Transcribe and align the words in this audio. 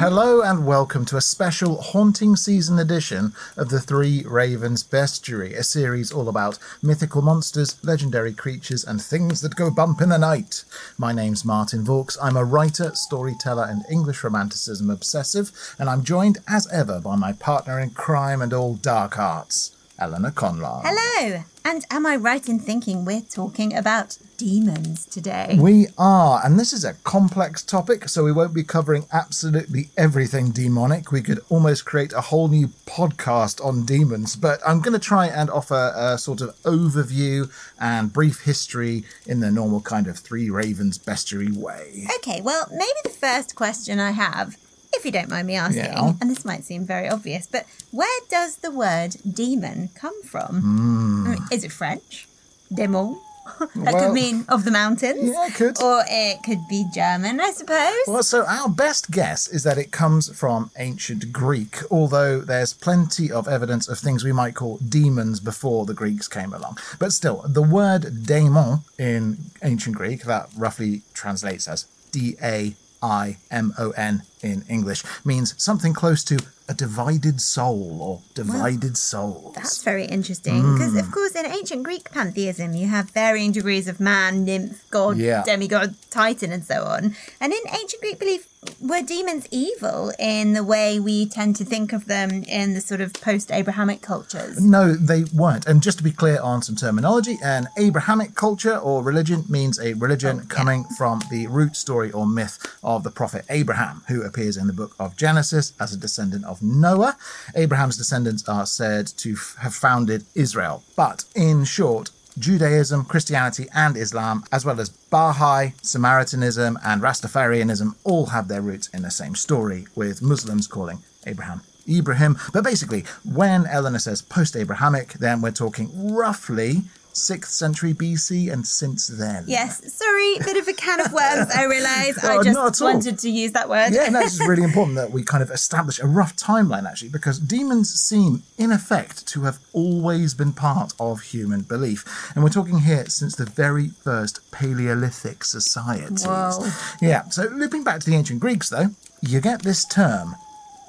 Hello 0.00 0.40
and 0.40 0.64
welcome 0.64 1.04
to 1.04 1.18
a 1.18 1.20
special 1.20 1.82
haunting 1.82 2.34
season 2.34 2.78
edition 2.78 3.34
of 3.54 3.68
the 3.68 3.78
Three 3.82 4.24
Ravens 4.26 4.82
Bestiary, 4.82 5.54
a 5.54 5.62
series 5.62 6.10
all 6.10 6.26
about 6.26 6.58
mythical 6.82 7.20
monsters, 7.20 7.76
legendary 7.84 8.32
creatures, 8.32 8.82
and 8.82 9.02
things 9.02 9.42
that 9.42 9.56
go 9.56 9.70
bump 9.70 10.00
in 10.00 10.08
the 10.08 10.16
night. 10.16 10.64
My 10.96 11.12
name's 11.12 11.44
Martin 11.44 11.84
Vaux. 11.84 12.16
I'm 12.22 12.38
a 12.38 12.46
writer, 12.46 12.92
storyteller, 12.94 13.64
and 13.64 13.84
English 13.90 14.24
romanticism 14.24 14.88
obsessive, 14.88 15.52
and 15.78 15.90
I'm 15.90 16.02
joined 16.02 16.38
as 16.48 16.66
ever 16.72 16.98
by 16.98 17.16
my 17.16 17.34
partner 17.34 17.78
in 17.78 17.90
crime 17.90 18.40
and 18.40 18.54
all 18.54 18.76
dark 18.76 19.18
arts, 19.18 19.76
Eleanor 20.00 20.30
Conlon. 20.30 20.82
Hello! 20.84 21.44
And 21.62 21.84
am 21.90 22.06
I 22.06 22.16
right 22.16 22.48
in 22.48 22.58
thinking 22.58 23.04
we're 23.04 23.20
talking 23.20 23.76
about 23.76 24.16
demons 24.38 25.04
today? 25.04 25.58
We 25.60 25.88
are, 25.98 26.40
and 26.42 26.58
this 26.58 26.72
is 26.72 26.84
a 26.84 26.94
complex 27.04 27.62
topic, 27.62 28.08
so 28.08 28.24
we 28.24 28.32
won't 28.32 28.54
be 28.54 28.64
covering 28.64 29.04
absolutely 29.12 29.90
everything 29.98 30.52
demonic. 30.52 31.12
We 31.12 31.20
could 31.20 31.40
almost 31.50 31.84
create 31.84 32.14
a 32.14 32.22
whole 32.22 32.48
new 32.48 32.68
podcast 32.86 33.62
on 33.62 33.84
demons, 33.84 34.36
but 34.36 34.60
I'm 34.66 34.80
going 34.80 34.94
to 34.94 34.98
try 34.98 35.26
and 35.26 35.50
offer 35.50 35.92
a 35.94 36.16
sort 36.16 36.40
of 36.40 36.56
overview 36.62 37.52
and 37.78 38.10
brief 38.10 38.40
history 38.40 39.04
in 39.26 39.40
the 39.40 39.50
normal 39.50 39.82
kind 39.82 40.06
of 40.06 40.18
Three 40.18 40.48
Ravens 40.48 40.98
bestiary 40.98 41.54
way. 41.54 42.06
Okay, 42.16 42.40
well, 42.40 42.66
maybe 42.70 43.00
the 43.04 43.10
first 43.10 43.54
question 43.54 44.00
I 44.00 44.12
have, 44.12 44.56
if 44.92 45.04
you 45.04 45.10
don't 45.12 45.28
mind 45.30 45.46
me 45.46 45.56
asking, 45.56 45.84
Yeah. 45.84 46.12
and 46.20 46.30
this 46.30 46.44
might 46.44 46.64
seem 46.64 46.84
very 46.84 47.08
obvious, 47.08 47.46
but 47.46 47.64
where 47.90 48.20
does 48.28 48.56
the 48.56 48.70
word 48.70 49.16
demon 49.30 49.90
come 49.94 50.22
from? 50.22 50.60
Hmm. 50.60 51.26
I 51.26 51.30
mean, 51.30 51.42
is 51.50 51.64
it 51.64 51.72
French? 51.72 52.26
Demon? 52.72 53.18
that. 53.74 53.94
Well, 53.94 54.06
could 54.06 54.12
mean 54.14 54.44
of 54.48 54.64
the 54.64 54.70
mountains. 54.70 55.28
yeah, 55.32 55.46
it 55.48 55.54
could. 55.54 55.82
Or 55.82 56.04
it 56.06 56.42
could 56.44 56.68
be 56.68 56.84
German, 56.94 57.40
I 57.40 57.50
suppose. 57.50 57.94
Well, 58.06 58.22
so 58.22 58.44
our 58.46 58.68
best 58.68 59.10
guess 59.10 59.48
is 59.48 59.64
that 59.64 59.76
it 59.78 59.90
comes 59.90 60.28
from 60.38 60.70
ancient 60.78 61.32
Greek, 61.32 61.78
although 61.90 62.40
there's 62.40 62.72
plenty 62.72 63.32
of 63.32 63.48
evidence 63.48 63.88
of 63.88 63.98
things 63.98 64.22
we 64.22 64.30
might 64.32 64.54
call 64.54 64.76
demons 64.78 65.40
before 65.40 65.84
the 65.84 65.94
Greeks 65.94 66.28
came 66.28 66.52
along. 66.52 66.78
But 66.98 67.12
still, 67.12 67.42
the 67.48 67.62
word 67.62 68.24
daemon 68.24 68.80
in 68.98 69.38
ancient 69.62 69.96
Greek, 69.96 70.24
that 70.24 70.48
roughly 70.56 71.02
translates 71.12 71.66
as 71.66 71.86
D 72.12 72.36
A 72.42 72.76
I 73.02 73.38
M 73.50 73.72
O 73.78 73.90
N 73.92 74.22
in 74.42 74.64
English, 74.68 75.02
means 75.24 75.54
something 75.56 75.92
close 75.92 76.24
to 76.24 76.38
a 76.68 76.74
divided 76.74 77.40
soul 77.40 77.98
or 78.00 78.20
divided 78.34 78.96
souls. 78.96 79.54
That's 79.56 79.82
very 79.82 80.04
interesting 80.04 80.74
because, 80.74 80.92
Hmm. 80.92 80.98
of 80.98 81.10
course, 81.10 81.32
in 81.32 81.44
ancient 81.44 81.82
Greek 81.82 82.10
pantheism, 82.12 82.74
you 82.74 82.86
have 82.86 83.10
varying 83.10 83.50
degrees 83.50 83.88
of 83.88 83.98
man, 83.98 84.44
nymph, 84.44 84.84
god, 84.90 85.16
Yeah. 85.18 85.42
demigod, 85.42 85.96
titan, 86.10 86.52
and 86.52 86.64
so 86.64 86.84
on. 86.84 87.16
And 87.40 87.52
in 87.52 87.58
ancient 87.68 88.00
Greek 88.00 88.20
belief, 88.20 88.46
were 88.78 89.00
demons 89.02 89.46
evil 89.50 90.12
in 90.18 90.52
the 90.52 90.62
way 90.62 91.00
we 91.00 91.26
tend 91.26 91.56
to 91.56 91.64
think 91.64 91.92
of 91.92 92.04
them 92.06 92.44
in 92.44 92.74
the 92.74 92.80
sort 92.80 93.00
of 93.00 93.14
post 93.14 93.50
Abrahamic 93.50 94.00
cultures? 94.02 94.60
No, 94.60 94.94
they 94.94 95.24
weren't. 95.34 95.66
And 95.66 95.82
just 95.82 95.98
to 95.98 96.04
be 96.04 96.12
clear 96.12 96.40
on 96.40 96.62
some 96.62 96.76
terminology, 96.76 97.38
an 97.42 97.68
Abrahamic 97.78 98.34
culture 98.36 98.76
or 98.76 99.02
religion 99.02 99.44
means 99.48 99.80
a 99.80 99.94
religion 99.94 100.36
Oh, 100.36 100.42
yeah. 100.42 100.54
coming 100.56 100.84
from 100.96 101.22
the 101.30 101.46
root 101.48 101.74
story 101.74 102.12
or 102.12 102.26
myth 102.26 102.58
of 102.84 103.02
the 103.02 103.10
prophet 103.10 103.44
Abraham, 103.50 104.02
who 104.08 104.22
appears 104.30 104.56
in 104.56 104.66
the 104.68 104.80
book 104.80 104.92
of 104.98 105.16
Genesis 105.16 105.72
as 105.80 105.92
a 105.92 106.02
descendant 106.06 106.44
of 106.44 106.62
Noah. 106.62 107.16
Abraham's 107.54 107.96
descendants 107.96 108.48
are 108.48 108.66
said 108.66 109.06
to 109.22 109.32
f- 109.32 109.56
have 109.64 109.74
founded 109.74 110.24
Israel. 110.34 110.76
But 110.96 111.24
in 111.34 111.64
short, 111.64 112.10
Judaism, 112.38 113.04
Christianity, 113.04 113.66
and 113.74 113.96
Islam, 113.96 114.44
as 114.52 114.64
well 114.64 114.80
as 114.80 114.88
Baha'i, 114.88 115.74
Samaritanism, 115.82 116.78
and 116.84 117.02
Rastafarianism, 117.02 117.96
all 118.04 118.26
have 118.26 118.46
their 118.48 118.62
roots 118.62 118.88
in 118.94 119.02
the 119.02 119.10
same 119.10 119.34
story, 119.34 119.86
with 119.94 120.22
Muslims 120.22 120.66
calling 120.66 120.98
Abraham 121.26 121.62
Ibrahim. 121.88 122.36
But 122.52 122.64
basically, 122.64 123.04
when 123.24 123.66
Eleanor 123.66 123.98
says 123.98 124.22
post 124.22 124.54
Abrahamic, 124.56 125.14
then 125.14 125.42
we're 125.42 125.50
talking 125.64 126.14
roughly 126.14 126.82
6th 127.20 127.46
century 127.46 127.92
BC 127.94 128.52
and 128.52 128.66
since 128.66 129.08
then. 129.08 129.44
Yes, 129.46 129.92
sorry, 129.94 130.38
bit 130.38 130.56
of 130.56 130.66
a 130.68 130.72
can 130.72 131.00
of 131.00 131.12
worms, 131.12 131.50
I 131.54 131.64
realise. 131.64 132.18
Oh, 132.30 132.38
I 132.40 132.42
just 132.42 132.58
at 132.58 132.82
all. 132.86 132.92
wanted 132.92 133.18
to 133.20 133.30
use 133.30 133.52
that 133.52 133.68
word. 133.68 133.90
Yeah, 133.92 134.08
no, 134.08 134.20
it's 134.20 134.38
really 134.40 134.62
important 134.70 134.96
that 134.96 135.10
we 135.10 135.22
kind 135.22 135.42
of 135.42 135.50
establish 135.50 135.98
a 136.00 136.06
rough 136.06 136.36
timeline 136.36 136.86
actually, 136.88 137.08
because 137.10 137.38
demons 137.38 137.90
seem, 137.92 138.42
in 138.58 138.70
effect, 138.72 139.26
to 139.28 139.42
have 139.42 139.58
always 139.72 140.34
been 140.34 140.52
part 140.52 140.92
of 141.00 141.20
human 141.22 141.62
belief. 141.62 142.04
And 142.34 142.42
we're 142.44 142.50
talking 142.50 142.80
here 142.80 143.06
since 143.06 143.36
the 143.36 143.46
very 143.46 143.88
first 143.88 144.40
Paleolithic 144.50 145.44
societies. 145.44 146.24
Whoa. 146.26 146.68
Yeah, 147.00 147.28
so 147.30 147.44
looping 147.44 147.84
back 147.84 148.00
to 148.00 148.10
the 148.10 148.16
ancient 148.16 148.40
Greeks, 148.40 148.68
though, 148.68 148.90
you 149.22 149.40
get 149.40 149.62
this 149.62 149.84
term, 149.84 150.34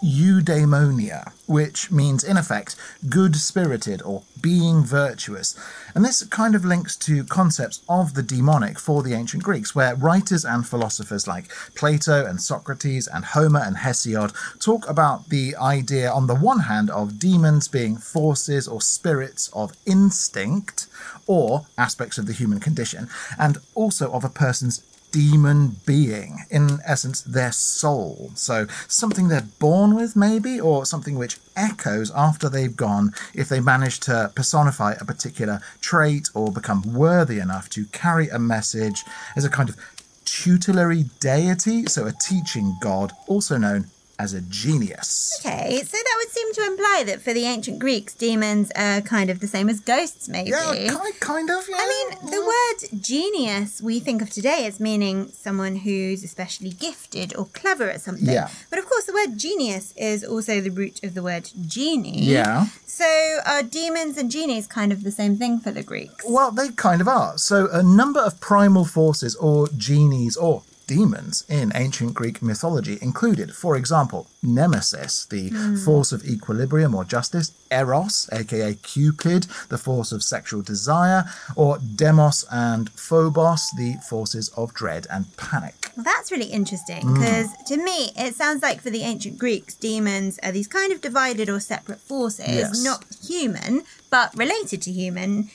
eudaimonia, 0.04 1.32
which 1.46 1.92
means, 1.92 2.24
in 2.24 2.38
effect, 2.38 2.76
good 3.10 3.36
spirited 3.36 4.02
or 4.02 4.24
being 4.42 4.84
virtuous. 4.84 5.56
And 5.94 6.04
this 6.04 6.24
kind 6.24 6.56
of 6.56 6.66
links 6.66 6.96
to 6.98 7.24
concepts 7.24 7.82
of 7.88 8.14
the 8.14 8.24
demonic 8.24 8.80
for 8.80 9.04
the 9.04 9.14
ancient 9.14 9.44
Greeks, 9.44 9.76
where 9.76 9.96
writers 9.96 10.44
and 10.44 10.68
philosophers 10.68 11.28
like 11.28 11.52
Plato 11.76 12.26
and 12.26 12.42
Socrates 12.42 13.08
and 13.08 13.26
Homer 13.26 13.62
and 13.64 13.78
Hesiod 13.78 14.34
talk 14.60 14.90
about 14.90 15.30
the 15.30 15.56
idea, 15.56 16.12
on 16.12 16.28
the 16.28 16.36
one 16.36 16.62
hand, 16.62 16.90
of 16.90 17.20
demons 17.20 17.68
being 17.68 17.98
forces 17.98 18.68
or 18.68 18.82
spirits 18.82 19.50
of 19.54 19.74
instinct 19.86 20.88
or 21.28 21.68
aspects 21.78 22.18
of 22.18 22.26
the 22.26 22.34
human 22.34 22.60
condition, 22.60 23.08
and 23.38 23.60
also 23.76 24.12
of 24.12 24.24
a 24.24 24.30
person's 24.30 24.80
demon 25.12 25.76
being, 25.86 26.40
in 26.50 26.80
essence, 26.86 27.22
their 27.22 27.52
soul. 27.52 28.32
So 28.36 28.68
something 28.88 29.28
they're 29.28 29.48
born 29.60 29.96
with, 29.96 30.16
maybe, 30.16 30.60
or 30.60 30.86
something 30.86 31.18
which 31.18 31.38
echoes 31.56 32.12
after 32.12 32.50
they've 32.50 32.76
gone 32.76 33.14
if 33.34 33.50
they 33.50 33.60
manage 33.60 34.00
to 34.02 34.32
personify 34.36 34.94
a 34.94 35.06
particular 35.06 35.62
trait 35.82 36.30
or 36.34 36.52
become 36.52 36.94
worthy 36.94 37.40
enough 37.40 37.70
to 37.72 37.86
carry 37.88 38.30
a 38.30 38.40
message 38.40 39.04
as 39.36 39.46
a 39.46 39.50
kind 39.50 39.70
of 39.70 39.78
tutelary 40.26 41.06
deity, 41.20 41.86
so 41.86 42.06
a 42.06 42.14
teaching 42.14 42.76
god, 42.82 43.12
also 43.28 43.58
known 43.58 43.86
as 44.22 44.34
a 44.34 44.42
genius. 44.42 45.40
Okay, 45.40 45.82
so 45.82 45.98
that 45.98 46.16
would 46.20 46.30
seem 46.30 46.54
to 46.54 46.66
imply 46.66 47.04
that 47.08 47.22
for 47.22 47.34
the 47.34 47.46
ancient 47.46 47.80
Greeks, 47.80 48.14
demons 48.14 48.72
are 48.76 49.02
kind 49.02 49.32
of 49.32 49.40
the 49.40 49.48
same 49.48 49.68
as 49.68 49.80
ghosts, 49.80 50.30
maybe. 50.30 50.52
Yeah, 50.52 50.94
kind, 50.94 51.20
kind 51.20 51.50
of. 51.50 51.68
Yeah. 51.68 51.78
I 51.80 51.88
mean, 51.94 52.32
the 52.32 52.42
word 52.42 53.02
genius 53.02 53.82
we 53.82 54.00
think 54.00 54.22
of 54.22 54.30
today 54.30 54.68
as 54.68 54.80
meaning 54.80 55.30
someone 55.30 55.78
who's 55.78 56.24
especially 56.24 56.70
gifted 56.70 57.36
or 57.36 57.46
clever 57.46 57.90
at 57.90 58.02
something. 58.02 58.30
Yeah. 58.30 58.50
But 58.70 58.78
of 58.78 58.86
course, 58.88 59.06
the 59.06 59.14
word 59.14 59.40
genius 59.40 59.94
is 59.98 60.24
also 60.24 60.62
the 60.62 60.70
root 60.70 61.04
of 61.04 61.16
the 61.16 61.24
word 61.24 61.50
genie. 61.66 62.22
Yeah. 62.22 62.68
So 62.86 63.40
are 63.48 63.64
demons 63.64 64.18
and 64.18 64.30
genies 64.30 64.68
kind 64.68 64.92
of 64.92 65.04
the 65.04 65.12
same 65.12 65.36
thing 65.38 65.60
for 65.60 65.72
the 65.72 65.82
Greeks? 65.82 66.24
Well, 66.28 66.52
they 66.52 66.70
kind 66.70 67.02
of 67.02 67.08
are. 67.08 67.38
So, 67.40 67.68
a 67.72 67.82
number 67.82 68.20
of 68.20 68.40
primal 68.40 68.86
forces, 68.86 69.36
or 69.36 69.68
genies, 69.70 70.38
or 70.38 70.62
demons 70.88 71.46
in 71.48 71.72
ancient 71.76 72.14
Greek 72.14 72.42
mythology 72.42 72.98
included, 73.02 73.54
for 73.56 73.76
example, 73.76 74.28
Nemesis, 74.44 75.26
the 75.26 75.50
force 75.86 76.12
of 76.12 76.26
equilibrium 76.26 76.94
or 76.96 77.04
justice, 77.06 77.52
Eros, 77.72 78.28
aka 78.34 78.74
Cupid, 78.76 79.48
the 79.70 79.78
force 79.78 80.12
of 80.12 80.22
sexual 80.24 80.62
desire, 80.62 81.26
or 81.56 81.78
Deimos 81.78 82.46
and 82.52 82.90
Phobos, 82.92 83.70
the 83.78 83.96
forces 84.10 84.50
of 84.58 84.74
dread 84.74 85.08
and 85.10 85.26
panic. 85.38 85.92
Well, 85.96 86.04
that's 86.04 86.32
really 86.32 86.46
interesting 86.52 87.02
Mm. 87.04 87.14
because 87.16 87.48
to 87.68 87.78
me, 87.78 88.12
it 88.18 88.36
sounds 88.36 88.62
like 88.62 88.82
for 88.82 88.90
the 88.90 89.04
ancient 89.04 89.38
Greeks, 89.38 89.74
demons 89.76 90.40
are 90.44 90.52
these 90.52 90.68
kind 90.68 90.92
of 90.92 91.02
divided 91.02 91.50
or 91.50 91.60
separate 91.60 92.00
forces, 92.02 92.48
Yes. 92.48 92.84
not 92.84 93.06
human, 93.26 93.84
but 94.10 94.36
related 94.36 94.82
to 94.84 94.92
human, 94.92 95.50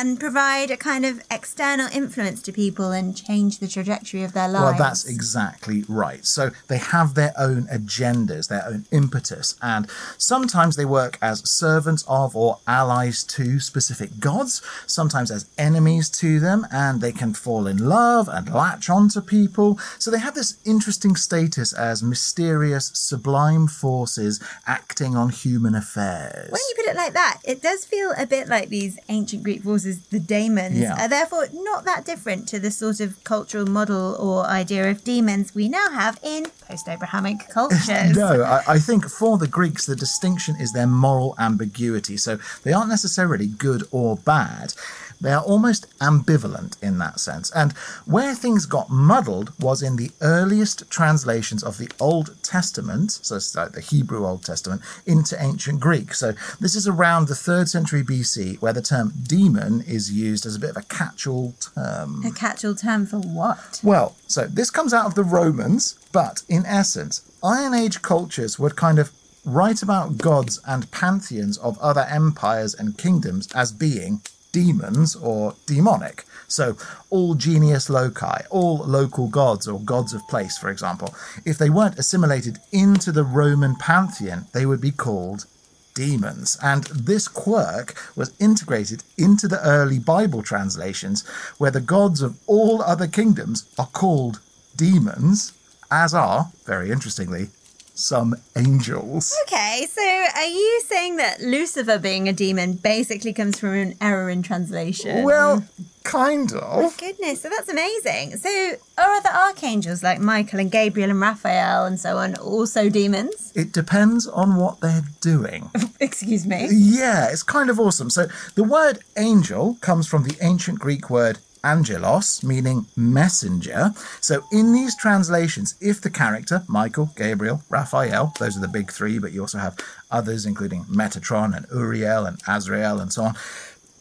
and 0.00 0.18
provide 0.18 0.70
a 0.70 0.78
kind 0.78 1.04
of 1.04 1.22
external 1.30 1.86
influence 1.92 2.40
to 2.40 2.50
people 2.50 2.90
and 2.90 3.14
change 3.14 3.58
the 3.58 3.68
trajectory 3.68 4.22
of 4.22 4.32
their 4.32 4.48
lives. 4.48 4.64
Well, 4.64 4.78
that's 4.78 5.06
exactly 5.06 5.84
right. 5.88 6.24
So 6.24 6.52
they 6.68 6.78
have 6.78 7.12
their 7.12 7.34
own 7.36 7.64
agendas, 7.64 8.48
their 8.48 8.64
own 8.66 8.86
impetus, 8.90 9.56
and 9.60 9.90
sometimes 10.16 10.76
they 10.76 10.86
work 10.86 11.18
as 11.20 11.46
servants 11.46 12.02
of 12.08 12.34
or 12.34 12.60
allies 12.66 13.22
to 13.24 13.60
specific 13.60 14.20
gods, 14.20 14.62
sometimes 14.86 15.30
as 15.30 15.44
enemies 15.58 16.08
to 16.20 16.40
them, 16.40 16.66
and 16.72 17.02
they 17.02 17.12
can 17.12 17.34
fall 17.34 17.66
in 17.66 17.76
love 17.76 18.26
and 18.26 18.50
latch 18.54 18.88
onto 18.88 19.20
people. 19.20 19.78
So 19.98 20.10
they 20.10 20.18
have 20.18 20.34
this 20.34 20.56
interesting 20.64 21.14
status 21.14 21.74
as 21.74 22.02
mysterious, 22.02 22.90
sublime 22.94 23.66
forces 23.66 24.42
acting 24.66 25.14
on 25.14 25.28
human 25.28 25.74
affairs. 25.74 26.50
When 26.50 26.62
you 26.70 26.74
put 26.76 26.86
it 26.86 26.96
like 26.96 27.12
that, 27.12 27.40
it 27.44 27.60
does 27.60 27.84
feel 27.84 28.14
a 28.16 28.24
bit 28.24 28.48
like 28.48 28.70
these 28.70 28.98
ancient 29.10 29.42
Greek 29.42 29.62
forces, 29.62 29.89
the 30.10 30.20
daemons, 30.20 30.78
Yeah. 30.78 31.04
are 31.04 31.08
therefore 31.08 31.46
not 31.52 31.84
that 31.84 32.04
different 32.04 32.48
to 32.48 32.58
the 32.58 32.70
sort 32.70 33.00
of 33.00 33.22
cultural 33.24 33.66
model 33.66 34.16
or 34.18 34.46
idea 34.46 34.90
of 34.90 35.04
demons 35.04 35.54
we 35.54 35.68
now 35.68 35.90
have 35.90 36.18
in 36.22 36.46
post 36.68 36.88
Abrahamic 36.88 37.48
cultures. 37.58 38.16
No, 38.16 38.42
I, 38.42 38.62
I 38.74 38.78
think 38.78 39.08
for 39.08 39.38
the 39.38 39.48
Greeks, 39.48 39.86
the 39.86 39.96
distinction 39.96 40.56
is 40.60 40.72
their 40.72 40.86
moral 40.86 41.34
ambiguity. 41.38 42.16
So 42.16 42.38
they 42.62 42.72
aren't 42.72 42.88
necessarily 42.90 43.46
good 43.46 43.82
or 43.90 44.16
bad. 44.16 44.74
They 45.20 45.32
are 45.32 45.42
almost 45.42 45.86
ambivalent 45.98 46.82
in 46.82 46.98
that 46.98 47.20
sense. 47.20 47.50
And 47.50 47.72
where 48.06 48.34
things 48.34 48.66
got 48.66 48.90
muddled 48.90 49.52
was 49.60 49.82
in 49.82 49.96
the 49.96 50.10
earliest 50.20 50.90
translations 50.90 51.62
of 51.62 51.78
the 51.78 51.90
Old 52.00 52.36
Testament, 52.42 53.12
so 53.22 53.36
it's 53.36 53.54
like 53.54 53.72
the 53.72 53.80
Hebrew 53.80 54.26
Old 54.26 54.44
Testament, 54.44 54.82
into 55.06 55.40
ancient 55.42 55.80
Greek. 55.80 56.14
So 56.14 56.32
this 56.58 56.74
is 56.74 56.88
around 56.88 57.28
the 57.28 57.34
third 57.34 57.68
century 57.68 58.02
BC, 58.02 58.60
where 58.62 58.72
the 58.72 58.82
term 58.82 59.12
demon 59.22 59.82
is 59.82 60.10
used 60.10 60.46
as 60.46 60.56
a 60.56 60.60
bit 60.60 60.70
of 60.70 60.76
a 60.76 60.82
catch 60.82 61.26
all 61.26 61.54
term. 61.74 62.24
A 62.24 62.30
catch-all 62.30 62.74
term 62.74 63.06
for 63.06 63.18
what? 63.18 63.80
Well, 63.82 64.16
so 64.26 64.46
this 64.46 64.70
comes 64.70 64.94
out 64.94 65.06
of 65.06 65.14
the 65.14 65.24
Romans, 65.24 65.98
but 66.12 66.42
in 66.48 66.64
essence, 66.66 67.22
Iron 67.42 67.74
Age 67.74 68.02
cultures 68.02 68.58
would 68.58 68.76
kind 68.76 68.98
of 68.98 69.12
write 69.44 69.82
about 69.82 70.18
gods 70.18 70.60
and 70.66 70.90
pantheons 70.90 71.56
of 71.58 71.78
other 71.78 72.06
empires 72.10 72.74
and 72.74 72.98
kingdoms 72.98 73.48
as 73.54 73.72
being 73.72 74.20
demons 74.52 75.16
or 75.16 75.54
demonic. 75.66 76.24
So, 76.48 76.76
all 77.10 77.34
genius 77.34 77.88
loci, 77.88 78.42
all 78.50 78.78
local 78.78 79.28
gods 79.28 79.68
or 79.68 79.80
gods 79.80 80.12
of 80.12 80.26
place, 80.28 80.58
for 80.58 80.68
example, 80.68 81.14
if 81.44 81.58
they 81.58 81.70
weren't 81.70 81.98
assimilated 81.98 82.58
into 82.72 83.12
the 83.12 83.24
Roman 83.24 83.76
pantheon, 83.76 84.46
they 84.52 84.66
would 84.66 84.80
be 84.80 84.90
called 84.90 85.46
demons. 85.94 86.56
And 86.62 86.84
this 86.84 87.28
quirk 87.28 87.94
was 88.16 88.32
integrated 88.38 89.04
into 89.16 89.46
the 89.46 89.64
early 89.64 89.98
Bible 89.98 90.42
translations, 90.42 91.26
where 91.58 91.70
the 91.70 91.80
gods 91.80 92.20
of 92.22 92.38
all 92.46 92.82
other 92.82 93.06
kingdoms 93.06 93.64
are 93.78 93.86
called 93.86 94.40
demons, 94.76 95.52
as 95.90 96.14
are, 96.14 96.50
very 96.64 96.90
interestingly, 96.90 97.50
some 97.94 98.34
angels. 98.56 99.36
Okay, 99.44 99.86
so 99.90 100.02
are 100.02 100.46
you 100.46 100.82
saying 100.86 101.16
that 101.16 101.40
Lucifer 101.40 101.98
being 101.98 102.28
a 102.28 102.32
demon 102.32 102.74
basically 102.74 103.32
comes 103.32 103.58
from 103.58 103.74
an 103.74 103.94
error 104.00 104.30
in 104.30 104.42
translation? 104.42 105.24
Well, 105.24 105.64
kind 106.04 106.52
of. 106.52 106.62
Oh 106.62 106.94
goodness, 106.98 107.42
so 107.42 107.48
that's 107.48 107.68
amazing. 107.68 108.36
So 108.36 108.74
are 108.98 109.14
other 109.16 109.28
archangels 109.28 110.02
like 110.02 110.18
Michael 110.18 110.60
and 110.60 110.70
Gabriel 110.70 111.10
and 111.10 111.20
Raphael 111.20 111.84
and 111.84 112.00
so 112.00 112.18
on 112.18 112.36
also 112.36 112.88
demons? 112.88 113.52
It 113.54 113.72
depends 113.72 114.26
on 114.26 114.56
what 114.56 114.80
they're 114.80 115.04
doing. 115.20 115.70
Excuse 116.00 116.46
me. 116.46 116.68
Yeah, 116.70 117.28
it's 117.30 117.42
kind 117.42 117.70
of 117.70 117.78
awesome. 117.78 118.10
So 118.10 118.26
the 118.54 118.64
word 118.64 119.00
angel 119.16 119.76
comes 119.80 120.06
from 120.06 120.24
the 120.24 120.36
ancient 120.40 120.78
Greek 120.78 121.10
word 121.10 121.38
angelos, 121.64 122.42
meaning 122.42 122.86
messenger. 122.96 123.92
So 124.20 124.42
in 124.52 124.72
these 124.72 124.96
translations, 124.96 125.74
if 125.80 126.00
the 126.00 126.10
character, 126.10 126.62
Michael, 126.68 127.10
Gabriel, 127.16 127.62
Raphael, 127.68 128.32
those 128.38 128.56
are 128.56 128.60
the 128.60 128.68
big 128.68 128.90
three, 128.90 129.18
but 129.18 129.32
you 129.32 129.42
also 129.42 129.58
have 129.58 129.78
others, 130.10 130.46
including 130.46 130.84
Metatron 130.84 131.56
and 131.56 131.66
Uriel 131.72 132.26
and 132.26 132.40
Azrael 132.46 133.00
and 133.00 133.12
so 133.12 133.24
on, 133.24 133.34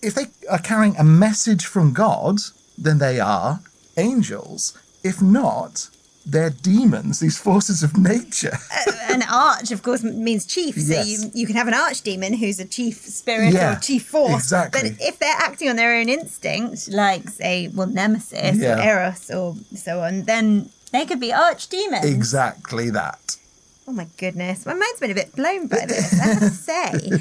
if 0.02 0.14
they 0.16 0.28
are 0.50 0.60
carrying 0.60 0.96
a 0.98 1.04
message 1.04 1.66
from 1.66 1.94
God, 1.94 2.38
then 2.78 3.00
they 3.00 3.20
are 3.20 3.60
angels. 3.98 4.78
If 5.04 5.22
not, 5.22 5.90
they're 6.32 6.50
demons, 6.52 7.20
these 7.20 7.38
forces 7.38 7.84
of 7.84 7.98
nature. 7.98 8.58
an 9.10 9.24
arch, 9.24 9.72
of 9.72 9.84
course, 9.84 10.04
means 10.04 10.46
chief. 10.46 10.76
So 10.76 10.94
Yes. 10.94 11.08
you, 11.08 11.32
you 11.34 11.46
can 11.48 11.56
have 11.56 11.68
an 11.68 11.74
archdemon 11.74 12.38
who's 12.38 12.60
a 12.60 12.66
chief 12.66 12.98
spirit 13.06 13.54
Yeah, 13.54 13.76
or 13.78 13.80
chief 13.80 14.06
force. 14.08 14.44
exactly. 14.44 14.92
But 14.92 15.02
if 15.02 15.20
they're 15.20 15.36
acting 15.38 15.70
on 15.70 15.76
their 15.76 15.96
own 16.00 16.10
instinct, 16.10 16.90
like, 16.90 17.30
say, 17.30 17.70
well, 17.74 17.88
Nemesis 17.88 18.58
Yeah. 18.58 18.78
or 18.78 18.82
Eros 18.82 19.30
or 19.32 19.56
so 19.76 20.02
on, 20.02 20.24
then 20.24 20.70
they 20.92 21.06
could 21.06 21.20
be 21.20 21.30
archdemons. 21.32 22.04
exactly 22.04 22.90
that. 22.92 23.38
Oh 23.88 23.92
my 23.92 24.08
goodness, 24.18 24.66
my 24.68 24.74
mind's 24.76 25.00
been 25.00 25.10
a 25.10 25.16
bit 25.16 25.36
blown 25.36 25.66
by 25.68 25.86
this, 25.88 26.14
I 26.14 26.26
have 26.28 26.40
to 26.40 26.50
say. 26.52 27.12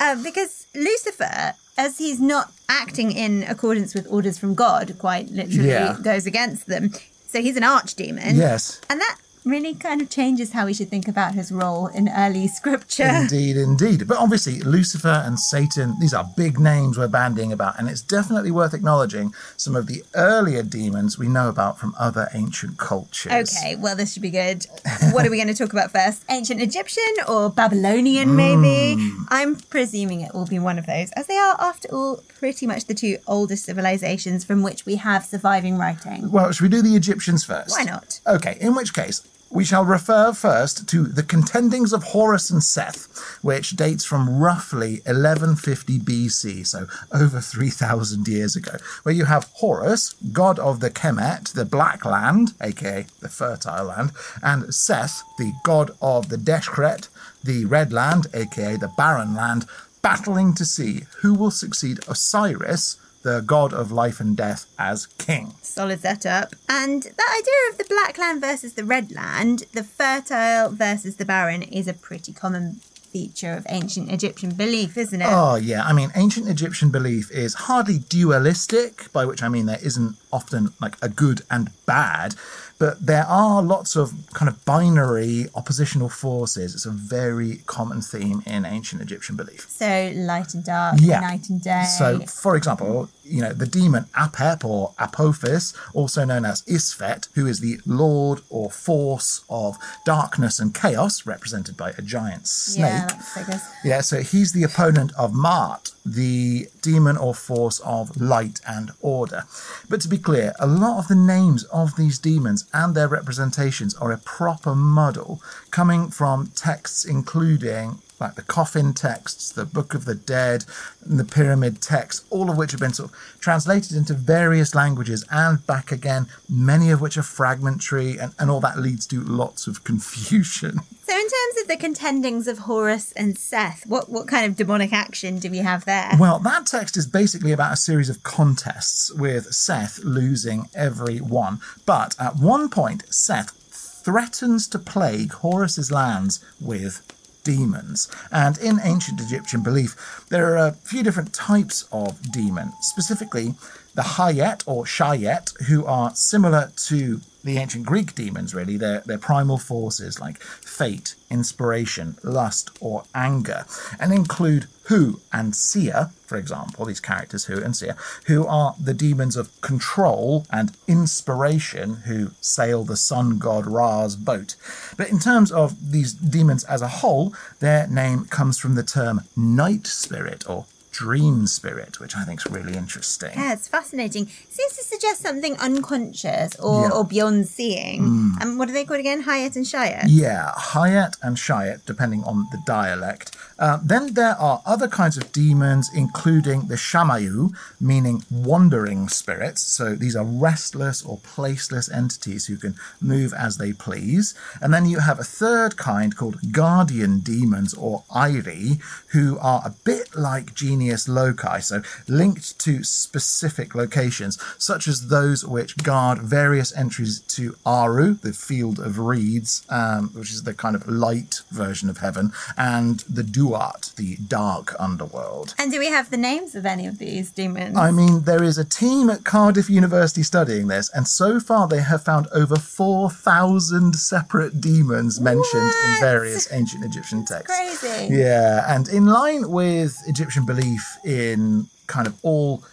Um, 0.00 0.22
because 0.28 0.66
Lucifer, 0.74 1.54
as 1.78 1.98
he's 1.98 2.18
not 2.20 2.52
acting 2.68 3.12
in 3.12 3.44
accordance 3.44 3.94
with 3.94 4.08
orders 4.10 4.36
from 4.36 4.54
God, 4.56 4.96
quite 4.98 5.28
literally 5.30 5.68
Yeah. 5.68 5.96
goes 6.02 6.26
against 6.26 6.66
them. 6.66 6.90
So 7.36 7.42
he's 7.42 7.58
an 7.58 7.64
archdemon. 7.64 8.34
Yes. 8.34 8.80
And 8.88 8.98
that 8.98 9.18
really 9.46 9.74
kind 9.74 10.02
of 10.02 10.10
changes 10.10 10.52
how 10.52 10.66
we 10.66 10.74
should 10.74 10.88
think 10.88 11.06
about 11.06 11.34
his 11.34 11.52
role 11.52 11.86
in 11.86 12.08
early 12.08 12.48
scripture. 12.48 13.04
Indeed, 13.04 13.56
indeed. 13.56 14.08
But 14.08 14.18
obviously, 14.18 14.60
Lucifer 14.60 15.22
and 15.24 15.38
Satan, 15.38 15.94
these 16.00 16.12
are 16.12 16.28
big 16.36 16.58
names 16.58 16.98
we're 16.98 17.08
bandying 17.08 17.52
about, 17.52 17.78
and 17.78 17.88
it's 17.88 18.02
definitely 18.02 18.50
worth 18.50 18.74
acknowledging 18.74 19.32
some 19.56 19.76
of 19.76 19.86
the 19.86 20.02
earlier 20.14 20.64
demons 20.64 21.16
we 21.16 21.28
know 21.28 21.48
about 21.48 21.78
from 21.78 21.94
other 21.98 22.28
ancient 22.34 22.76
cultures. 22.76 23.56
Okay, 23.56 23.76
well, 23.76 23.94
this 23.94 24.12
should 24.12 24.22
be 24.22 24.30
good. 24.30 24.66
What 25.12 25.24
are 25.24 25.30
we 25.30 25.36
going 25.36 25.46
to 25.46 25.54
talk 25.54 25.72
about 25.72 25.92
first? 25.92 26.24
Ancient 26.28 26.60
Egyptian 26.60 27.04
or 27.28 27.48
Babylonian, 27.48 28.34
maybe? 28.34 29.00
Hmm. 29.00 29.22
I'm 29.28 29.56
presuming 29.56 30.22
it 30.22 30.34
will 30.34 30.46
be 30.46 30.58
one 30.58 30.78
of 30.78 30.86
those, 30.86 31.12
as 31.12 31.28
they 31.28 31.36
are, 31.36 31.56
after 31.60 31.88
all, 31.94 32.22
pretty 32.40 32.66
much 32.66 32.86
the 32.86 32.94
two 32.94 33.18
oldest 33.28 33.64
civilizations 33.64 34.44
from 34.44 34.62
which 34.62 34.84
we 34.84 34.96
have 34.96 35.24
surviving 35.24 35.78
writing. 35.78 36.32
Well, 36.32 36.50
should 36.50 36.64
we 36.64 36.68
do 36.68 36.82
the 36.82 36.96
Egyptians 36.96 37.44
first? 37.44 37.70
Why 37.70 37.84
not? 37.84 38.20
Okay, 38.26 38.58
in 38.60 38.74
which 38.74 38.92
case, 38.92 39.26
we 39.50 39.64
shall 39.64 39.84
refer 39.84 40.32
first 40.32 40.88
to 40.88 41.04
the 41.04 41.22
contendings 41.22 41.92
of 41.92 42.02
Horus 42.04 42.50
and 42.50 42.62
Seth, 42.62 43.38
which 43.42 43.76
dates 43.76 44.04
from 44.04 44.38
roughly 44.38 45.00
1150 45.06 45.98
BC, 46.00 46.66
so 46.66 46.86
over 47.12 47.40
3,000 47.40 48.26
years 48.26 48.56
ago, 48.56 48.76
where 49.02 49.14
you 49.14 49.24
have 49.26 49.50
Horus, 49.54 50.14
god 50.32 50.58
of 50.58 50.80
the 50.80 50.90
Kemet, 50.90 51.52
the 51.52 51.64
Black 51.64 52.04
Land, 52.04 52.54
aka 52.60 53.06
the 53.20 53.28
fertile 53.28 53.86
land, 53.86 54.12
and 54.42 54.74
Seth, 54.74 55.22
the 55.38 55.52
god 55.64 55.90
of 56.02 56.28
the 56.28 56.38
Deshret, 56.38 57.08
the 57.42 57.64
Red 57.64 57.92
Land, 57.92 58.26
aka 58.34 58.76
the 58.76 58.92
barren 58.96 59.34
land, 59.34 59.66
battling 60.02 60.54
to 60.54 60.64
see 60.64 61.04
who 61.18 61.34
will 61.34 61.50
succeed 61.50 62.00
Osiris, 62.08 62.96
the 63.26 63.40
god 63.40 63.72
of 63.72 63.90
life 63.90 64.20
and 64.20 64.36
death 64.36 64.66
as 64.78 65.06
king. 65.18 65.52
Solid 65.60 66.00
setup. 66.00 66.54
And 66.68 67.02
that 67.02 67.42
idea 67.42 67.70
of 67.72 67.76
the 67.76 67.84
black 67.92 68.16
land 68.18 68.40
versus 68.40 68.74
the 68.74 68.84
red 68.84 69.10
land, 69.10 69.64
the 69.72 69.82
fertile 69.82 70.70
versus 70.70 71.16
the 71.16 71.24
barren, 71.24 71.62
is 71.62 71.88
a 71.88 71.92
pretty 71.92 72.32
common 72.32 72.76
feature 73.12 73.54
of 73.54 73.66
ancient 73.68 74.12
Egyptian 74.12 74.54
belief, 74.54 74.96
isn't 74.96 75.22
it? 75.22 75.28
Oh, 75.28 75.56
yeah. 75.56 75.84
I 75.84 75.92
mean, 75.92 76.12
ancient 76.14 76.48
Egyptian 76.48 76.90
belief 76.90 77.32
is 77.32 77.54
hardly 77.54 77.98
dualistic, 77.98 79.12
by 79.12 79.26
which 79.26 79.42
I 79.42 79.48
mean 79.48 79.66
there 79.66 79.80
isn't 79.82 80.14
often 80.32 80.68
like 80.80 80.96
a 81.02 81.08
good 81.08 81.42
and 81.50 81.70
bad, 81.84 82.36
but 82.78 83.04
there 83.06 83.24
are 83.24 83.62
lots 83.62 83.96
of 83.96 84.12
kind 84.34 84.48
of 84.48 84.64
binary 84.64 85.46
oppositional 85.54 86.08
forces. 86.08 86.74
It's 86.74 86.86
a 86.86 86.90
very 86.90 87.60
common 87.66 88.02
theme 88.02 88.42
in 88.46 88.64
ancient 88.66 89.00
Egyptian 89.02 89.34
belief. 89.36 89.66
So 89.70 90.12
light 90.14 90.52
and 90.54 90.62
dark, 90.64 90.96
Yeah. 91.00 91.20
night 91.20 91.48
and 91.48 91.62
day. 91.62 91.84
So, 91.98 92.20
for 92.26 92.54
example, 92.56 93.08
you 93.24 93.40
know, 93.40 93.52
the 93.52 93.66
demon 93.66 94.04
Apep 94.14 94.64
or 94.64 94.92
Apophis, 94.98 95.72
also 95.94 96.24
known 96.24 96.44
as 96.44 96.62
Isfet, 96.62 97.28
who 97.34 97.46
is 97.46 97.60
the 97.60 97.80
lord 97.86 98.40
or 98.50 98.70
force 98.70 99.40
of 99.48 99.76
darkness 100.04 100.58
and 100.60 100.74
chaos, 100.74 101.24
represented 101.26 101.76
by 101.76 101.90
a 101.96 102.02
giant 102.02 102.46
snake. 102.46 103.10
yeah. 103.36 103.60
Yeah, 103.84 104.00
so 104.02 104.20
he's 104.20 104.52
the 104.52 104.62
opponent 104.64 105.12
of 105.16 105.32
Ma'at, 105.32 105.92
the 106.04 106.68
demon 106.86 107.16
or 107.16 107.34
force 107.34 107.80
of 107.80 108.16
light 108.16 108.60
and 108.66 108.92
order. 109.00 109.42
But 109.90 110.00
to 110.02 110.08
be 110.08 110.18
clear, 110.18 110.54
a 110.60 110.68
lot 110.68 110.98
of 110.98 111.08
the 111.08 111.16
names 111.36 111.64
of 111.64 111.96
these 111.96 112.18
demons 112.18 112.64
and 112.72 112.94
their 112.94 113.08
representations 113.08 113.94
are 113.94 114.12
a 114.12 114.18
proper 114.18 114.74
muddle, 114.76 115.42
coming 115.72 116.10
from 116.10 116.52
texts 116.54 117.04
including 117.04 117.98
like 118.20 118.34
the 118.34 118.42
coffin 118.42 118.94
texts, 118.94 119.52
the 119.52 119.64
Book 119.64 119.94
of 119.94 120.04
the 120.04 120.14
Dead, 120.14 120.64
and 121.04 121.18
the 121.18 121.24
Pyramid 121.24 121.82
texts, 121.82 122.24
all 122.30 122.50
of 122.50 122.56
which 122.56 122.70
have 122.70 122.80
been 122.80 122.92
sort 122.92 123.10
of 123.10 123.16
translated 123.40 123.96
into 123.96 124.14
various 124.14 124.74
languages 124.74 125.24
and 125.30 125.66
back 125.66 125.92
again, 125.92 126.26
many 126.48 126.90
of 126.90 127.00
which 127.00 127.16
are 127.16 127.22
fragmentary, 127.22 128.18
and, 128.18 128.34
and 128.38 128.50
all 128.50 128.60
that 128.60 128.78
leads 128.78 129.06
to 129.08 129.20
lots 129.20 129.66
of 129.66 129.84
confusion. 129.84 130.80
So, 131.06 131.14
in 131.14 131.20
terms 131.20 131.62
of 131.62 131.68
the 131.68 131.76
contendings 131.76 132.48
of 132.48 132.58
Horus 132.58 133.12
and 133.12 133.38
Seth, 133.38 133.86
what, 133.86 134.08
what 134.08 134.26
kind 134.26 134.44
of 134.44 134.56
demonic 134.56 134.92
action 134.92 135.38
do 135.38 135.48
we 135.48 135.58
have 135.58 135.84
there? 135.84 136.10
Well, 136.18 136.40
that 136.40 136.66
text 136.66 136.96
is 136.96 137.06
basically 137.06 137.52
about 137.52 137.72
a 137.72 137.76
series 137.76 138.10
of 138.10 138.24
contests 138.24 139.12
with 139.14 139.54
Seth 139.54 140.00
losing 140.00 140.68
every 140.74 141.18
one. 141.18 141.60
But 141.86 142.16
at 142.18 142.34
one 142.34 142.68
point, 142.68 143.04
Seth 143.14 143.52
threatens 143.70 144.66
to 144.68 144.80
plague 144.80 145.32
Horus's 145.32 145.92
lands 145.92 146.44
with 146.60 147.02
demons. 147.46 148.08
And 148.32 148.58
in 148.58 148.80
ancient 148.82 149.20
Egyptian 149.20 149.62
belief, 149.62 150.26
there 150.28 150.46
are 150.52 150.68
a 150.68 150.72
few 150.72 151.02
different 151.04 151.32
types 151.32 151.86
of 151.92 152.32
demon, 152.32 152.72
specifically 152.80 153.54
the 153.94 154.02
Hayet 154.02 154.64
or 154.66 154.84
Shayet, 154.84 155.46
who 155.68 155.86
are 155.86 156.14
similar 156.14 156.72
to 156.88 157.20
the 157.46 157.58
ancient 157.58 157.86
Greek 157.86 158.14
demons, 158.14 158.54
really. 158.54 158.76
They're, 158.76 159.02
they're 159.06 159.18
primal 159.18 159.56
forces 159.56 160.20
like 160.20 160.42
fate, 160.42 161.14
inspiration, 161.30 162.16
lust, 162.22 162.70
or 162.80 163.04
anger, 163.14 163.64
and 163.98 164.12
include 164.12 164.66
Hu 164.88 165.20
and 165.32 165.54
Sia, 165.54 166.10
for 166.26 166.36
example, 166.36 166.84
these 166.84 167.00
characters 167.00 167.46
Hu 167.46 167.60
and 167.60 167.76
Sia, 167.76 167.96
who 168.26 168.46
are 168.46 168.74
the 168.80 168.94
demons 168.94 169.36
of 169.36 169.60
control 169.60 170.46
and 170.50 170.76
inspiration 170.86 172.02
who 172.06 172.32
sail 172.40 172.84
the 172.84 172.96
sun 172.96 173.38
god 173.38 173.66
Ra's 173.66 174.16
boat. 174.16 174.56
But 174.96 175.08
in 175.08 175.18
terms 175.18 175.50
of 175.50 175.92
these 175.92 176.12
demons 176.12 176.64
as 176.64 176.82
a 176.82 176.88
whole, 176.88 177.34
their 177.60 177.86
name 177.86 178.26
comes 178.26 178.58
from 178.58 178.74
the 178.74 178.82
term 178.82 179.22
night 179.36 179.86
spirit 179.86 180.48
or 180.48 180.66
dream 180.98 181.46
spirit, 181.46 182.00
which 182.00 182.14
I 182.16 182.24
think 182.24 182.40
is 182.40 182.46
really 182.50 182.74
interesting. 182.76 183.32
Yeah, 183.36 183.52
it's 183.52 183.68
fascinating. 183.68 184.24
Seems 184.48 184.72
to 184.78 184.84
suggest 184.92 185.20
something 185.20 185.54
unconscious 185.58 186.50
or, 186.56 186.82
Yeah. 186.82 186.90
Mm. 186.90 186.96
or 186.96 187.04
beyond 187.04 187.48
seeing. 187.48 187.98
And 188.40 188.58
what 188.58 188.68
are 188.70 188.72
they 188.72 188.84
called 188.84 189.00
again? 189.00 189.24
Hayat 189.24 189.56
and 189.56 189.66
Shayat? 189.72 190.04
Yeah, 190.08 190.52
Hayat 190.72 191.12
and 191.22 191.36
Shayat, 191.36 191.78
depending 191.86 192.22
on 192.24 192.36
the 192.52 192.58
dialect. 192.66 193.36
Uh, 193.58 193.78
then 193.82 194.14
there 194.14 194.36
are 194.38 194.62
other 194.66 194.88
kinds 194.88 195.16
of 195.16 195.32
demons, 195.32 195.90
including 195.94 196.68
the 196.68 196.74
Shamayu, 196.74 197.54
meaning 197.80 198.22
wandering 198.30 199.08
spirits. 199.08 199.62
So 199.62 199.94
these 199.94 200.14
are 200.14 200.24
restless 200.24 201.02
or 201.02 201.18
placeless 201.18 201.92
entities 201.92 202.46
who 202.46 202.56
can 202.56 202.74
move 203.00 203.32
as 203.32 203.56
they 203.56 203.72
please. 203.72 204.34
And 204.60 204.74
then 204.74 204.86
you 204.86 204.98
have 204.98 205.18
a 205.18 205.24
third 205.24 205.76
kind 205.76 206.16
called 206.16 206.52
guardian 206.52 207.20
demons 207.20 207.72
or 207.74 208.04
Airi, 208.10 208.80
who 209.08 209.38
are 209.38 209.62
a 209.64 209.74
bit 209.84 210.14
like 210.14 210.54
genius 210.54 211.08
loci, 211.08 211.60
so 211.60 211.82
linked 212.08 212.58
to 212.60 212.82
specific 212.84 213.74
locations, 213.74 214.38
such 214.58 214.86
as 214.86 215.08
those 215.08 215.44
which 215.44 215.76
guard 215.78 216.18
various 216.18 216.76
entries 216.76 217.20
to 217.20 217.56
Aru, 217.64 218.14
the 218.14 218.32
field 218.32 218.78
of 218.78 218.98
reeds, 218.98 219.64
um, 219.70 220.10
which 220.10 220.30
is 220.30 220.42
the 220.42 220.54
kind 220.54 220.76
of 220.76 220.86
light 220.86 221.40
version 221.50 221.88
of 221.88 221.98
heaven, 221.98 222.32
and 222.56 223.00
the 223.00 223.22
Duat, 223.46 223.94
the 223.96 224.16
dark 224.16 224.74
underworld. 224.78 225.54
And 225.58 225.70
do 225.70 225.78
we 225.78 225.86
have 225.88 226.10
the 226.10 226.16
names 226.16 226.54
of 226.54 226.66
any 226.66 226.86
of 226.86 226.98
these 226.98 227.30
demons? 227.30 227.76
I 227.76 227.90
mean, 227.90 228.22
there 228.22 228.42
is 228.42 228.58
a 228.58 228.64
team 228.64 229.10
at 229.10 229.24
Cardiff 229.24 229.70
University 229.70 230.22
studying 230.22 230.68
this, 230.68 230.90
and 230.90 231.06
so 231.06 231.40
far 231.40 231.68
they 231.68 231.80
have 231.80 232.02
found 232.02 232.26
over 232.32 232.56
4,000 232.56 233.94
separate 233.94 234.60
demons 234.60 235.20
mentioned 235.20 235.72
in 235.84 236.00
various 236.00 236.52
ancient 236.52 236.84
Egyptian 236.84 237.24
texts. 237.24 237.56
crazy. 237.56 238.14
Yeah, 238.14 238.64
and 238.74 238.88
in 238.88 239.06
line 239.06 239.50
with 239.50 240.02
Egyptian 240.06 240.44
belief 240.44 240.96
in 241.04 241.68
kind 241.86 242.06
of 242.06 242.14
all 242.22 242.64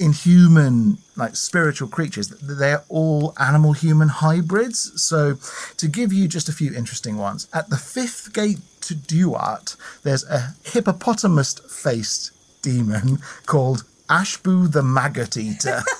inhuman, 0.00 0.98
like 1.14 1.36
spiritual 1.36 1.86
creatures, 1.86 2.28
they're 2.28 2.82
all 2.88 3.34
animal 3.38 3.72
human 3.72 4.08
hybrids. 4.08 4.90
So, 5.00 5.36
to 5.76 5.86
give 5.86 6.12
you 6.12 6.26
just 6.26 6.48
a 6.48 6.52
few 6.52 6.74
interesting 6.74 7.18
ones, 7.18 7.46
at 7.52 7.68
the 7.68 7.76
fifth 7.76 8.32
gate 8.32 8.60
to 8.82 8.94
Duat, 8.94 9.76
there's 10.02 10.24
a 10.24 10.56
hippopotamus 10.64 11.60
faced 11.68 12.32
demon 12.62 13.18
called 13.46 13.84
Ashbu 14.08 14.72
the 14.72 14.82
Maggot 14.82 15.36
Eater. 15.36 15.82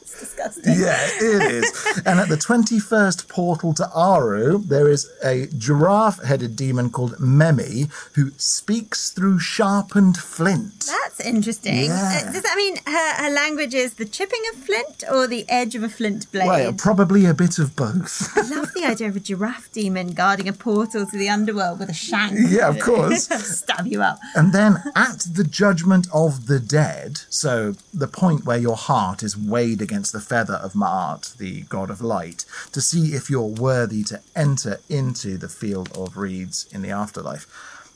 Disgusting. 0.00 0.74
Yeah, 0.78 0.96
it 1.20 1.52
is. 1.52 2.02
and 2.06 2.20
at 2.20 2.28
the 2.28 2.36
21st 2.36 3.28
portal 3.28 3.72
to 3.74 3.88
Aru, 3.94 4.58
there 4.58 4.88
is 4.88 5.10
a 5.24 5.46
giraffe 5.56 6.22
headed 6.22 6.56
demon 6.56 6.90
called 6.90 7.12
Memy 7.18 7.90
who 8.14 8.30
speaks 8.36 9.10
through 9.10 9.38
sharpened 9.38 10.16
flint. 10.16 10.86
That's 10.86 11.20
interesting. 11.20 11.84
Yeah. 11.86 12.24
Uh, 12.28 12.32
does 12.32 12.42
that 12.42 12.56
mean 12.56 12.76
her, 12.86 13.22
her 13.24 13.30
language 13.30 13.74
is 13.74 13.94
the 13.94 14.04
chipping 14.04 14.42
of 14.52 14.60
flint 14.60 15.04
or 15.10 15.26
the 15.26 15.44
edge 15.48 15.74
of 15.74 15.82
a 15.82 15.88
flint 15.88 16.30
blade? 16.32 16.46
Well, 16.46 16.72
probably 16.72 17.24
a 17.26 17.34
bit 17.34 17.58
of 17.58 17.76
both. 17.76 18.36
I 18.36 18.42
love 18.54 18.72
the 18.74 18.84
idea 18.84 19.08
of 19.08 19.16
a 19.16 19.20
giraffe 19.20 19.70
demon 19.72 20.12
guarding 20.12 20.48
a 20.48 20.52
portal 20.52 21.06
to 21.06 21.18
the 21.18 21.28
underworld 21.28 21.78
with 21.80 21.88
a 21.88 21.94
shank. 21.94 22.34
Yeah, 22.50 22.68
of 22.68 22.78
course. 22.80 23.24
Stab 23.58 23.86
you 23.86 24.02
up. 24.02 24.18
and 24.34 24.52
then 24.52 24.76
at 24.94 25.26
the 25.32 25.44
judgment 25.44 26.06
of 26.12 26.46
the 26.46 26.58
dead, 26.60 27.20
so 27.28 27.74
the 27.92 28.06
point 28.08 28.44
where 28.44 28.58
your 28.58 28.76
heart 28.76 29.09
is 29.18 29.36
weighed 29.36 29.82
against 29.82 30.12
the 30.12 30.20
feather 30.20 30.54
of 30.54 30.72
Ma'at, 30.72 31.36
the 31.36 31.62
god 31.62 31.90
of 31.90 32.00
light, 32.00 32.44
to 32.72 32.80
see 32.80 33.14
if 33.14 33.28
you're 33.28 33.42
worthy 33.42 34.02
to 34.04 34.20
enter 34.34 34.78
into 34.88 35.36
the 35.36 35.48
field 35.48 35.90
of 35.96 36.16
reeds 36.16 36.66
in 36.72 36.82
the 36.82 36.90
afterlife. 36.90 37.46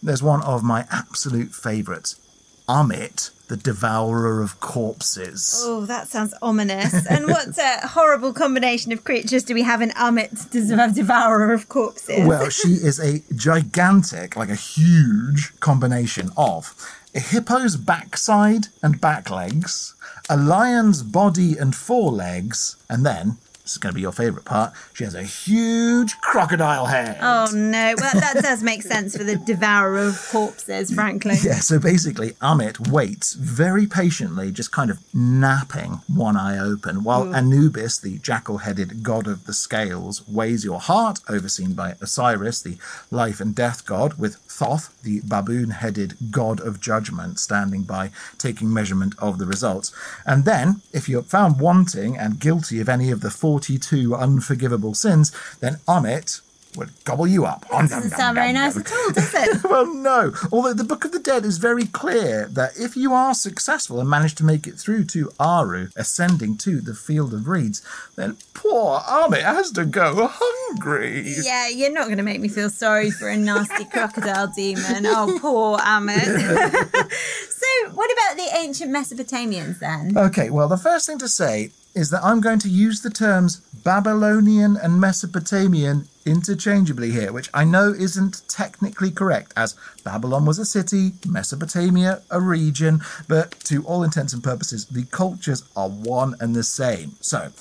There's 0.03 0.23
one 0.23 0.43
of 0.43 0.63
my 0.63 0.87
absolute 0.91 1.55
favourites, 1.55 2.17
Ammit, 2.69 3.31
the 3.49 3.57
devourer 3.57 4.43
of 4.43 4.59
corpses. 4.61 5.63
Oh, 5.65 5.85
that 5.87 6.09
sounds 6.09 6.35
ominous. 6.41 7.07
And 7.07 7.27
what 7.27 7.57
a 7.59 7.87
horrible 7.89 8.33
combination 8.33 8.91
of 8.93 9.05
creatures 9.05 9.45
do 9.45 9.55
we 9.55 9.63
have 9.63 9.83
in 9.83 9.91
Ammit, 9.91 10.51
the 10.51 10.93
devourer 10.95 11.53
of 11.53 11.69
corpses? 11.69 12.27
Well, 12.27 12.49
she 12.49 12.69
is 12.69 12.99
a 12.99 13.23
gigantic, 13.35 14.37
like 14.37 14.49
a 14.49 14.55
huge 14.55 15.59
combination 15.61 16.31
of 16.37 16.75
a 17.15 17.21
hippo's 17.21 17.77
backside 17.77 18.69
and 18.83 19.01
back 19.01 19.31
legs, 19.31 19.95
a 20.29 20.37
lion's 20.37 21.03
body 21.03 21.57
and 21.59 21.75
forelegs, 21.75 22.77
and 22.89 23.05
then, 23.05 23.37
this 23.65 23.73
is 23.73 23.79
going 23.79 23.93
to 23.93 23.95
be 23.95 24.03
your 24.03 24.13
favourite 24.13 24.45
part, 24.45 24.75
she 24.93 25.05
has 25.05 25.15
a 25.15 25.23
huge 25.23 26.21
crocodile 26.21 26.85
head. 26.85 27.17
Oh 27.23 27.49
no! 27.55 27.95
Well, 27.99 28.13
that 28.13 28.43
does 28.43 28.63
make 28.63 28.83
sense 28.83 29.17
for 29.17 29.25
the 29.25 29.37
devourer 29.37 29.97
of 29.97 30.29
corpses, 30.31 30.93
frankly. 30.93 31.37
Yeah, 31.43 31.61
so 31.61 31.79
basically, 31.79 32.33
Ammit 32.43 32.91
waits 32.91 33.33
very 33.33 33.87
patiently, 33.87 34.53
just 34.53 34.71
kind 34.71 34.91
of 34.91 34.99
napping, 35.15 36.03
one 36.15 36.37
eye 36.37 36.59
open, 36.59 37.05
while 37.05 37.35
Anubis, 37.35 37.99
the 37.99 38.19
jackal 38.19 38.59
headed 38.59 39.03
god 39.03 39.27
of 39.27 39.47
the 39.47 39.55
scales, 39.55 40.29
weighs 40.29 40.63
your 40.63 40.81
heart, 40.81 41.21
overseen 41.27 41.73
by 41.73 41.95
Osiris, 42.03 42.61
the 42.61 42.77
life 43.11 43.41
and 43.41 43.55
death 43.55 43.87
god, 43.87 44.19
with 44.19 44.37
Thoth, 44.37 45.03
the 45.03 45.21
baboon 45.25 45.71
headed 45.71 46.17
god 46.31 46.61
of 46.61 46.81
judgment, 46.81 47.41
standing 47.41 47.83
by, 47.83 48.11
taking 48.37 48.73
measurement 48.73 49.15
of 49.19 49.39
the 49.39 49.47
results. 49.47 49.91
And 50.27 50.45
then, 50.45 50.83
if 50.93 51.09
you're 51.09 51.23
found 51.23 51.59
wanting 51.59 52.17
and 52.17 52.39
guilty 52.39 52.79
of 52.79 52.89
any 52.89 53.11
of 53.11 53.21
the 53.21 53.31
42 53.55 54.17
unforgivable 54.17 54.95
sins, 54.95 55.31
then 55.61 55.75
Ammit 55.87 56.41
would 56.77 56.91
gobble 57.05 57.29
you 57.29 57.45
up. 57.45 57.65
That 57.71 57.89
Doesn't 57.89 58.11
sound 58.11 58.35
very 58.35 58.53
nice 58.53 58.77
at 58.77 58.93
all, 58.93 59.13
does 59.13 59.33
it? 59.33 59.63
well, 59.71 59.87
no. 59.95 60.33
Although 60.51 60.73
the 60.75 60.83
Book 60.83 61.05
of 61.05 61.13
the 61.13 61.21
Dead 61.21 61.45
is 61.45 61.59
very 61.59 61.87
clear 61.87 62.49
that 62.51 62.73
if 62.77 62.97
you 62.97 63.13
are 63.13 63.33
successful 63.33 64.01
and 64.01 64.11
manage 64.11 64.35
to 64.37 64.45
make 64.45 64.67
it 64.67 64.75
through 64.75 65.05
to 65.05 65.31
Aru, 65.39 65.91
ascending 65.95 66.57
to 66.59 66.81
the 66.81 66.95
Field 66.95 67.33
of 67.33 67.47
Reeds, 67.47 67.81
then 68.17 68.37
poor 68.55 68.99
Ammit 69.01 69.43
has 69.43 69.71
to 69.73 69.85
go 69.85 70.29
hungry. 70.29 71.35
Yeah, 71.45 71.69
you're 71.69 71.93
not 71.93 72.07
going 72.07 72.17
to 72.17 72.25
make 72.25 72.41
me 72.41 72.49
feel 72.49 72.71
sorry 72.71 73.13
for 73.13 73.29
a 73.29 73.37
nasty 73.37 73.85
crocodile 73.93 74.49
demon. 74.49 75.07
Oh, 75.07 75.39
poor 75.41 75.79
Ammit. 75.79 77.13
so, 77.65 77.91
what 77.91 78.11
about 78.13 78.37
the 78.37 78.57
ancient 78.59 78.91
Mesopotamians 78.91 79.79
then? 79.79 80.17
Okay, 80.17 80.51
well, 80.51 80.69
the 80.69 80.77
first 80.77 81.07
thing 81.07 81.19
to 81.19 81.29
say 81.29 81.71
is 81.95 82.11
that 82.11 82.25
I'm 82.25 82.41
going 82.41 82.59
to 82.61 82.69
use 82.69 83.03
the 83.03 83.11
terms 83.11 83.61
Babylonian 83.85 84.77
and 84.77 85.01
Mesopotamian 85.01 86.09
interchangeably 86.27 87.11
here, 87.11 87.33
which 87.33 87.51
I 87.55 87.65
know 87.65 87.93
isn't 87.93 88.43
technically 88.49 89.11
correct, 89.11 89.53
as 89.57 89.77
Babylon 90.03 90.45
was 90.45 90.59
a 90.59 90.65
city, 90.65 91.13
Mesopotamia 91.27 92.23
a 92.31 92.41
region, 92.41 93.01
but 93.29 93.61
to 93.65 93.85
all 93.85 94.03
intents 94.03 94.33
and 94.33 94.43
purposes, 94.43 94.87
the 94.87 95.05
cultures 95.05 95.63
are 95.77 95.89
one 95.89 96.35
and 96.41 96.55
the 96.57 96.63
same. 96.63 97.13
So, 97.21 97.53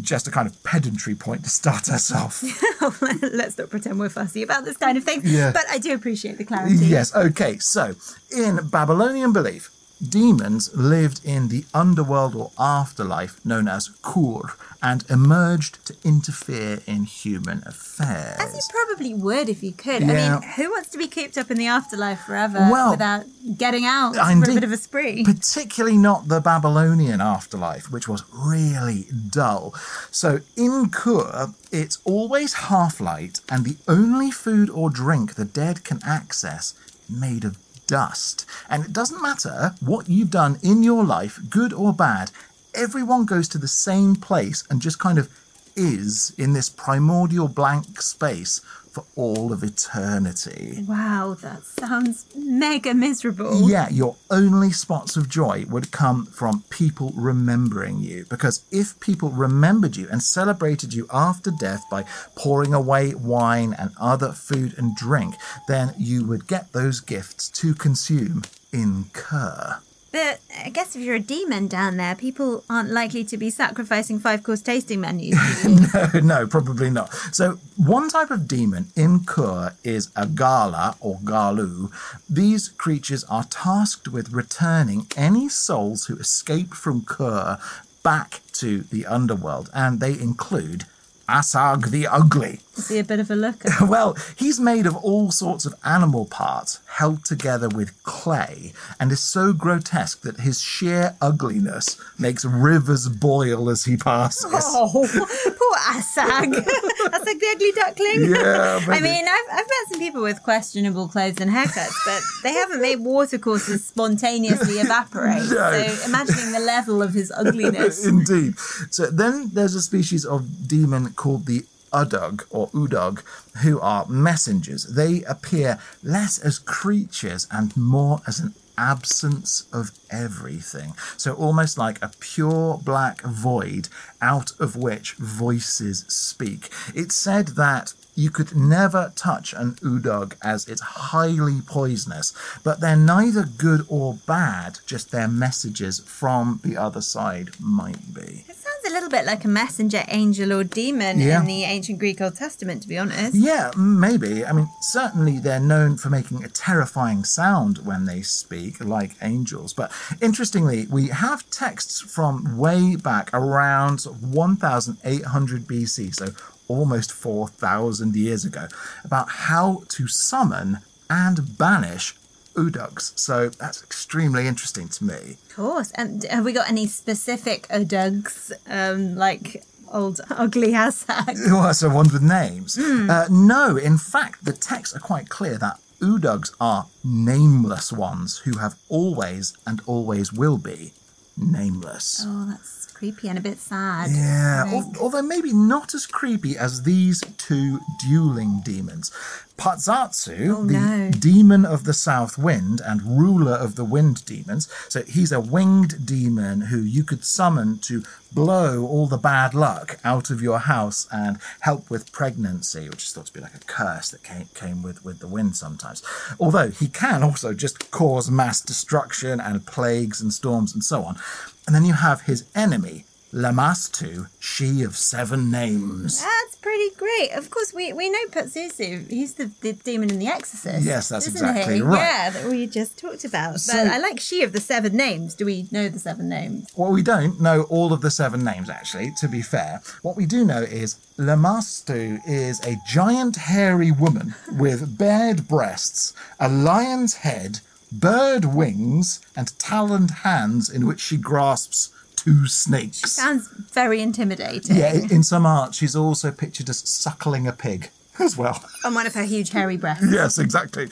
just 0.00 0.26
a 0.26 0.30
kind 0.30 0.48
of 0.48 0.62
pedantry 0.62 1.14
point 1.14 1.44
to 1.44 1.50
start 1.50 1.88
us 1.96 2.12
off. 2.12 2.42
Let's 3.22 3.58
not 3.58 3.70
pretend 3.70 3.98
we're 3.98 4.08
fussy 4.08 4.42
about 4.42 4.64
this 4.64 4.76
kind 4.76 4.96
of 4.98 5.04
thing. 5.04 5.22
Yeah. 5.24 5.52
But 5.52 5.64
I 5.70 5.78
do 5.78 5.94
appreciate 5.94 6.38
the 6.38 6.44
clarity. 6.44 6.76
Yes, 6.76 7.14
okay. 7.14 7.58
So, 7.58 7.94
in 8.36 8.68
Babylonian 8.68 9.32
belief, 9.32 9.70
demons 10.02 10.74
lived 10.74 11.20
in 11.24 11.48
the 11.48 11.64
underworld 11.72 12.34
or 12.34 12.50
afterlife 12.58 13.44
known 13.44 13.68
as 13.68 13.88
Kur 14.02 14.54
and 14.82 15.04
emerged 15.08 15.84
to 15.86 15.96
interfere 16.04 16.80
in 16.86 17.04
human 17.04 17.62
affairs. 17.66 18.38
As 18.38 18.54
you 18.54 18.60
probably 18.70 19.14
would 19.14 19.48
if 19.48 19.62
you 19.62 19.72
could. 19.72 20.02
I 20.02 20.06
mean, 20.06 20.42
who 20.56 20.70
wants 20.70 20.90
to 20.90 20.98
be 20.98 21.08
cooped 21.08 21.38
up 21.38 21.50
in 21.50 21.56
the 21.56 21.66
afterlife 21.66 22.20
forever 22.20 22.58
Well, 22.70 22.90
without 22.90 23.24
getting 23.56 23.84
out 23.84 24.14
for 24.14 24.50
a 24.50 24.54
bit 24.54 24.64
of 24.64 24.72
a 24.72 24.76
spree? 24.76 25.24
Particularly 25.24 25.96
not 25.96 26.28
the 26.28 26.40
Babylonian 26.40 27.20
afterlife, 27.20 27.90
which 27.90 28.06
was 28.06 28.22
really 28.32 29.06
dull. 29.30 29.74
So 30.10 30.40
in 30.56 30.90
Kur, 30.90 31.54
it's 31.72 31.98
always 32.04 32.54
half 32.54 33.00
light, 33.00 33.40
and 33.48 33.64
the 33.64 33.76
only 33.88 34.30
food 34.30 34.68
or 34.70 34.90
drink 34.90 35.34
the 35.34 35.44
dead 35.44 35.84
can 35.84 36.00
access 36.04 36.74
made 37.08 37.44
of 37.44 37.56
dust. 37.86 38.44
And 38.68 38.84
it 38.84 38.92
doesn't 38.92 39.22
matter 39.22 39.74
what 39.80 40.08
you've 40.08 40.30
done 40.30 40.58
in 40.62 40.82
your 40.82 41.04
life, 41.04 41.38
good 41.48 41.72
or 41.72 41.92
bad, 41.92 42.30
everyone 42.74 43.24
goes 43.24 43.48
to 43.48 43.58
the 43.58 43.68
same 43.68 44.16
place 44.16 44.64
and 44.70 44.82
just 44.82 44.98
kind 44.98 45.18
of 45.18 45.30
is 45.76 46.34
in 46.38 46.54
this 46.54 46.68
primordial 46.68 47.48
blank 47.48 48.00
space 48.00 48.60
for 48.96 49.04
all 49.14 49.52
of 49.52 49.62
eternity. 49.62 50.82
Wow, 50.88 51.36
that 51.42 51.64
sounds 51.64 52.24
mega 52.34 52.94
miserable. 52.94 53.68
Yeah, 53.68 53.90
your 53.90 54.16
only 54.30 54.72
spots 54.72 55.18
of 55.18 55.28
joy 55.28 55.66
would 55.68 55.90
come 55.90 56.24
from 56.24 56.64
people 56.70 57.12
remembering 57.14 57.98
you. 57.98 58.24
Because 58.30 58.64
if 58.70 58.98
people 58.98 59.28
remembered 59.28 59.98
you 59.98 60.08
and 60.10 60.22
celebrated 60.22 60.94
you 60.94 61.06
after 61.12 61.50
death 61.50 61.84
by 61.90 62.06
pouring 62.36 62.72
away 62.72 63.14
wine 63.14 63.76
and 63.78 63.90
other 64.00 64.32
food 64.32 64.72
and 64.78 64.96
drink, 64.96 65.34
then 65.68 65.92
you 65.98 66.26
would 66.26 66.46
get 66.46 66.72
those 66.72 67.00
gifts 67.00 67.50
to 67.50 67.74
consume 67.74 68.44
in 68.72 69.10
Kur. 69.12 69.80
I 70.16 70.70
guess 70.72 70.96
if 70.96 71.02
you're 71.02 71.16
a 71.16 71.20
demon 71.20 71.68
down 71.68 71.96
there, 71.96 72.14
people 72.14 72.64
aren't 72.68 72.90
likely 72.90 73.24
to 73.24 73.36
be 73.36 73.50
sacrificing 73.50 74.18
five 74.18 74.42
course 74.42 74.60
tasting 74.60 75.00
menus. 75.00 75.36
no, 75.94 76.20
no, 76.20 76.46
probably 76.46 76.90
not. 76.90 77.12
So, 77.32 77.58
one 77.76 78.08
type 78.08 78.30
of 78.30 78.48
demon 78.48 78.86
in 78.96 79.24
Kur 79.24 79.74
is 79.84 80.10
a 80.16 80.26
Gala 80.26 80.96
or 81.00 81.18
Galu. 81.24 81.90
These 82.28 82.70
creatures 82.70 83.24
are 83.24 83.44
tasked 83.44 84.08
with 84.08 84.32
returning 84.32 85.06
any 85.16 85.48
souls 85.48 86.06
who 86.06 86.16
escape 86.16 86.74
from 86.74 87.04
Kur 87.04 87.58
back 88.02 88.40
to 88.54 88.82
the 88.82 89.06
underworld, 89.06 89.70
and 89.74 90.00
they 90.00 90.12
include 90.12 90.84
Asag 91.28 91.90
the 91.90 92.06
Ugly. 92.06 92.60
Be 92.88 92.98
a 92.98 93.04
bit 93.04 93.20
of 93.20 93.30
a 93.30 93.36
looker. 93.36 93.70
Well, 93.86 94.16
he's 94.36 94.58
made 94.58 94.84
of 94.86 94.96
all 94.96 95.30
sorts 95.30 95.64
of 95.64 95.74
animal 95.84 96.26
parts 96.26 96.80
held 96.96 97.24
together 97.24 97.68
with 97.68 98.02
clay 98.02 98.72
and 98.98 99.12
is 99.12 99.20
so 99.20 99.52
grotesque 99.52 100.22
that 100.22 100.40
his 100.40 100.60
sheer 100.60 101.14
ugliness 101.20 101.98
makes 102.18 102.44
rivers 102.44 103.08
boil 103.08 103.70
as 103.70 103.84
he 103.84 103.96
passes. 103.96 104.46
Oh, 104.52 104.90
poor 105.12 105.76
Asag. 105.94 106.52
Asag 106.54 107.40
the 107.40 107.52
ugly 107.54 107.72
duckling. 107.72 108.34
Yeah, 108.34 108.80
I 108.88 109.00
mean, 109.00 109.24
I've, 109.26 109.44
I've 109.52 109.66
met 109.66 109.88
some 109.90 110.00
people 110.00 110.22
with 110.22 110.42
questionable 110.42 111.08
clothes 111.08 111.40
and 111.40 111.50
haircuts, 111.50 111.94
but 112.04 112.22
they 112.42 112.52
haven't 112.52 112.80
made 112.80 113.00
watercourses 113.00 113.84
spontaneously 113.86 114.74
evaporate. 114.74 115.44
No. 115.50 115.86
So 115.86 116.06
imagining 116.06 116.52
the 116.52 116.60
level 116.60 117.02
of 117.02 117.14
his 117.14 117.30
ugliness. 117.30 118.04
Indeed. 118.04 118.58
So 118.90 119.06
then 119.06 119.50
there's 119.52 119.74
a 119.74 119.82
species 119.82 120.24
of 120.24 120.66
demon 120.68 121.12
called 121.12 121.46
the 121.46 121.64
Udug 121.92 122.44
or 122.50 122.68
Udug, 122.70 123.22
who 123.62 123.80
are 123.80 124.06
messengers. 124.06 124.84
They 124.84 125.22
appear 125.24 125.78
less 126.02 126.38
as 126.38 126.58
creatures 126.58 127.46
and 127.50 127.76
more 127.76 128.20
as 128.26 128.40
an 128.40 128.54
absence 128.78 129.66
of 129.72 129.90
everything. 130.10 130.94
So 131.16 131.34
almost 131.34 131.78
like 131.78 132.02
a 132.02 132.10
pure 132.20 132.78
black 132.84 133.22
void 133.22 133.88
out 134.20 134.52
of 134.60 134.76
which 134.76 135.14
voices 135.14 136.04
speak. 136.08 136.70
It's 136.94 137.14
said 137.14 137.48
that 137.48 137.94
you 138.14 138.30
could 138.30 138.56
never 138.56 139.12
touch 139.14 139.52
an 139.52 139.72
udug 139.74 140.34
as 140.42 140.66
it's 140.66 140.80
highly 140.80 141.60
poisonous, 141.60 142.32
but 142.64 142.80
they're 142.80 142.96
neither 142.96 143.44
good 143.44 143.84
or 143.88 144.18
bad, 144.26 144.78
just 144.86 145.10
their 145.10 145.28
messages 145.28 146.00
from 146.00 146.60
the 146.64 146.76
other 146.78 147.02
side 147.02 147.50
might 147.60 148.14
be. 148.14 148.44
Sounds 148.86 148.92
a 148.92 148.94
little 148.94 149.08
bit 149.10 149.26
like 149.26 149.44
a 149.44 149.48
messenger 149.48 150.04
angel 150.08 150.52
or 150.52 150.62
demon 150.64 151.18
Yeah. 151.18 151.40
in 151.40 151.46
the 151.46 151.64
ancient 151.64 151.98
Greek 151.98 152.20
Old 152.20 152.36
Testament, 152.36 152.82
to 152.82 152.88
be 152.88 152.96
honest. 152.98 153.34
Yeah, 153.34 153.70
maybe. 153.76 154.44
I 154.46 154.52
mean, 154.52 154.68
certainly 154.80 155.38
they're 155.40 155.58
known 155.60 155.96
for 155.96 156.08
making 156.08 156.44
a 156.44 156.48
terrifying 156.48 157.24
sound 157.24 157.78
when 157.84 158.04
they 158.04 158.22
speak, 158.22 158.82
like 158.84 159.16
angels. 159.22 159.72
But 159.74 159.90
interestingly, 160.22 160.86
we 160.88 161.08
have 161.08 161.48
texts 161.50 162.00
from 162.00 162.56
way 162.56 162.94
back 162.96 163.30
around 163.34 164.06
1800 164.20 165.66
BC, 165.66 166.12
so 166.14 166.28
almost 166.68 167.10
4,000 167.12 168.14
years 168.14 168.44
ago, 168.44 168.68
about 169.04 169.28
how 169.30 169.82
to 169.88 170.06
summon 170.06 170.78
and 171.10 171.56
banish 171.58 172.14
Udugs. 172.56 173.18
So 173.18 173.48
that's 173.48 173.82
extremely 173.82 174.46
interesting 174.46 174.88
to 174.88 175.04
me. 175.04 175.36
Of 175.50 175.56
course. 175.56 175.92
And 175.92 176.24
have 176.24 176.44
we 176.44 176.52
got 176.52 176.68
any 176.68 176.86
specific 176.86 177.68
udugs, 177.68 178.52
um, 178.68 179.14
like 179.14 179.64
old 179.92 180.20
ugly 180.30 180.72
Asag? 180.72 181.36
Oh, 181.48 181.72
so 181.72 181.88
ones 181.88 182.12
with 182.12 182.22
names. 182.22 182.78
Uh, 182.78 183.28
no, 183.30 183.76
in 183.76 183.98
fact, 183.98 184.44
the 184.44 184.52
texts 184.52 184.96
are 184.96 185.00
quite 185.00 185.28
clear 185.28 185.58
that 185.58 185.78
Udugs 186.00 186.54
are 186.60 186.86
nameless 187.02 187.90
ones 187.90 188.38
who 188.38 188.58
have 188.58 188.74
always 188.90 189.56
and 189.66 189.80
always 189.86 190.30
will 190.32 190.58
be 190.58 190.92
nameless. 191.38 192.22
Oh, 192.26 192.46
that's 192.50 192.85
creepy 192.96 193.28
and 193.28 193.36
a 193.38 193.42
bit 193.42 193.58
sad. 193.58 194.10
Yeah, 194.10 194.80
although 194.98 195.20
maybe 195.20 195.52
not 195.52 195.94
as 195.94 196.06
creepy 196.06 196.56
as 196.56 196.82
these 196.84 197.22
two 197.36 197.78
dueling 198.08 198.62
demons. 198.64 199.10
Pazuzu, 199.58 200.54
Oh, 200.54 200.64
the 200.64 200.72
no. 200.74 201.10
demon 201.10 201.64
of 201.64 201.84
the 201.84 201.92
south 201.94 202.36
wind 202.38 202.80
and 202.84 203.18
ruler 203.18 203.52
of 203.54 203.74
the 203.74 203.84
wind 203.84 204.24
demons. 204.24 204.68
So 204.88 205.02
he's 205.02 205.32
a 205.32 205.40
winged 205.40 206.06
demon 206.06 206.62
who 206.62 206.80
you 206.80 207.04
could 207.04 207.24
summon 207.24 207.78
to 207.80 208.02
blow 208.32 208.86
all 208.86 209.06
the 209.06 209.16
bad 209.18 209.54
luck 209.54 209.98
out 210.04 210.30
of 210.30 210.42
your 210.42 210.58
house 210.60 211.06
and 211.10 211.38
help 211.60 211.88
with 211.90 212.12
pregnancy, 212.12 212.88
which 212.88 213.04
is 213.04 213.12
thought 213.12 213.26
to 213.26 213.32
be 213.32 213.40
like 213.40 213.54
a 213.54 213.60
curse 213.60 214.10
that 214.10 214.22
came, 214.22 214.48
came 214.54 214.82
with, 214.82 215.04
with 215.04 215.20
the 215.20 215.28
wind 215.28 215.56
sometimes. 215.56 216.02
Although 216.38 216.70
he 216.70 216.88
can 216.88 217.22
also 217.22 217.52
just 217.54 217.90
cause 217.90 218.30
mass 218.30 218.60
destruction 218.60 219.40
and 219.40 219.66
plagues 219.66 220.20
and 220.20 220.32
storms 220.32 220.74
and 220.74 220.84
so 220.84 221.02
on. 221.02 221.16
And 221.66 221.74
then 221.74 221.84
you 221.84 221.94
have 221.94 222.22
his 222.22 222.44
enemy, 222.54 223.04
Lamastu, 223.32 224.28
she 224.38 224.82
of 224.82 224.96
seven 224.96 225.50
names. 225.50 226.22
That's 226.22 226.54
pretty 226.56 226.94
great. 226.96 227.32
Of 227.32 227.50
course, 227.50 227.74
we, 227.74 227.92
we 227.92 228.08
know 228.08 228.24
Pazuzu. 228.30 229.10
He's 229.10 229.34
the, 229.34 229.50
the 229.60 229.72
demon 229.72 230.10
in 230.10 230.18
The 230.18 230.28
Exorcist. 230.28 230.86
Yes, 230.86 231.08
that's 231.08 231.26
exactly 231.26 231.76
he? 231.76 231.82
right. 231.82 231.98
Yeah, 231.98 232.30
that 232.30 232.46
we 232.50 232.66
just 232.66 232.98
talked 232.98 233.24
about. 233.24 233.60
So- 233.60 233.72
but 233.72 233.88
I 233.92 233.98
like 233.98 234.20
she 234.20 234.42
of 234.42 234.52
the 234.52 234.60
seven 234.60 234.96
names. 234.96 235.34
Do 235.34 235.44
we 235.44 235.66
know 235.70 235.88
the 235.88 235.98
seven 235.98 236.28
names? 236.28 236.68
Well, 236.76 236.92
we 236.92 237.02
don't 237.02 237.40
know 237.40 237.62
all 237.64 237.92
of 237.92 238.00
the 238.00 238.10
seven 238.10 238.44
names, 238.44 238.70
actually, 238.70 239.12
to 239.20 239.28
be 239.28 239.42
fair. 239.42 239.82
What 240.02 240.16
we 240.16 240.24
do 240.24 240.44
know 240.44 240.62
is 240.62 240.96
Lamastu 241.18 242.20
is 242.26 242.60
a 242.64 242.76
giant 242.86 243.36
hairy 243.36 243.90
woman 243.90 244.34
with 244.52 244.96
bared 244.98 245.46
breasts, 245.48 246.12
a 246.40 246.48
lion's 246.48 247.14
head, 247.14 247.60
bird 247.92 248.44
wings, 248.44 249.20
and 249.36 249.58
taloned 249.58 250.10
hands 250.22 250.68
in 250.70 250.86
which 250.86 251.00
she 251.00 251.16
grasps 251.16 251.90
two 252.16 252.46
snakes. 252.46 253.10
Sounds 253.12 253.48
very 253.72 254.00
intimidating. 254.00 254.76
Yeah, 254.76 254.92
in 254.94 255.22
some 255.22 255.46
art, 255.46 255.74
she's 255.74 255.94
also 255.94 256.30
pictured 256.32 256.68
as 256.68 256.78
suckling 256.88 257.46
a 257.46 257.52
pig. 257.52 257.90
as 258.18 258.34
well. 258.36 258.64
On 258.84 258.94
one 258.94 259.06
of 259.06 259.14
her 259.14 259.24
huge 259.24 259.50
hairy 259.50 259.76
breasts. 259.76 260.06
Yes, 260.10 260.38
exactly. 260.38 260.88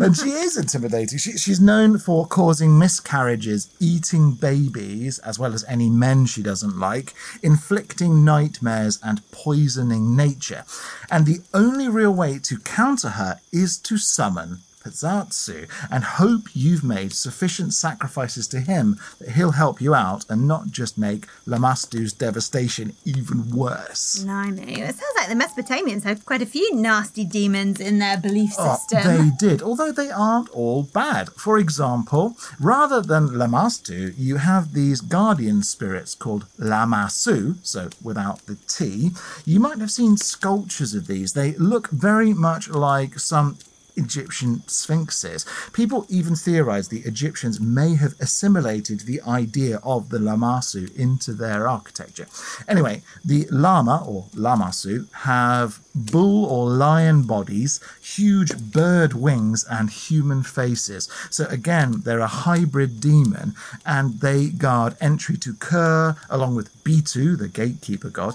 and 0.00 0.16
she 0.16 0.30
is 0.30 0.56
intimidating. 0.56 1.18
She, 1.18 1.32
she's 1.36 1.60
known 1.60 1.98
for 1.98 2.24
causing 2.26 2.78
miscarriages, 2.78 3.68
eating 3.80 4.32
babies, 4.32 5.18
as 5.18 5.38
well 5.40 5.54
as 5.54 5.64
any 5.68 5.90
men 5.90 6.26
she 6.26 6.40
doesn't 6.42 6.78
like, 6.78 7.14
inflicting 7.42 8.24
nightmares, 8.24 9.00
and 9.02 9.28
poisoning 9.32 10.14
nature. 10.16 10.64
And 11.10 11.26
the 11.26 11.40
only 11.52 11.88
real 11.88 12.14
way 12.14 12.38
to 12.44 12.58
counter 12.58 13.10
her 13.10 13.40
is 13.52 13.76
to 13.78 13.98
summon 13.98 14.58
Pazuzu 14.92 15.68
and 15.90 16.04
hope 16.04 16.42
you've 16.54 16.84
made 16.84 17.12
sufficient 17.12 17.74
sacrifices 17.74 18.46
to 18.48 18.60
him 18.60 18.98
that 19.18 19.30
he'll 19.30 19.52
help 19.52 19.80
you 19.80 19.94
out 19.94 20.24
and 20.28 20.46
not 20.48 20.68
just 20.70 20.98
make 20.98 21.26
Lamastu's 21.46 22.12
devastation 22.12 22.94
even 23.04 23.50
worse. 23.50 24.22
Blimey. 24.24 24.80
It 24.80 24.94
sounds 24.96 25.14
like 25.16 25.28
the 25.28 25.34
Mesopotamians 25.34 26.04
had 26.04 26.24
quite 26.24 26.42
a 26.42 26.46
few 26.46 26.74
nasty 26.74 27.24
demons 27.24 27.80
in 27.80 27.98
their 27.98 28.16
belief 28.18 28.52
Oh, 28.58 28.76
system. 28.76 29.02
they 29.04 29.30
did, 29.36 29.62
although 29.62 29.92
they 29.92 30.10
aren't 30.10 30.48
all 30.50 30.84
bad. 30.84 31.30
For 31.30 31.58
example, 31.58 32.36
rather 32.60 33.00
than 33.00 33.28
Lamastu, 33.28 34.14
you 34.16 34.36
have 34.36 34.72
these 34.72 35.00
guardian 35.00 35.62
spirits 35.62 36.14
called 36.14 36.46
Lamasu, 36.58 37.56
so 37.62 37.90
without 38.02 38.46
the 38.46 38.56
T. 38.66 39.10
You 39.44 39.60
might 39.60 39.78
have 39.78 39.90
seen 39.90 40.16
sculptures 40.16 40.94
of 40.94 41.06
these. 41.06 41.32
They 41.32 41.52
look 41.52 41.88
very 41.90 42.32
much 42.32 42.68
like 42.68 43.18
some 43.18 43.58
Egyptian 43.98 44.62
sphinxes. 44.66 45.44
People 45.72 46.06
even 46.08 46.34
theorize 46.34 46.88
the 46.88 47.00
Egyptians 47.00 47.60
may 47.60 47.96
have 47.96 48.14
assimilated 48.20 49.00
the 49.00 49.20
idea 49.22 49.80
of 49.82 50.08
the 50.10 50.18
Lamasu 50.18 50.94
into 50.96 51.32
their 51.32 51.68
architecture. 51.68 52.26
Anyway, 52.66 53.02
the 53.24 53.46
Lama 53.50 54.04
or 54.06 54.26
Lamasu 54.34 55.12
have 55.12 55.80
bull 55.94 56.44
or 56.46 56.70
lion 56.70 57.22
bodies, 57.22 57.80
huge 58.00 58.56
bird 58.72 59.12
wings, 59.12 59.64
and 59.70 59.90
human 59.90 60.42
faces. 60.42 61.08
So 61.30 61.46
again, 61.46 62.02
they're 62.04 62.20
a 62.20 62.26
hybrid 62.26 63.00
demon 63.00 63.54
and 63.84 64.20
they 64.20 64.48
guard 64.48 64.96
entry 65.00 65.36
to 65.38 65.54
Kur 65.54 66.16
along 66.30 66.54
with 66.54 66.72
Bitu, 66.84 67.36
the 67.36 67.48
gatekeeper 67.48 68.10
god. 68.10 68.34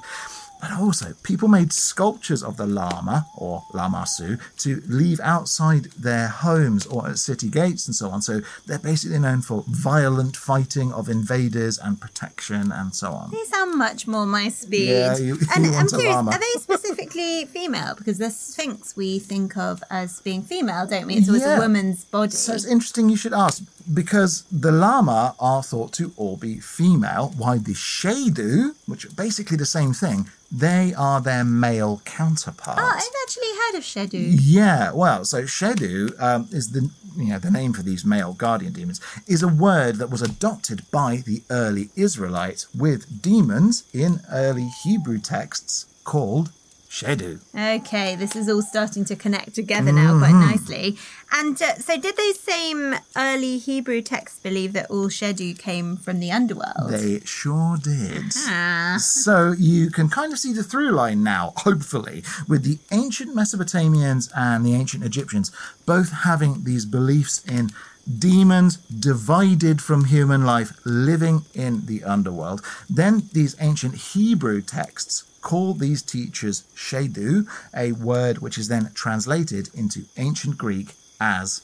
But 0.64 0.72
also, 0.80 1.14
people 1.24 1.50
made 1.50 1.74
sculptures 1.74 2.42
of 2.42 2.56
the 2.56 2.66
Lama 2.66 3.28
or 3.36 3.64
Lamasu 3.74 4.40
to 4.60 4.82
leave 4.88 5.20
outside 5.20 5.86
their 6.00 6.30
homes 6.30 6.86
or 6.86 7.10
at 7.10 7.20
city 7.20 7.50
gates 7.50 7.86
and 7.86 7.94
so 7.94 8.08
on. 8.10 8.22
So 8.22 8.40
they're 8.66 8.80
basically 8.80 9.20
known 9.20 9.42
for 9.42 9.66
violent 9.68 10.38
fighting 10.38 10.94
of 10.94 11.10
invaders 11.10 11.78
and 11.78 12.00
protection 12.00 12.72
and 12.72 12.96
so 12.96 13.12
on. 13.12 13.32
They 13.32 13.44
sound 13.44 13.78
much 13.78 14.08
more 14.08 14.26
my 14.26 14.48
speed. 14.48 14.88
Yeah, 14.88 15.18
you- 15.18 15.38
and 15.54 15.66
you 15.66 15.74
I'm 15.74 15.86
a 15.86 15.90
curious, 15.90 16.16
are 16.16 16.40
they 16.40 16.60
specifically 16.62 17.44
female? 17.44 17.96
Because 17.98 18.18
the 18.20 18.30
Sphinx 18.32 18.96
we 18.96 19.20
think 19.20 19.58
of 19.58 19.84
as 19.92 20.22
being 20.22 20.44
female, 20.44 20.88
don't 20.88 21.08
we? 21.08 21.16
It's 21.16 21.28
always 21.28 21.44
Yeah. 21.44 21.58
a 21.58 21.60
woman's 21.60 22.06
body. 22.06 22.32
So 22.32 22.54
it's 22.54 22.64
interesting 22.66 23.10
you 23.10 23.18
should 23.18 23.34
ask 23.34 23.62
because 23.92 24.44
the 24.52 24.72
Lama 24.72 25.36
are 25.40 25.64
thought 25.64 25.94
to 25.94 26.14
all 26.18 26.38
be 26.38 26.60
female, 26.60 27.34
while 27.38 27.60
the 27.60 27.74
Shedu, 27.74 28.76
which 28.86 29.06
are 29.06 29.12
basically 29.12 29.58
the 29.58 29.66
same 29.66 29.94
thing, 29.94 30.30
they 30.52 30.94
are 30.96 31.20
their 31.20 31.44
male 31.44 32.02
counterparts. 32.06 32.80
Oh, 32.80 32.86
I've 32.86 33.22
actually 33.24 33.48
heard 33.48 33.78
of 33.78 33.84
Shedu. 33.84 34.38
Yeah, 34.40 34.92
well, 34.92 35.26
so 35.26 35.44
Shedu 35.44 36.22
um, 36.22 36.48
is 36.52 36.72
the 36.72 36.92
you 37.18 37.30
know 37.30 37.40
the 37.40 37.52
name 37.52 37.74
for 37.74 37.84
these 37.84 38.06
male 38.06 38.34
guardian 38.34 38.74
demons 38.74 39.00
is 39.28 39.44
a 39.44 39.48
word 39.48 39.98
that 39.98 40.10
was 40.10 40.22
adopted 40.22 40.82
by 40.92 41.18
the 41.18 41.44
early 41.50 41.90
Israelites 41.96 42.74
with 42.74 43.22
demons 43.22 43.84
in 43.94 44.22
early 44.32 44.70
Hebrew 44.84 45.20
texts 45.20 45.86
called 46.04 46.52
Shedu. 46.94 47.40
Okay, 47.58 48.16
this 48.16 48.36
is 48.36 48.48
all 48.48 48.62
starting 48.62 49.04
to 49.06 49.16
connect 49.16 49.56
together 49.56 49.92
now 49.92 50.12
Mm-hmm. 50.14 50.20
quite 50.20 50.46
nicely. 50.52 50.98
And 51.32 51.60
uh, 51.60 51.76
so, 51.80 51.98
did 51.98 52.16
those 52.16 52.40
same 52.40 52.94
early 53.18 53.58
Hebrew 53.58 54.04
texts 54.04 54.40
believe 54.40 54.74
that 54.74 54.92
all 54.92 55.08
Shedu 55.08 55.58
came 55.58 55.98
from 55.98 56.20
the 56.20 56.32
underworld? 56.32 56.90
They 56.92 57.22
sure 57.22 57.78
did. 57.78 58.26
Ah. 58.46 58.98
So 59.00 59.54
you 59.58 59.90
can 59.90 60.08
kind 60.08 60.32
of 60.32 60.38
see 60.38 60.54
the 60.54 60.62
through 60.62 60.92
line 60.92 61.24
now, 61.24 61.54
hopefully, 61.58 62.24
with 62.48 62.62
the 62.64 62.78
ancient 62.92 63.36
Mesopotamians 63.36 64.30
and 64.36 64.64
the 64.64 64.76
ancient 64.76 65.04
Egyptians 65.04 65.52
both 65.88 66.12
having 66.12 66.64
these 66.64 66.86
beliefs 66.86 67.44
in 67.46 67.72
demons 68.08 68.78
divided 68.78 69.82
from 69.82 70.06
human 70.06 70.46
life 70.46 70.78
living 70.86 71.46
in 71.54 71.86
the 71.86 72.04
underworld. 72.04 72.62
Then 72.90 73.30
these 73.34 73.56
ancient 73.60 73.96
Hebrew 73.96 74.62
texts 74.62 75.24
call 75.42 75.74
these 75.74 76.02
teachers 76.02 76.64
Shedu, 76.76 77.48
a 77.76 77.92
word 77.92 78.40
which 78.40 78.58
is 78.58 78.68
then 78.68 78.92
translated 78.94 79.70
into 79.74 80.06
ancient 80.18 80.58
Greek 80.58 80.96
as 81.20 81.62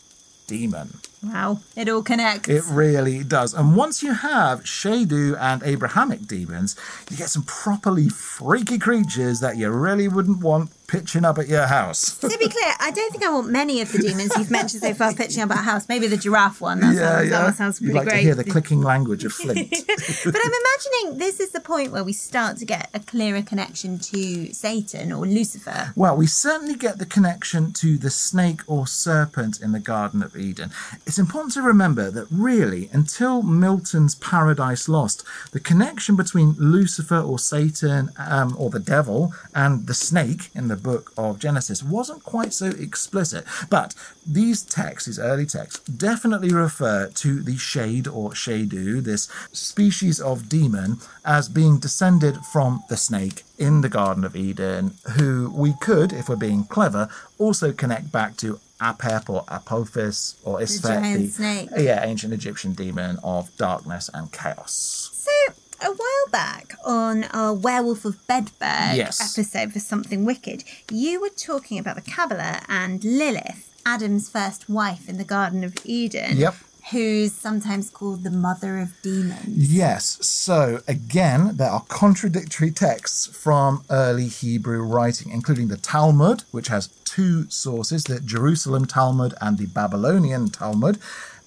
demon. 0.48 1.00
Wow, 1.22 1.60
it 1.76 1.90
all 1.90 2.02
connects. 2.02 2.48
It 2.48 2.64
really 2.70 3.24
does. 3.24 3.54
And 3.54 3.76
once 3.76 4.02
you 4.02 4.14
have 4.14 4.64
Shedu 4.64 5.38
and 5.40 5.62
Abrahamic 5.64 6.28
demons, 6.28 6.76
you 7.10 7.18
get 7.18 7.30
some 7.30 7.44
properly 7.44 8.08
freaky 8.10 8.80
creatures 8.80 9.42
that 9.42 9.58
you 9.58 9.70
really 9.70 10.08
wouldn't 10.08 10.42
want 10.42 10.72
pitching 10.90 11.24
up 11.24 11.38
at 11.38 11.48
your 11.48 11.68
house. 11.68 12.18
to 12.18 12.28
be 12.28 12.36
clear, 12.50 12.74
I 12.80 12.90
don't 12.92 13.12
think 13.12 13.24
I 13.24 13.30
want 13.32 13.50
many 13.50 13.80
of 13.82 13.92
the 13.92 14.00
demons 14.00 14.32
you've 14.38 14.50
mentioned 14.50 14.82
so 14.82 14.94
far 14.96 15.14
pitching 15.14 15.44
up 15.44 15.52
at 15.52 15.60
a 15.60 15.62
house. 15.62 15.88
Maybe 15.88 16.08
the 16.08 16.18
giraffe 16.18 16.62
one. 16.62 16.80
That 16.80 16.96
sounds, 16.96 17.30
That 17.30 17.44
one 17.44 17.54
sounds 17.54 17.80
pretty 17.80 17.94
like 17.94 18.08
great. 18.08 18.18
to 18.18 18.24
hear 18.24 18.36
the 18.36 18.44
clicking 18.44 18.82
language 18.82 19.24
of 19.24 19.34
Flint. 19.34 19.70
but 19.88 20.36
I'm 20.36 20.52
imagining 20.52 21.20
this 21.20 21.40
is 21.40 21.52
the 21.52 21.60
point 21.60 21.92
where 21.92 22.04
we 22.04 22.14
start 22.14 22.58
to 22.58 22.66
get 22.66 22.90
a 22.94 23.00
clearer 23.00 23.44
connection 23.44 24.00
to 24.00 24.52
Satan 24.54 25.12
or 25.12 25.28
Lucifer. 25.28 25.94
Well, 25.96 26.18
we 26.18 26.26
certainly 26.26 26.76
get 26.76 26.98
the 26.98 27.06
connection 27.06 27.72
to 27.74 27.98
the 27.98 28.10
snake 28.10 28.62
or 28.66 28.88
serpent 28.88 29.62
in 29.62 29.74
the 29.74 29.80
Garden 29.80 30.24
of 30.24 30.36
Eden. 30.36 30.72
It's 31.10 31.18
important 31.18 31.56
to 31.56 31.64
remember 31.64 32.12
that 32.12 32.28
really, 32.30 32.88
until 32.94 33.42
Milton's 33.42 34.14
Paradise 34.14 34.88
Lost, 34.88 35.24
the 35.54 35.60
connection 35.60 36.16
between 36.16 36.52
Lucifer 36.60 37.20
or 37.20 37.40
Satan 37.40 38.12
um, 38.20 38.56
or 38.60 38.70
the 38.70 38.80
devil 38.80 39.34
and 39.56 39.88
the 39.88 39.96
snake 39.96 40.52
in 40.54 40.68
the 40.68 40.76
book 40.76 41.12
of 41.18 41.40
Genesis 41.40 41.82
wasn't 41.82 42.24
quite 42.24 42.54
so 42.54 42.68
explicit. 42.68 43.44
But 43.72 43.96
these 44.24 44.62
texts, 44.62 45.08
these 45.08 45.18
early 45.18 45.48
texts, 45.48 45.80
definitely 45.90 46.54
refer 46.54 47.08
to 47.08 47.42
the 47.42 47.58
shade 47.58 48.08
or 48.08 48.34
shadu, 48.34 49.04
this 49.04 49.28
species 49.52 50.22
of 50.22 50.48
demon, 50.48 50.98
as 51.26 51.50
being 51.50 51.80
descended 51.80 52.38
from 52.54 52.84
the 52.88 52.98
snake 52.98 53.42
in 53.58 53.82
the 53.82 53.90
Garden 53.90 54.24
of 54.24 54.36
Eden, 54.36 54.94
who 55.18 55.52
we 55.56 55.74
could, 55.82 56.14
if 56.14 56.30
we're 56.30 56.36
being 56.36 56.66
clever, 56.66 57.10
also 57.40 57.74
connect 57.74 58.12
back 58.12 58.38
to 58.38 58.60
Apep 58.82 59.30
or 59.30 59.44
Apophis 59.50 60.36
or 60.44 60.60
Isfet, 60.60 61.02
giant 61.02 61.32
snake. 61.34 61.70
yeah, 61.78 62.04
ancient 62.06 62.34
Egyptian 62.34 62.74
demon 62.74 63.18
of 63.24 63.56
darkness 63.58 64.10
and 64.14 64.32
chaos. 64.32 65.10
So, 65.14 65.54
a 65.82 65.92
while 65.92 66.30
back 66.32 66.76
on 66.86 67.26
our 67.26 67.54
Werewolf 67.54 68.06
of 68.06 68.16
Bedburg 68.28 68.96
Yes. 68.96 69.20
episode 69.38 69.74
for 69.74 69.80
Something 69.80 70.26
Wicked, 70.26 70.64
you 70.92 71.20
were 71.22 71.30
talking 71.30 71.78
about 71.80 71.96
the 71.96 72.02
Kabbalah 72.10 72.62
and 72.68 73.04
Lilith, 73.04 73.70
Adam's 73.86 74.30
first 74.30 74.70
wife 74.70 75.08
in 75.10 75.18
the 75.18 75.24
Garden 75.24 75.64
of 75.64 75.76
Eden. 75.86 76.38
Yep. 76.38 76.56
Who's 76.92 77.34
sometimes 77.34 77.90
called 77.90 78.24
the 78.24 78.32
mother 78.32 78.80
of 78.80 79.00
demons. 79.02 79.72
Yes, 79.72 80.26
so 80.26 80.82
again, 80.88 81.58
there 81.58 81.70
are 81.70 81.84
contradictory 81.88 82.72
texts 82.72 83.28
from 83.28 83.84
early 83.92 84.28
Hebrew 84.28 84.82
writing, 84.82 85.32
including 85.32 85.68
the 85.68 85.78
Talmud, 85.78 86.44
which 86.52 86.70
has 86.70 86.88
two 87.06 87.50
sources 87.50 88.04
the 88.06 88.20
Jerusalem 88.20 88.86
Talmud 88.86 89.34
and 89.40 89.58
the 89.58 89.68
Babylonian 89.68 90.50
Talmud, 90.50 90.98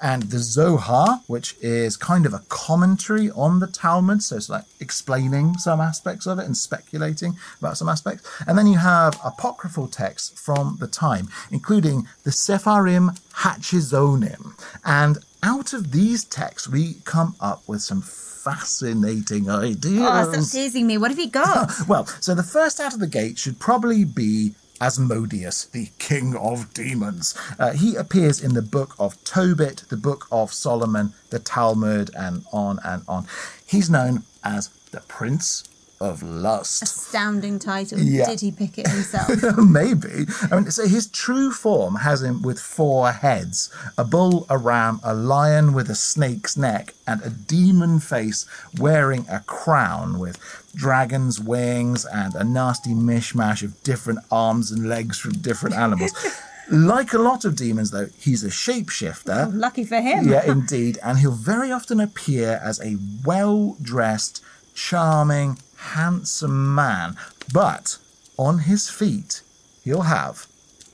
and 0.01 0.25
the 0.25 0.39
Zohar, 0.41 1.23
which 1.29 1.55
is 1.61 1.97
kind 1.97 2.27
of 2.27 2.35
a 2.35 2.43
commentary 2.49 3.31
on 3.31 3.61
the 3.61 3.69
Talmud, 3.69 4.23
so 4.23 4.37
it's 4.37 4.49
like 4.49 4.65
explaining 4.81 5.57
some 5.59 5.81
aspects 5.81 6.27
of 6.27 6.41
it 6.41 6.45
and 6.45 6.57
speculating 6.57 7.37
about 7.61 7.79
some 7.79 7.89
aspects. 7.89 8.29
And 8.47 8.59
then 8.59 8.67
you 8.67 8.79
have 8.79 9.19
apocryphal 9.25 9.87
texts 9.87 10.41
from 10.41 10.79
the 10.81 10.89
time, 10.89 11.29
including 11.53 12.09
the 12.25 12.31
Sepharim 12.31 13.17
Hachizonim. 13.43 14.55
And 14.85 15.19
out 15.43 15.73
of 15.73 15.93
these 15.93 16.25
texts, 16.25 16.69
we 16.69 16.95
come 17.05 17.35
up 17.41 17.67
with 17.67 17.83
some 17.83 18.03
fascinating 18.03 19.49
ideas. 19.51 20.03
Oh, 20.03 20.33
stop 20.33 20.51
teasing 20.51 20.87
me. 20.87 20.99
What 20.99 21.11
have 21.11 21.19
you 21.19 21.31
got? 21.31 21.71
Well, 21.89 22.07
so 22.07 22.35
the 22.35 22.43
first 22.43 22.81
out 22.81 22.95
of 22.95 23.01
the 23.01 23.07
gate 23.07 23.39
should 23.39 23.59
probably 23.59 24.05
be 24.05 24.55
Asmodeus, 24.81 25.67
the 25.67 25.91
king 25.99 26.35
of 26.37 26.73
demons. 26.75 27.37
Uh, 27.59 27.73
he 27.73 27.95
appears 27.97 28.41
in 28.41 28.55
the 28.55 28.63
book 28.63 28.95
of 28.99 29.23
Tobit, 29.25 29.85
the 29.89 29.97
book 29.97 30.27
of 30.33 30.53
Solomon, 30.53 31.13
the 31.31 31.39
Talmud, 31.39 32.11
and 32.17 32.45
on 32.53 32.79
and 32.85 33.03
on. 33.07 33.27
He's 33.65 33.89
known 33.91 34.25
as 34.43 34.69
the 34.91 35.01
Prince 35.03 35.65
of 36.03 36.23
Lust. 36.23 36.83
Astounding 36.83 37.59
title. 37.59 37.99
Yeah. 37.99 38.27
Did 38.27 38.41
he 38.41 38.53
pick 38.53 38.79
it 38.79 38.89
himself? 38.89 39.31
Maybe. 39.59 40.27
I 40.51 40.57
mean, 40.57 40.71
so 40.71 40.87
his 40.87 41.07
true 41.07 41.53
form 41.53 41.97
has 41.97 42.23
him 42.23 42.43
with 42.43 42.59
four 42.59 43.13
heads 43.13 43.71
a 43.97 44.05
bull, 44.05 44.47
a 44.51 44.59
ram, 44.59 45.01
a 45.03 45.15
lion 45.15 45.73
with 45.73 45.89
a 45.89 45.95
snake's 45.95 46.57
neck, 46.57 46.95
and 47.07 47.23
a 47.23 47.31
demon 47.31 48.01
face 48.01 48.47
wearing 48.79 49.27
a 49.31 49.41
crown 49.41 50.19
with 50.19 50.39
dragon's 50.75 51.39
wings 51.39 52.05
and 52.05 52.35
a 52.35 52.45
nasty 52.45 52.95
mishmash 52.95 53.63
of 53.63 53.83
different 53.83 54.21
arms 54.31 54.71
and 54.71 54.89
legs 54.89 55.19
from 55.19 55.33
different 55.33 55.77
animals. 55.77 56.13
like 56.71 57.13
a 57.13 57.19
lot 57.19 57.45
of 57.45 57.57
demons, 57.57 57.91
though, 57.91 58.09
he's 58.19 58.45
a 58.45 58.49
shapeshifter. 58.49 59.51
Lucky 59.53 59.85
for 59.85 60.01
him. 60.01 60.29
Yeah, 60.29 60.45
indeed. 60.51 60.99
And 61.03 61.19
he'll 61.19 61.33
very 61.33 61.71
often 61.71 62.01
appear 62.01 62.61
as 62.63 62.81
a 62.81 62.97
well 63.25 63.77
dressed, 63.83 64.43
charming, 64.75 65.59
handsome 65.83 66.75
man. 66.75 67.17
But 67.53 67.99
on 68.37 68.61
his 68.61 68.89
feet, 68.89 69.43
he'll 69.85 70.03
have 70.03 70.47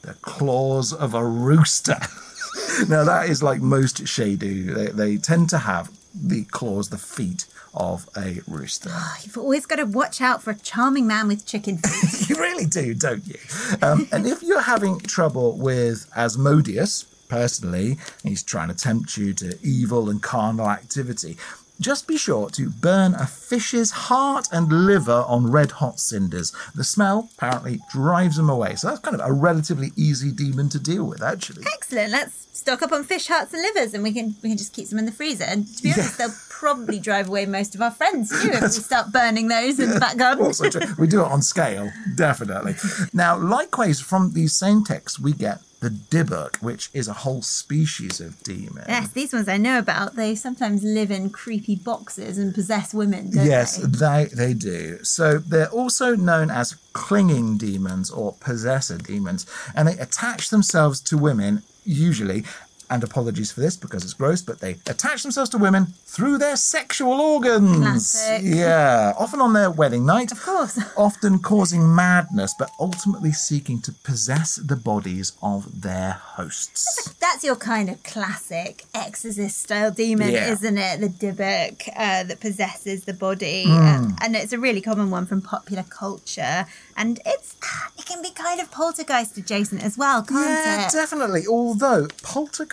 the 0.03 0.14
claws 0.14 0.92
of 0.92 1.14
a 1.14 1.24
rooster. 1.24 1.98
now, 2.88 3.05
that 3.05 3.29
is 3.29 3.42
like 3.42 3.61
most 3.61 4.05
Shadu. 4.05 4.74
They, 4.74 4.87
they 4.87 5.16
tend 5.16 5.51
to 5.51 5.59
have 5.59 5.90
the 6.14 6.44
claws, 6.44 6.88
the 6.88 6.98
feet 6.98 7.46
of 7.74 8.09
a 8.16 8.40
rooster. 8.46 8.90
You've 9.22 9.38
always 9.38 9.66
got 9.66 9.77
to 9.77 9.85
watch 9.85 10.20
out 10.20 10.42
for 10.42 10.51
a 10.51 10.59
charming 10.59 11.07
man 11.07 11.29
with 11.29 11.46
chicken 11.46 11.79
feet. 11.79 12.29
you 12.29 12.37
really 12.37 12.66
do, 12.66 12.94
don't 12.94 13.27
you? 13.27 13.38
Um, 13.83 14.09
and 14.11 14.27
if 14.27 14.42
you're 14.42 14.62
having 14.62 14.98
trouble 15.01 15.57
with 15.57 16.11
Asmodeus, 16.16 17.05
personally, 17.29 17.98
he's 18.22 18.42
trying 18.42 18.68
to 18.68 18.74
tempt 18.74 19.16
you 19.16 19.33
to 19.35 19.59
evil 19.62 20.09
and 20.09 20.22
carnal 20.22 20.68
activity. 20.68 21.37
Just 21.81 22.09
be 22.09 22.17
sure 22.17 22.51
to 22.51 22.71
burn 22.71 23.14
a 23.14 23.27
fish's 23.27 23.93
heart 23.93 24.49
and 24.51 24.73
liver 24.87 25.25
on 25.29 25.51
red 25.51 25.71
hot 25.71 26.01
cinders. 26.01 26.53
The 26.75 26.83
smell 26.83 27.31
apparently 27.37 27.79
drives 27.91 28.37
them 28.37 28.51
away. 28.51 28.75
So 28.75 28.88
that's 28.88 28.99
kind 28.99 29.19
of 29.19 29.29
a 29.29 29.33
relatively 29.33 29.93
easy 29.95 30.33
demon 30.33 30.69
to 30.71 30.81
deal 30.81 31.05
with, 31.05 31.23
actually. 31.23 31.62
Excellent. 31.73 32.11
Let's 32.11 32.48
stock 32.69 32.83
up 32.83 32.93
on 32.93 33.03
fish 33.03 33.29
hearts 33.29 33.55
and 33.55 33.63
livers, 33.63 33.95
and 33.95 34.03
we 34.03 34.13
can 34.13 34.35
we 34.43 34.51
can 34.51 34.59
just 34.59 34.75
keep 34.75 34.89
them 34.89 34.99
in 34.99 35.07
the 35.07 35.13
freezer. 35.13 35.45
And 35.45 35.67
to 35.77 35.83
be 35.83 35.91
honest, 35.93 36.19
they'll 36.19 36.35
probably 36.51 36.99
drive 37.01 37.29
away 37.29 37.47
most 37.47 37.75
of 37.75 37.81
our 37.81 37.91
friends 37.91 38.31
too 38.43 38.51
if 38.51 38.61
we 38.61 38.69
start 38.69 39.11
burning 39.13 39.49
those 39.49 39.81
in 39.81 39.91
the 39.91 40.01
back 40.01 40.19
garden. 40.19 40.53
We 40.99 41.07
do 41.07 41.23
it 41.23 41.27
on 41.27 41.41
scale, 41.41 41.91
definitely. 42.15 42.75
Now, 43.15 43.39
likewise, 43.39 44.01
from 44.01 44.33
these 44.35 44.53
same 44.53 44.85
texts, 44.85 45.19
we 45.19 45.33
get 45.33 45.61
the 45.81 45.89
Dybbuk, 45.91 46.61
which 46.61 46.91
is 46.93 47.07
a 47.09 47.13
whole 47.13 47.41
species 47.41 48.21
of 48.21 48.43
demon. 48.43 48.85
Yes, 48.89 49.13
these 49.13 49.33
ones 49.33 49.49
I 49.49 49.57
know 49.57 49.79
about. 49.79 50.17
They 50.17 50.35
sometimes 50.35 50.83
live 50.83 51.11
in 51.11 51.31
creepy 51.31 51.77
boxes 51.77 52.37
and 52.37 52.53
possess 52.55 52.93
women. 52.93 53.31
Don't 53.31 53.47
Yes, 53.47 53.77
they? 53.77 53.87
they 53.87 54.25
they 54.35 54.55
do. 54.55 55.03
So 55.05 55.39
they're 55.39 55.71
also 55.71 56.17
known 56.17 56.51
as 56.51 56.75
clinging 56.93 57.57
demons 57.57 58.11
or 58.11 58.35
possessor 58.41 58.99
demons, 58.99 59.47
and 59.75 59.89
they 59.89 59.97
attach 59.99 60.51
themselves 60.51 61.01
to 61.03 61.17
women 61.17 61.63
usually. 61.88 62.44
And 62.90 63.05
apologies 63.05 63.53
for 63.53 63.61
this 63.61 63.77
because 63.77 64.03
it's 64.03 64.14
gross, 64.14 64.40
but 64.40 64.61
they 64.61 64.72
attach 64.87 65.22
themselves 65.22 65.51
to 65.51 65.59
women 65.59 65.88
through 66.07 66.38
their 66.38 66.57
sexual 66.57 67.20
organs. 67.20 67.77
Classic. 67.79 68.42
Yeah, 68.59 69.12
often 69.18 69.40
on 69.40 69.53
their 69.53 69.70
wedding 69.70 70.07
night. 70.07 70.33
Of 70.33 70.42
course. 70.42 70.79
Often 70.96 71.40
causing 71.40 71.94
madness, 71.94 72.55
but 72.59 72.70
ultimately 72.81 73.33
seeking 73.33 73.81
to 73.83 73.92
possess 73.92 74.57
the 74.57 74.74
bodies 74.77 75.33
of 75.42 75.83
their 75.83 76.12
hosts. 76.12 77.14
That's 77.20 77.44
your 77.44 77.57
kind 77.57 77.88
of 77.90 78.03
classic 78.03 78.85
exorcist 78.94 79.59
style 79.59 79.90
demon, 79.90 80.31
Yeah. 80.31 80.51
isn't 80.53 80.79
it? 80.79 81.01
The 81.01 81.09
Dybbuk 81.09 81.88
uh, 81.94 82.24
that 82.24 82.40
possesses 82.40 83.05
the 83.05 83.12
body, 83.12 83.64
um, 83.68 84.16
and 84.22 84.35
it's 84.35 84.53
a 84.53 84.59
really 84.59 84.81
common 84.81 85.11
one 85.11 85.27
from 85.27 85.42
popular 85.42 85.85
culture. 85.88 86.66
And 86.96 87.20
it's 87.27 87.55
it 87.98 88.07
can 88.07 88.22
be 88.22 88.31
kind 88.31 88.61
of 88.61 88.70
poltergeist 88.70 89.37
adjacent 89.38 89.83
as 89.85 89.96
well, 89.98 90.22
can't 90.22 90.48
Yeah, 90.48 90.87
it? 90.87 90.92
definitely. 90.92 91.46
Although 91.46 92.09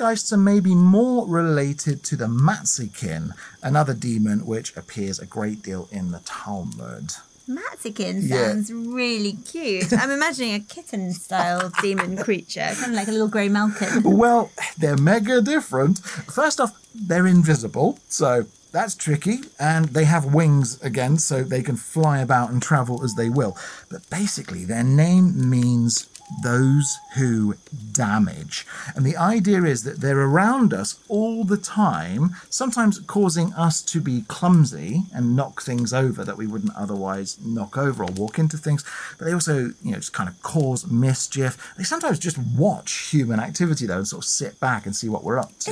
poltergeists 0.06 0.32
are 0.32 0.38
maybe 0.38 0.76
more 0.76 1.28
related 1.28 2.04
to 2.04 2.16
the 2.16 2.28
Mazzikin, 2.28 3.32
another 3.64 3.94
demon 3.96 4.46
which 4.46 4.76
appears 4.78 5.18
a 5.20 5.26
great 5.26 5.64
deal 5.64 5.90
in 5.92 6.12
the 6.12 6.20
Talmud. 6.26 7.14
Mazzikin 7.50 8.22
Yeah. 8.30 8.48
sounds 8.52 8.72
really 8.72 9.34
cute. 9.34 9.92
I'm 9.94 10.12
imagining 10.12 10.54
a 10.54 10.60
kitten 10.60 11.12
style 11.14 11.72
demon 11.82 12.18
creature, 12.18 12.70
kind 12.76 12.92
of 12.92 12.96
like 12.96 13.08
a 13.08 13.12
little 13.12 13.28
grey 13.28 13.50
malkin. 13.50 14.04
Well, 14.04 14.52
they're 14.78 14.98
mega 14.98 15.42
different. 15.42 16.00
First 16.32 16.60
off, 16.60 16.72
they're 16.94 17.26
invisible, 17.28 17.98
so 18.08 18.46
that's 18.72 18.94
tricky. 18.96 19.40
And 19.60 19.86
they 19.90 20.06
have 20.06 20.34
wings 20.34 20.80
again, 20.84 21.18
so 21.18 21.44
they 21.44 21.64
can 21.64 21.78
fly 21.78 22.20
about 22.20 22.52
and 22.52 22.62
travel 22.62 23.04
as 23.04 23.16
they 23.16 23.30
will. 23.30 23.58
But 23.90 24.08
basically, 24.12 24.66
their 24.66 24.84
name 24.84 25.50
means 25.50 26.08
those 26.44 26.98
who 27.16 27.56
damage. 27.92 28.66
And 28.96 29.06
the 29.06 29.18
idea 29.18 29.64
is 29.64 29.84
that 29.84 30.02
they're 30.02 30.20
around 30.20 30.74
us 30.74 31.00
all 31.08 31.44
the 31.44 31.58
time, 31.58 32.36
sometimes 32.50 33.00
causing 33.00 33.54
us 33.54 33.82
to 33.84 34.02
be 34.02 34.24
clumsy 34.28 35.04
and 35.14 35.36
knock 35.36 35.62
things 35.62 35.94
over 35.94 36.24
that 36.24 36.38
we 36.38 36.48
wouldn't 36.48 36.76
otherwise 36.76 37.38
knock 37.44 37.78
over 37.78 38.04
or 38.04 38.12
walk 38.12 38.40
into 38.40 38.58
things. 38.58 38.84
But 39.18 39.26
they 39.26 39.34
also, 39.34 39.74
you 39.84 39.92
know, 39.92 39.98
just 39.98 40.14
kind 40.14 40.30
of 40.30 40.42
cause 40.44 40.88
mischief. 40.88 41.74
They 41.78 41.84
sometimes 41.84 42.20
just 42.20 42.38
watch 42.38 43.10
human 43.10 43.40
activity 43.40 43.86
though 43.86 43.98
and 43.98 44.08
sort 44.08 44.24
of 44.24 44.28
sit 44.28 44.60
back 44.60 44.86
and 44.86 44.96
see 44.96 45.10
what 45.10 45.24
we're 45.24 45.40
up 45.40 45.58
to. 45.60 45.72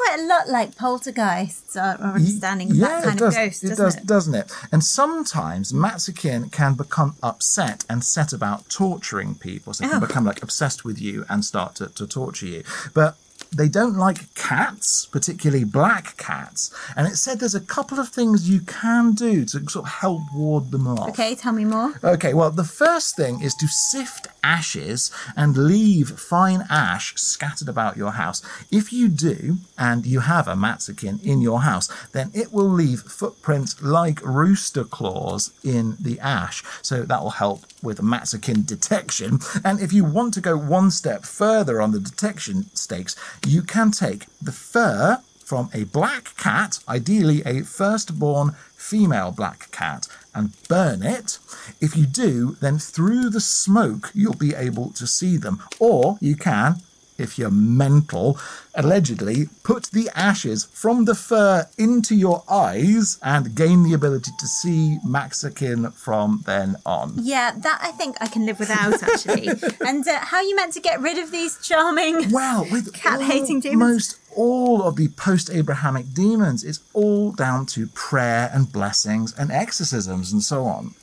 It 0.00 0.06
does 0.06 0.18
sound 0.18 0.18
quite 0.18 0.20
a 0.20 0.26
lot 0.26 0.48
like 0.48 0.76
poltergeists, 0.76 1.76
our 1.76 1.96
our 2.00 2.14
understanding 2.14 2.70
of 2.70 2.76
that 2.78 3.04
kind 3.04 3.18
does. 3.18 3.34
of 3.36 3.42
ghost, 3.42 3.64
it 3.64 3.68
doesn't 3.68 3.84
does, 3.84 3.96
it? 3.96 4.06
doesn't 4.06 4.34
it? 4.34 4.52
And 4.72 4.84
sometimes 4.84 5.72
Mazzikin 5.72 6.50
can 6.52 6.74
become 6.74 7.16
upset 7.22 7.84
and 7.88 8.04
set 8.04 8.32
about 8.32 8.68
torturing 8.68 9.34
people. 9.34 9.74
So 9.74 9.84
they 9.84 9.90
can 9.90 10.02
Oh. 10.02 10.06
become 10.06 10.24
like 10.24 10.42
obsessed 10.42 10.84
with 10.84 11.00
you 11.00 11.24
and 11.28 11.44
start 11.44 11.74
to, 11.76 11.88
to 11.88 12.06
torture 12.06 12.46
you. 12.46 12.64
But 12.94 13.16
they 13.50 13.68
don't 13.68 13.96
like 13.96 14.34
cats, 14.34 15.06
particularly 15.06 15.64
black 15.64 16.16
cats. 16.16 16.74
And 16.96 17.06
it 17.06 17.16
said 17.16 17.40
there's 17.40 17.54
a 17.54 17.60
couple 17.60 17.98
of 17.98 18.08
things 18.08 18.48
you 18.48 18.60
can 18.60 19.12
do 19.12 19.44
to 19.46 19.68
sort 19.68 19.86
of 19.86 19.92
help 19.92 20.22
ward 20.34 20.70
them 20.70 20.86
off. 20.86 21.08
Okay, 21.10 21.34
tell 21.34 21.52
me 21.52 21.64
more. 21.64 21.94
Okay, 22.04 22.34
well, 22.34 22.50
the 22.50 22.64
first 22.64 23.16
thing 23.16 23.40
is 23.42 23.54
to 23.56 23.66
sift 23.66 24.26
ashes 24.42 25.10
and 25.36 25.56
leave 25.56 26.10
fine 26.10 26.64
ash 26.70 27.14
scattered 27.16 27.68
about 27.68 27.96
your 27.96 28.12
house. 28.12 28.42
If 28.70 28.92
you 28.92 29.08
do, 29.08 29.58
and 29.78 30.06
you 30.06 30.20
have 30.20 30.48
a 30.48 30.54
mazzikin 30.54 31.22
in 31.24 31.40
your 31.40 31.62
house, 31.62 31.88
then 32.12 32.30
it 32.34 32.52
will 32.52 32.68
leave 32.68 33.00
footprints 33.00 33.80
like 33.82 34.24
rooster 34.24 34.84
claws 34.84 35.52
in 35.64 35.96
the 36.00 36.18
ash. 36.20 36.62
So 36.82 37.02
that 37.02 37.22
will 37.22 37.30
help 37.30 37.64
with 37.82 38.00
mazzikin 38.00 38.66
detection. 38.66 39.38
And 39.64 39.80
if 39.80 39.92
you 39.92 40.04
want 40.04 40.34
to 40.34 40.40
go 40.40 40.56
one 40.56 40.90
step 40.90 41.24
further 41.24 41.80
on 41.80 41.92
the 41.92 42.00
detection 42.00 42.64
stakes, 42.74 43.14
you 43.46 43.62
can 43.62 43.90
take 43.90 44.26
the 44.40 44.52
fur 44.52 45.18
from 45.38 45.70
a 45.72 45.84
black 45.84 46.36
cat, 46.36 46.78
ideally 46.86 47.42
a 47.46 47.62
firstborn 47.62 48.54
female 48.76 49.32
black 49.32 49.70
cat, 49.70 50.06
and 50.34 50.52
burn 50.68 51.02
it. 51.02 51.38
If 51.80 51.96
you 51.96 52.04
do, 52.04 52.56
then 52.60 52.78
through 52.78 53.30
the 53.30 53.40
smoke, 53.40 54.10
you'll 54.14 54.34
be 54.34 54.54
able 54.54 54.90
to 54.90 55.06
see 55.06 55.38
them. 55.38 55.62
Or 55.78 56.18
you 56.20 56.36
can, 56.36 56.82
if 57.18 57.38
you're 57.38 57.50
mental, 57.50 58.38
allegedly 58.74 59.48
put 59.64 59.84
the 59.92 60.08
ashes 60.14 60.64
from 60.72 61.04
the 61.04 61.14
fur 61.14 61.66
into 61.76 62.14
your 62.14 62.44
eyes 62.48 63.18
and 63.22 63.54
gain 63.54 63.82
the 63.82 63.92
ability 63.92 64.30
to 64.38 64.46
see 64.46 64.98
Mazzikin 65.06 65.92
from 65.94 66.42
then 66.46 66.76
on. 66.86 67.14
Yeah, 67.16 67.52
that 67.56 67.80
I 67.82 67.90
think 67.92 68.16
I 68.20 68.28
can 68.28 68.46
live 68.46 68.58
without 68.58 69.02
actually. 69.02 69.48
and 69.86 70.06
uh, 70.06 70.20
how 70.20 70.38
are 70.38 70.42
you 70.42 70.56
meant 70.56 70.72
to 70.74 70.80
get 70.80 71.00
rid 71.00 71.18
of 71.18 71.30
these 71.30 71.58
charming 71.62 72.30
Well, 72.30 72.66
with 72.70 72.92
cat-hating 72.94 73.60
demons? 73.60 74.18
all 74.36 74.82
of 74.82 74.94
the 74.96 75.08
post-Abrahamic 75.08 76.14
demons, 76.14 76.62
it's 76.62 76.80
all 76.92 77.32
down 77.32 77.66
to 77.66 77.88
prayer 77.88 78.48
and 78.54 78.72
blessings 78.72 79.32
and 79.36 79.50
exorcisms 79.50 80.32
and 80.32 80.42
so 80.42 80.64
on. 80.64 80.94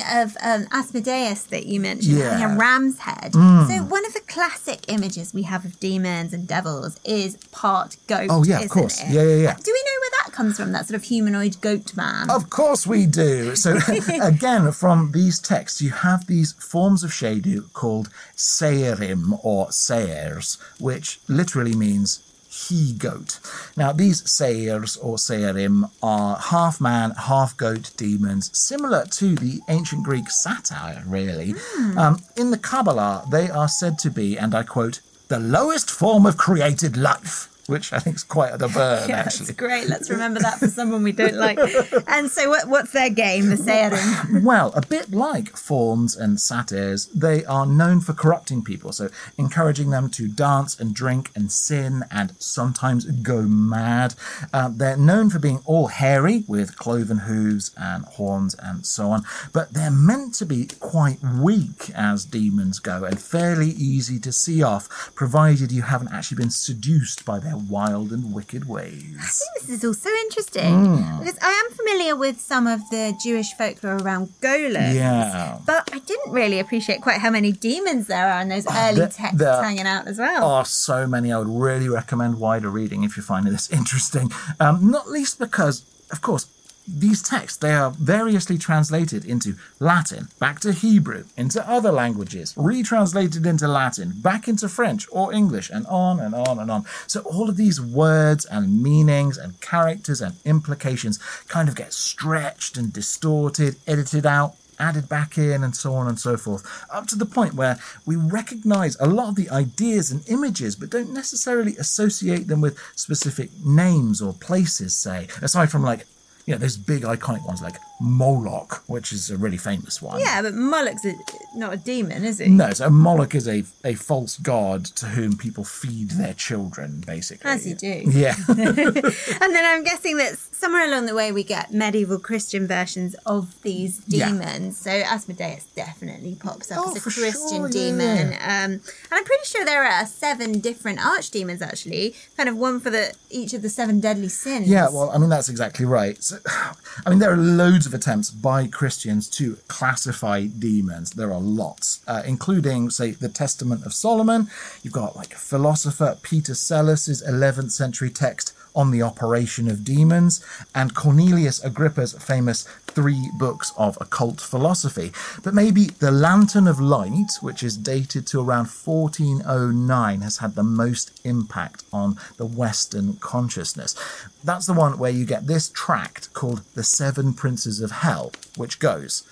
Yeah, 0.00 0.26
so 0.26 0.34
I'm 0.34 0.34
just 0.34 0.40
thinking 0.42 0.62
of 0.62 0.72
um, 0.72 0.78
Asmodeus 0.80 1.42
that 1.44 1.66
you 1.66 1.80
mentioned 1.80 2.18
having 2.18 2.40
Yeah. 2.40 2.48
Mm. 2.48 2.54
a 2.54 2.58
ram's 2.58 2.98
head. 2.98 3.32
So 3.34 3.40
one 3.84 4.04
of 4.06 4.12
the 4.14 4.20
classic 4.26 4.84
images 4.88 5.32
we 5.34 5.42
have 5.42 5.64
of 5.64 5.78
demons 5.80 6.32
and 6.32 6.46
devils 6.46 6.98
is 7.04 7.36
part 7.52 7.96
goat. 8.06 8.28
Oh, 8.30 8.44
yeah, 8.44 8.60
of 8.60 8.68
course. 8.70 9.00
it? 9.00 9.08
Yeah, 9.10 9.22
yeah, 9.22 9.36
yeah. 9.36 9.54
Do 9.54 9.72
we 9.72 9.82
know 9.82 10.00
where 10.00 10.10
that 10.24 10.32
comes 10.32 10.56
from? 10.56 10.72
That 10.72 10.86
sort 10.86 10.96
of 10.96 11.04
humanoid 11.04 11.60
goat 11.60 11.94
man. 11.96 12.30
Of 12.30 12.50
course 12.50 12.86
we 12.86 13.06
do. 13.06 13.56
So 13.56 13.78
again, 14.22 14.70
from 14.72 15.12
these 15.12 15.38
texts, 15.38 15.80
you 15.80 15.90
have 15.90 16.26
these 16.26 16.52
forms 16.54 17.04
of 17.04 17.10
Shadu 17.10 17.72
called 17.72 18.10
Seirim 18.36 19.38
or 19.44 19.70
Seirs, 19.72 20.58
which 20.78 21.20
literally 21.28 21.74
means 21.74 22.20
he 22.54 22.92
goat. 22.92 23.40
Now, 23.76 23.92
these 23.92 24.28
Seirs 24.30 24.96
or 24.96 25.16
Seirim 25.16 25.90
are 26.02 26.36
half 26.36 26.80
man, 26.80 27.10
half 27.12 27.56
goat 27.56 27.90
demons, 27.96 28.50
similar 28.56 29.04
to 29.06 29.34
the 29.34 29.60
ancient 29.68 30.04
Greek 30.04 30.30
satyr, 30.30 31.02
really. 31.06 31.54
Um, 31.98 32.20
in 32.36 32.50
the 32.50 32.58
Kabbalah, 32.58 33.26
they 33.30 33.50
are 33.50 33.68
said 33.68 33.98
to 34.00 34.10
be, 34.10 34.38
and 34.38 34.54
I 34.54 34.62
quote, 34.62 35.00
the 35.28 35.38
lowest 35.40 35.90
form 35.90 36.26
of 36.26 36.36
created 36.36 36.96
life. 36.96 37.48
Which 37.66 37.92
I 37.92 37.98
think 37.98 38.16
is 38.16 38.24
quite 38.24 38.58
the 38.58 38.68
burn, 38.68 39.04
Yeah, 39.08 39.20
actually. 39.20 39.46
that's 39.46 39.56
great. 39.56 39.88
Let's 39.88 40.10
remember 40.10 40.40
that 40.40 40.58
for 40.58 40.68
someone 40.68 41.02
we 41.02 41.12
don't 41.12 41.36
like. 41.36 41.58
And 42.06 42.30
so, 42.30 42.48
what, 42.50 42.68
what's 42.68 42.92
their 42.92 43.10
game, 43.10 43.48
the 43.48 43.56
Seirim? 43.56 44.42
Well, 44.44 44.72
a 44.74 44.82
bit 44.82 45.12
like 45.12 45.56
fauns 45.56 46.14
and 46.16 46.38
satyrs, 46.38 47.06
they 47.06 47.44
are 47.46 47.64
known 47.66 48.00
for 48.00 48.12
corrupting 48.12 48.62
people, 48.62 48.92
so 48.92 49.08
encouraging 49.38 49.90
them 49.90 50.10
to 50.10 50.28
dance 50.28 50.78
and 50.78 50.94
drink 50.94 51.30
and 51.34 51.50
sin 51.50 52.04
and 52.10 52.34
sometimes 52.38 53.06
go 53.06 53.42
mad. 53.42 54.14
Uh, 54.52 54.68
they're 54.72 54.96
known 54.98 55.30
for 55.30 55.38
being 55.38 55.60
all 55.64 55.86
hairy 55.86 56.44
with 56.46 56.76
cloven 56.76 57.18
hooves 57.18 57.70
and 57.78 58.04
horns 58.04 58.54
and 58.62 58.84
so 58.84 59.10
on, 59.10 59.22
but 59.52 59.72
they're 59.72 59.90
meant 59.90 60.34
to 60.34 60.46
be 60.46 60.66
quite 60.80 61.18
weak 61.22 61.90
as 61.94 62.24
demons 62.26 62.78
go 62.78 63.04
and 63.04 63.20
fairly 63.20 63.70
easy 63.70 64.18
to 64.20 64.32
see 64.32 64.62
off, 64.62 65.12
provided 65.14 65.72
you 65.72 65.82
haven't 65.82 66.12
actually 66.12 66.36
been 66.36 66.50
seduced 66.50 67.24
by 67.24 67.38
their 67.38 67.53
wild 67.56 68.12
and 68.12 68.32
wicked 68.34 68.68
ways. 68.68 69.16
This 69.60 69.68
is 69.68 69.84
also 69.84 70.10
interesting 70.26 70.96
because 71.18 71.38
I 71.40 71.50
am 71.66 71.76
familiar 71.76 72.16
with 72.16 72.40
some 72.40 72.66
of 72.66 72.80
the 72.90 73.16
Jewish 73.22 73.52
folklore 73.54 73.96
around 73.96 74.28
golems. 74.40 74.94
Yeah. 74.94 75.58
But 75.66 75.88
I 75.92 75.98
didn't 75.98 76.32
really 76.32 76.58
appreciate 76.60 77.00
quite 77.00 77.20
how 77.20 77.30
many 77.30 77.52
demons 77.52 78.06
there 78.06 78.30
are 78.30 78.40
in 78.42 78.48
those 78.48 78.66
early 78.66 78.96
there- 78.96 79.08
texts 79.08 79.38
there 79.38 79.62
hanging 79.62 79.86
out 79.86 80.06
as 80.06 80.18
well. 80.18 80.44
are 80.44 80.64
so 80.64 81.06
many. 81.06 81.32
I 81.32 81.38
would 81.38 81.48
really 81.48 81.88
recommend 81.88 82.38
wider 82.40 82.68
reading 82.70 83.04
if 83.04 83.16
you're 83.16 83.24
finding 83.24 83.52
this 83.52 83.70
interesting. 83.80 84.30
Um, 84.60 84.90
not 84.90 85.08
least 85.08 85.38
because, 85.38 85.84
of 86.10 86.20
course, 86.20 86.46
these 86.86 87.22
texts 87.22 87.58
they 87.58 87.72
are 87.72 87.90
variously 87.90 88.58
translated 88.58 89.24
into 89.24 89.56
Latin, 89.78 90.28
back 90.38 90.60
to 90.60 90.72
Hebrew, 90.72 91.24
into 91.36 91.66
other 91.68 91.90
languages, 91.90 92.54
retranslated 92.56 93.46
into 93.46 93.68
Latin, 93.68 94.12
back 94.16 94.48
into 94.48 94.68
French 94.68 95.06
or 95.10 95.32
English, 95.32 95.70
and 95.70 95.86
on 95.86 96.20
and 96.20 96.34
on 96.34 96.58
and 96.58 96.70
on. 96.70 96.84
So 97.06 97.20
all 97.20 97.48
of 97.48 97.56
these 97.56 97.80
words 97.80 98.44
and 98.44 98.82
meanings 98.82 99.38
and 99.38 99.60
characters 99.60 100.20
and 100.20 100.36
implications 100.44 101.18
kind 101.48 101.68
of 101.68 101.74
get 101.74 101.92
stretched 101.92 102.76
and 102.76 102.92
distorted, 102.92 103.76
edited 103.86 104.26
out 104.26 104.56
added 104.78 105.08
back 105.08 105.38
in 105.38 105.62
and 105.62 105.76
so 105.76 105.94
on 105.94 106.08
and 106.08 106.18
so 106.18 106.36
forth, 106.36 106.84
up 106.90 107.06
to 107.06 107.16
the 107.16 107.24
point 107.24 107.54
where 107.54 107.78
we 108.04 108.16
recognize 108.16 108.96
a 108.98 109.06
lot 109.06 109.28
of 109.28 109.36
the 109.36 109.48
ideas 109.50 110.10
and 110.10 110.28
images, 110.28 110.74
but 110.74 110.90
don't 110.90 111.12
necessarily 111.12 111.76
associate 111.76 112.48
them 112.48 112.60
with 112.60 112.76
specific 112.96 113.50
names 113.64 114.20
or 114.20 114.32
places, 114.32 114.94
say, 114.94 115.28
aside 115.40 115.70
from 115.70 115.82
like, 115.82 116.06
you 116.46 116.54
know, 116.54 116.58
those 116.58 116.76
big 116.76 117.02
iconic 117.02 117.44
ones 117.46 117.62
like 117.62 117.76
Moloch, 118.00 118.82
which 118.86 119.12
is 119.12 119.30
a 119.30 119.36
really 119.36 119.56
famous 119.56 120.02
one. 120.02 120.20
yeah, 120.20 120.42
but 120.42 120.52
Moloch's 120.54 121.04
a, 121.04 121.14
not 121.54 121.72
a 121.74 121.76
demon, 121.76 122.24
is 122.24 122.38
he? 122.38 122.48
No, 122.48 122.70
so 122.72 122.90
Moloch 122.90 123.34
is 123.34 123.46
a, 123.48 123.64
a 123.84 123.94
false 123.94 124.36
god 124.36 124.84
to 124.96 125.06
whom 125.06 125.36
people 125.36 125.64
feed 125.64 126.10
their 126.12 126.34
children, 126.34 127.02
basically. 127.06 127.50
As 127.50 127.66
you 127.66 127.74
do. 127.74 128.02
Yeah. 128.06 128.34
And 128.48 129.54
then 129.54 129.64
I'm 129.64 129.84
guessing 129.84 130.16
that 130.18 130.36
somewhere 130.38 130.86
along 130.86 131.06
the 131.06 131.14
way 131.14 131.30
we 131.32 131.44
get 131.44 131.72
medieval 131.72 132.18
Christian 132.18 132.66
versions 132.66 133.14
of 133.26 133.60
these 133.62 134.00
Yeah. 134.06 134.28
demons. 134.30 134.78
So 134.78 134.90
Asmodeus 134.90 135.64
definitely 135.76 136.36
pops 136.36 136.70
up 136.72 136.78
Oh, 136.84 136.90
as 136.90 136.96
a 136.96 137.00
Christian 137.00 137.48
sure, 137.58 137.68
demon. 137.68 138.32
yeah. 138.32 138.64
Um, 138.64 138.70
and 138.72 138.82
I'm 139.12 139.24
pretty 139.24 139.44
sure 139.44 139.64
there 139.64 139.84
are 139.84 140.06
seven 140.06 140.60
different 140.60 140.98
archdemons 140.98 141.62
actually, 141.62 142.14
kind 142.36 142.48
of 142.48 142.56
one 142.56 142.80
for 142.80 142.90
the 142.90 143.14
each 143.30 143.52
of 143.54 143.62
the 143.62 143.68
seven 143.68 144.00
deadly 144.00 144.28
sins. 144.28 144.68
Yeah, 144.68 144.88
well, 144.90 145.10
I 145.10 145.18
mean, 145.18 145.28
that's 145.30 145.48
exactly 145.48 145.84
right. 145.86 146.22
So, 146.22 146.38
I 147.06 147.10
mean, 147.10 147.18
there 147.18 147.32
are 147.32 147.36
loads 147.36 147.83
of 147.86 147.94
attempts 147.94 148.30
by 148.30 148.66
Christians 148.66 149.28
to 149.30 149.56
classify 149.68 150.46
demons. 150.46 151.10
There 151.10 151.32
are 151.32 151.40
lots, 151.40 152.00
uh, 152.06 152.22
including, 152.26 152.90
say, 152.90 153.12
the 153.12 153.28
Testament 153.28 153.84
of 153.84 153.94
Solomon. 153.94 154.48
You've 154.82 154.92
got, 154.92 155.16
like, 155.16 155.34
philosopher 155.34 156.18
Peter 156.22 156.52
Psellos's 156.52 157.22
11th 157.22 157.72
century 157.72 158.10
text 158.10 158.52
on 158.74 158.90
the 158.90 159.02
operation 159.02 159.70
of 159.70 159.84
demons, 159.84 160.44
and 160.74 160.94
Cornelius 160.94 161.62
Agrippa's 161.62 162.12
famous 162.14 162.66
three 162.94 163.30
books 163.38 163.72
of 163.76 163.98
occult 164.00 164.40
philosophy. 164.40 165.12
But 165.42 165.54
maybe 165.54 165.86
the 165.86 166.10
Lantern 166.10 166.68
of 166.68 166.80
Light, 166.80 167.32
which 167.40 167.62
is 167.62 167.76
dated 167.76 168.26
to 168.28 168.40
around 168.40 168.68
1409, 168.68 170.20
has 170.20 170.38
had 170.38 170.54
the 170.54 170.62
most 170.62 171.20
impact 171.24 171.84
on 171.92 172.16
the 172.36 172.46
Western 172.46 173.14
consciousness. 173.14 173.94
That's 174.42 174.66
the 174.66 174.72
one 174.72 174.98
where 174.98 175.10
you 175.10 175.24
get 175.24 175.46
this 175.46 175.70
tract 175.70 176.32
called 176.34 176.62
The 176.74 176.84
Seven 176.84 177.34
Princes 177.34 177.80
of 177.80 177.90
Hell, 177.90 178.32
which 178.56 178.78
goes. 178.78 179.24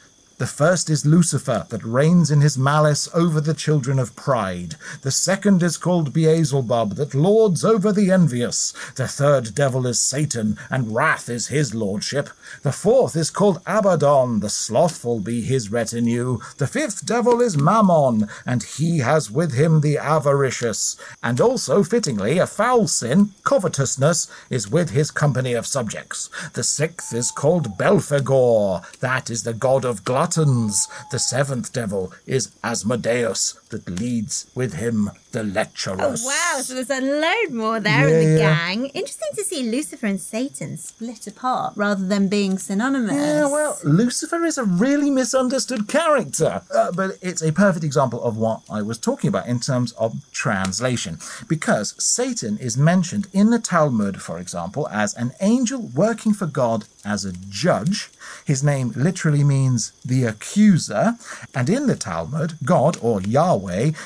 The 0.42 0.48
first 0.48 0.90
is 0.90 1.06
Lucifer, 1.06 1.66
that 1.68 1.84
reigns 1.84 2.32
in 2.32 2.40
his 2.40 2.58
malice 2.58 3.08
over 3.14 3.40
the 3.40 3.54
children 3.54 4.00
of 4.00 4.16
pride. 4.16 4.74
The 5.02 5.12
second 5.12 5.62
is 5.62 5.76
called 5.76 6.12
Beelzebub, 6.12 6.96
that 6.96 7.14
lords 7.14 7.64
over 7.64 7.92
the 7.92 8.10
envious. 8.10 8.74
The 8.96 9.06
third 9.06 9.54
devil 9.54 9.86
is 9.86 10.00
Satan, 10.00 10.58
and 10.68 10.96
wrath 10.96 11.28
is 11.28 11.46
his 11.46 11.76
lordship. 11.76 12.28
The 12.64 12.72
fourth 12.72 13.14
is 13.14 13.30
called 13.30 13.62
Abaddon, 13.66 14.40
the 14.40 14.50
slothful 14.50 15.20
be 15.20 15.42
his 15.42 15.70
retinue. 15.70 16.40
The 16.58 16.66
fifth 16.66 17.06
devil 17.06 17.40
is 17.40 17.56
Mammon, 17.56 18.28
and 18.44 18.64
he 18.64 18.98
has 18.98 19.30
with 19.30 19.52
him 19.52 19.80
the 19.80 19.96
avaricious. 19.96 20.96
And 21.22 21.40
also, 21.40 21.84
fittingly, 21.84 22.38
a 22.38 22.48
foul 22.48 22.88
sin, 22.88 23.30
covetousness, 23.44 24.26
is 24.50 24.68
with 24.68 24.90
his 24.90 25.12
company 25.12 25.52
of 25.52 25.68
subjects. 25.68 26.30
The 26.54 26.64
sixth 26.64 27.14
is 27.14 27.30
called 27.30 27.78
Belphegor, 27.78 28.98
that 28.98 29.30
is 29.30 29.44
the 29.44 29.54
god 29.54 29.84
of 29.84 30.04
gluttons. 30.34 30.88
The 31.10 31.18
seventh 31.18 31.72
devil 31.72 32.12
is 32.26 32.54
Asmodeus, 32.64 33.54
that 33.72 33.88
leads 33.88 34.50
with 34.54 34.74
him 34.74 35.10
the 35.32 35.42
lecturer. 35.42 35.96
Oh, 35.98 36.10
wow, 36.10 36.60
so 36.62 36.74
there's 36.74 36.90
a 36.90 37.00
load 37.00 37.52
more 37.52 37.80
there 37.80 38.06
in 38.06 38.24
the 38.24 38.38
yeah. 38.38 38.56
gang. 38.56 38.86
Interesting 38.86 39.30
to 39.34 39.44
see 39.44 39.68
Lucifer 39.68 40.06
and 40.06 40.20
Satan 40.20 40.76
split 40.76 41.26
apart 41.26 41.72
rather 41.76 42.06
than 42.06 42.28
being 42.28 42.58
synonymous. 42.58 43.16
Yeah, 43.16 43.50
well, 43.50 43.78
Lucifer 43.82 44.44
is 44.44 44.58
a 44.58 44.64
really 44.64 45.10
misunderstood 45.10 45.88
character, 45.88 46.62
uh, 46.74 46.92
but 46.92 47.18
it's 47.20 47.42
a 47.42 47.52
perfect 47.52 47.84
example 47.84 48.22
of 48.22 48.36
what 48.36 48.60
I 48.70 48.82
was 48.82 48.98
talking 48.98 49.28
about 49.28 49.48
in 49.48 49.58
terms 49.58 49.92
of 49.92 50.30
translation. 50.32 51.18
Because 51.48 51.94
Satan 52.02 52.58
is 52.58 52.76
mentioned 52.76 53.26
in 53.32 53.50
the 53.50 53.58
Talmud, 53.58 54.20
for 54.22 54.38
example, 54.38 54.86
as 54.88 55.14
an 55.14 55.32
angel 55.40 55.80
working 55.80 56.34
for 56.34 56.46
God 56.46 56.84
as 57.04 57.24
a 57.24 57.32
judge. 57.32 58.10
His 58.44 58.62
name 58.62 58.92
literally 58.94 59.44
means 59.44 59.92
the 60.04 60.24
accuser, 60.24 61.16
and 61.54 61.68
in 61.68 61.86
the 61.86 61.96
Talmud, 61.96 62.54
God, 62.64 62.96
or 63.00 63.20
Yahweh, 63.20 63.61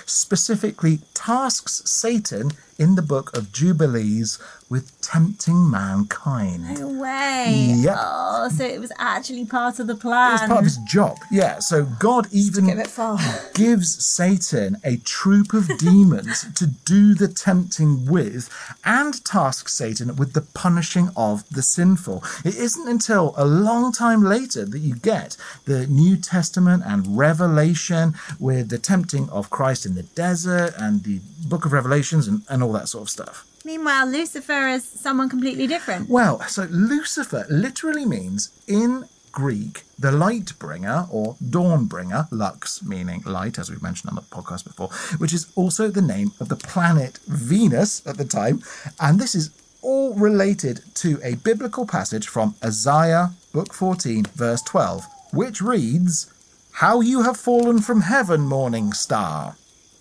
specifically 0.06 1.00
tasks 1.14 1.82
Satan 1.84 2.50
in 2.78 2.94
the 2.94 3.02
book 3.02 3.36
of 3.36 3.52
Jubilees 3.52 4.38
with 4.68 5.00
tempting 5.00 5.70
mankind. 5.70 6.80
No 6.80 7.00
way. 7.00 7.72
Yep. 7.76 7.96
Oh, 7.98 8.48
so 8.48 8.64
it 8.64 8.80
was 8.80 8.90
actually 8.98 9.44
part 9.44 9.78
of 9.78 9.86
the 9.86 9.94
plan. 9.94 10.34
It's 10.34 10.46
part 10.46 10.58
of 10.58 10.64
his 10.64 10.78
job. 10.78 11.18
Yeah. 11.30 11.60
So 11.60 11.84
God 11.84 12.26
even 12.32 12.66
Get 12.66 12.74
a 12.74 12.76
bit 12.78 12.86
far. 12.88 13.18
gives 13.54 14.04
Satan 14.04 14.78
a 14.82 14.96
troop 14.98 15.52
of 15.52 15.78
demons 15.78 16.52
to 16.54 16.66
do 16.66 17.14
the 17.14 17.28
tempting 17.28 18.06
with 18.06 18.50
and 18.84 19.24
tasks 19.24 19.74
Satan 19.74 20.16
with 20.16 20.32
the 20.32 20.42
punishing 20.42 21.10
of 21.16 21.48
the 21.48 21.62
sinful. 21.62 22.24
It 22.44 22.56
isn't 22.56 22.88
until 22.88 23.34
a 23.36 23.44
long 23.44 23.92
time 23.92 24.22
later 24.22 24.64
that 24.64 24.80
you 24.80 24.96
get 24.96 25.36
the 25.64 25.86
New 25.86 26.16
Testament 26.16 26.82
and 26.84 27.16
Revelation 27.16 28.14
with 28.40 28.70
the 28.70 28.78
tempting 28.78 29.30
of 29.30 29.50
Christ 29.50 29.86
in 29.86 29.94
the 29.94 30.02
desert 30.02 30.74
and 30.76 31.04
the 31.04 31.20
book 31.46 31.64
of 31.64 31.72
Revelations 31.72 32.26
and, 32.26 32.42
and 32.48 32.62
all 32.66 32.72
that 32.72 32.88
sort 32.88 33.02
of 33.02 33.10
stuff. 33.10 33.46
Meanwhile, 33.64 34.06
Lucifer 34.06 34.68
is 34.68 34.84
someone 34.84 35.28
completely 35.28 35.66
different. 35.66 36.08
Well, 36.08 36.40
so 36.42 36.66
Lucifer 36.70 37.46
literally 37.48 38.04
means 38.04 38.50
in 38.68 39.08
Greek, 39.32 39.82
the 39.98 40.12
light 40.12 40.58
bringer 40.58 41.06
or 41.10 41.36
dawn 41.50 41.86
bringer, 41.86 42.26
lux 42.30 42.82
meaning 42.82 43.22
light, 43.26 43.58
as 43.58 43.68
we've 43.68 43.82
mentioned 43.82 44.08
on 44.08 44.14
the 44.14 44.22
podcast 44.22 44.64
before, 44.64 44.88
which 45.18 45.34
is 45.34 45.52
also 45.56 45.88
the 45.88 46.00
name 46.00 46.32
of 46.40 46.48
the 46.48 46.56
planet 46.56 47.18
Venus 47.26 48.06
at 48.06 48.16
the 48.16 48.24
time. 48.24 48.62
And 48.98 49.18
this 49.18 49.34
is 49.34 49.50
all 49.82 50.14
related 50.14 50.80
to 50.94 51.20
a 51.22 51.34
biblical 51.36 51.86
passage 51.86 52.28
from 52.28 52.54
Isaiah, 52.64 53.32
book 53.52 53.74
14, 53.74 54.24
verse 54.34 54.62
12, 54.62 55.04
which 55.32 55.60
reads, 55.60 56.32
How 56.72 57.00
you 57.00 57.22
have 57.22 57.36
fallen 57.36 57.80
from 57.80 58.02
heaven, 58.02 58.42
morning 58.42 58.92
star 58.92 59.56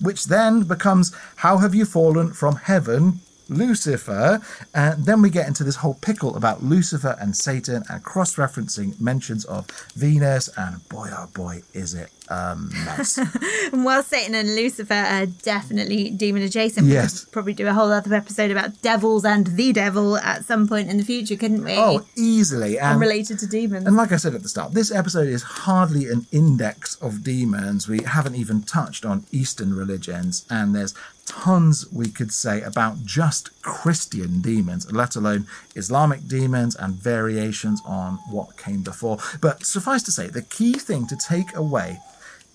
which 0.06 0.26
then 0.26 0.63
becomes 0.63 1.12
How 1.38 1.58
Have 1.58 1.76
You 1.76 1.86
Fallen 1.86 2.32
from 2.32 2.56
Heaven, 2.56 3.20
Lucifer. 3.49 4.41
And 4.73 5.05
then 5.05 5.21
we 5.21 5.29
get 5.29 5.47
into 5.47 5.63
this 5.63 5.77
whole 5.77 5.95
pickle 5.95 6.36
about 6.36 6.63
Lucifer 6.63 7.15
and 7.19 7.36
Satan 7.36 7.84
and 7.89 8.03
cross 8.03 8.36
referencing 8.36 8.99
mentions 8.99 9.45
of 9.45 9.67
Venus. 9.95 10.49
And 10.58 10.88
boy, 10.89 11.10
oh 11.12 11.27
boy, 11.34 11.62
is 11.73 11.93
it 11.93 12.10
a 12.27 12.55
mess. 12.55 13.17
And 13.17 13.84
while 13.86 14.01
Satan 14.01 14.34
and 14.36 14.55
Lucifer 14.55 14.93
are 14.93 15.25
definitely 15.27 16.10
demon 16.10 16.41
adjacent, 16.41 16.88
we 16.88 16.93
Yes. 16.93 17.23
could 17.25 17.31
probably 17.34 17.53
do 17.53 17.67
a 17.67 17.73
whole 17.73 17.91
other 17.91 18.13
episode 18.15 18.49
about 18.51 18.81
devils 18.81 19.25
and 19.25 19.45
the 19.47 19.71
devil 19.73 20.17
at 20.17 20.43
some 20.45 20.67
point 20.67 20.89
in 20.89 20.97
the 20.97 21.03
future, 21.03 21.36
couldn't 21.36 21.63
we? 21.63 21.75
oh, 21.77 22.03
easily. 22.15 22.79
And 22.79 22.99
related 22.99 23.39
to 23.39 23.47
demons. 23.47 23.86
And 23.86 23.95
like 23.95 24.12
I 24.12 24.17
said 24.17 24.34
at 24.34 24.41
the 24.41 24.49
start, 24.49 24.73
this 24.73 24.91
episode 24.91 25.27
is 25.27 25.43
hardly 25.43 26.10
an 26.10 26.25
index 26.31 26.95
of 26.95 27.23
demons. 27.23 27.88
We 27.88 27.99
haven't 28.03 28.35
even 28.35 28.63
touched 28.63 29.06
on 29.06 29.25
Eastern 29.31 29.73
religions, 29.75 30.46
and 30.50 30.73
there's 30.73 30.93
tons 31.26 31.92
we 31.92 32.08
could 32.08 32.32
say 32.32 32.62
about 32.62 33.04
just 33.06 33.62
Christian 33.62 34.42
demons, 34.42 34.92
let 34.92 35.15
alone 35.15 35.48
Islamic 35.76 36.28
demons 36.28 36.76
and 36.76 36.94
variations 36.94 37.82
on 37.86 38.15
what 38.30 38.58
came 38.58 38.84
before. 38.84 39.17
But 39.42 39.65
suffice 39.65 40.04
to 40.04 40.12
say, 40.12 40.28
the 40.28 40.42
key 40.42 40.73
thing 40.73 41.08
to 41.08 41.15
take 41.15 41.56
away 41.56 42.00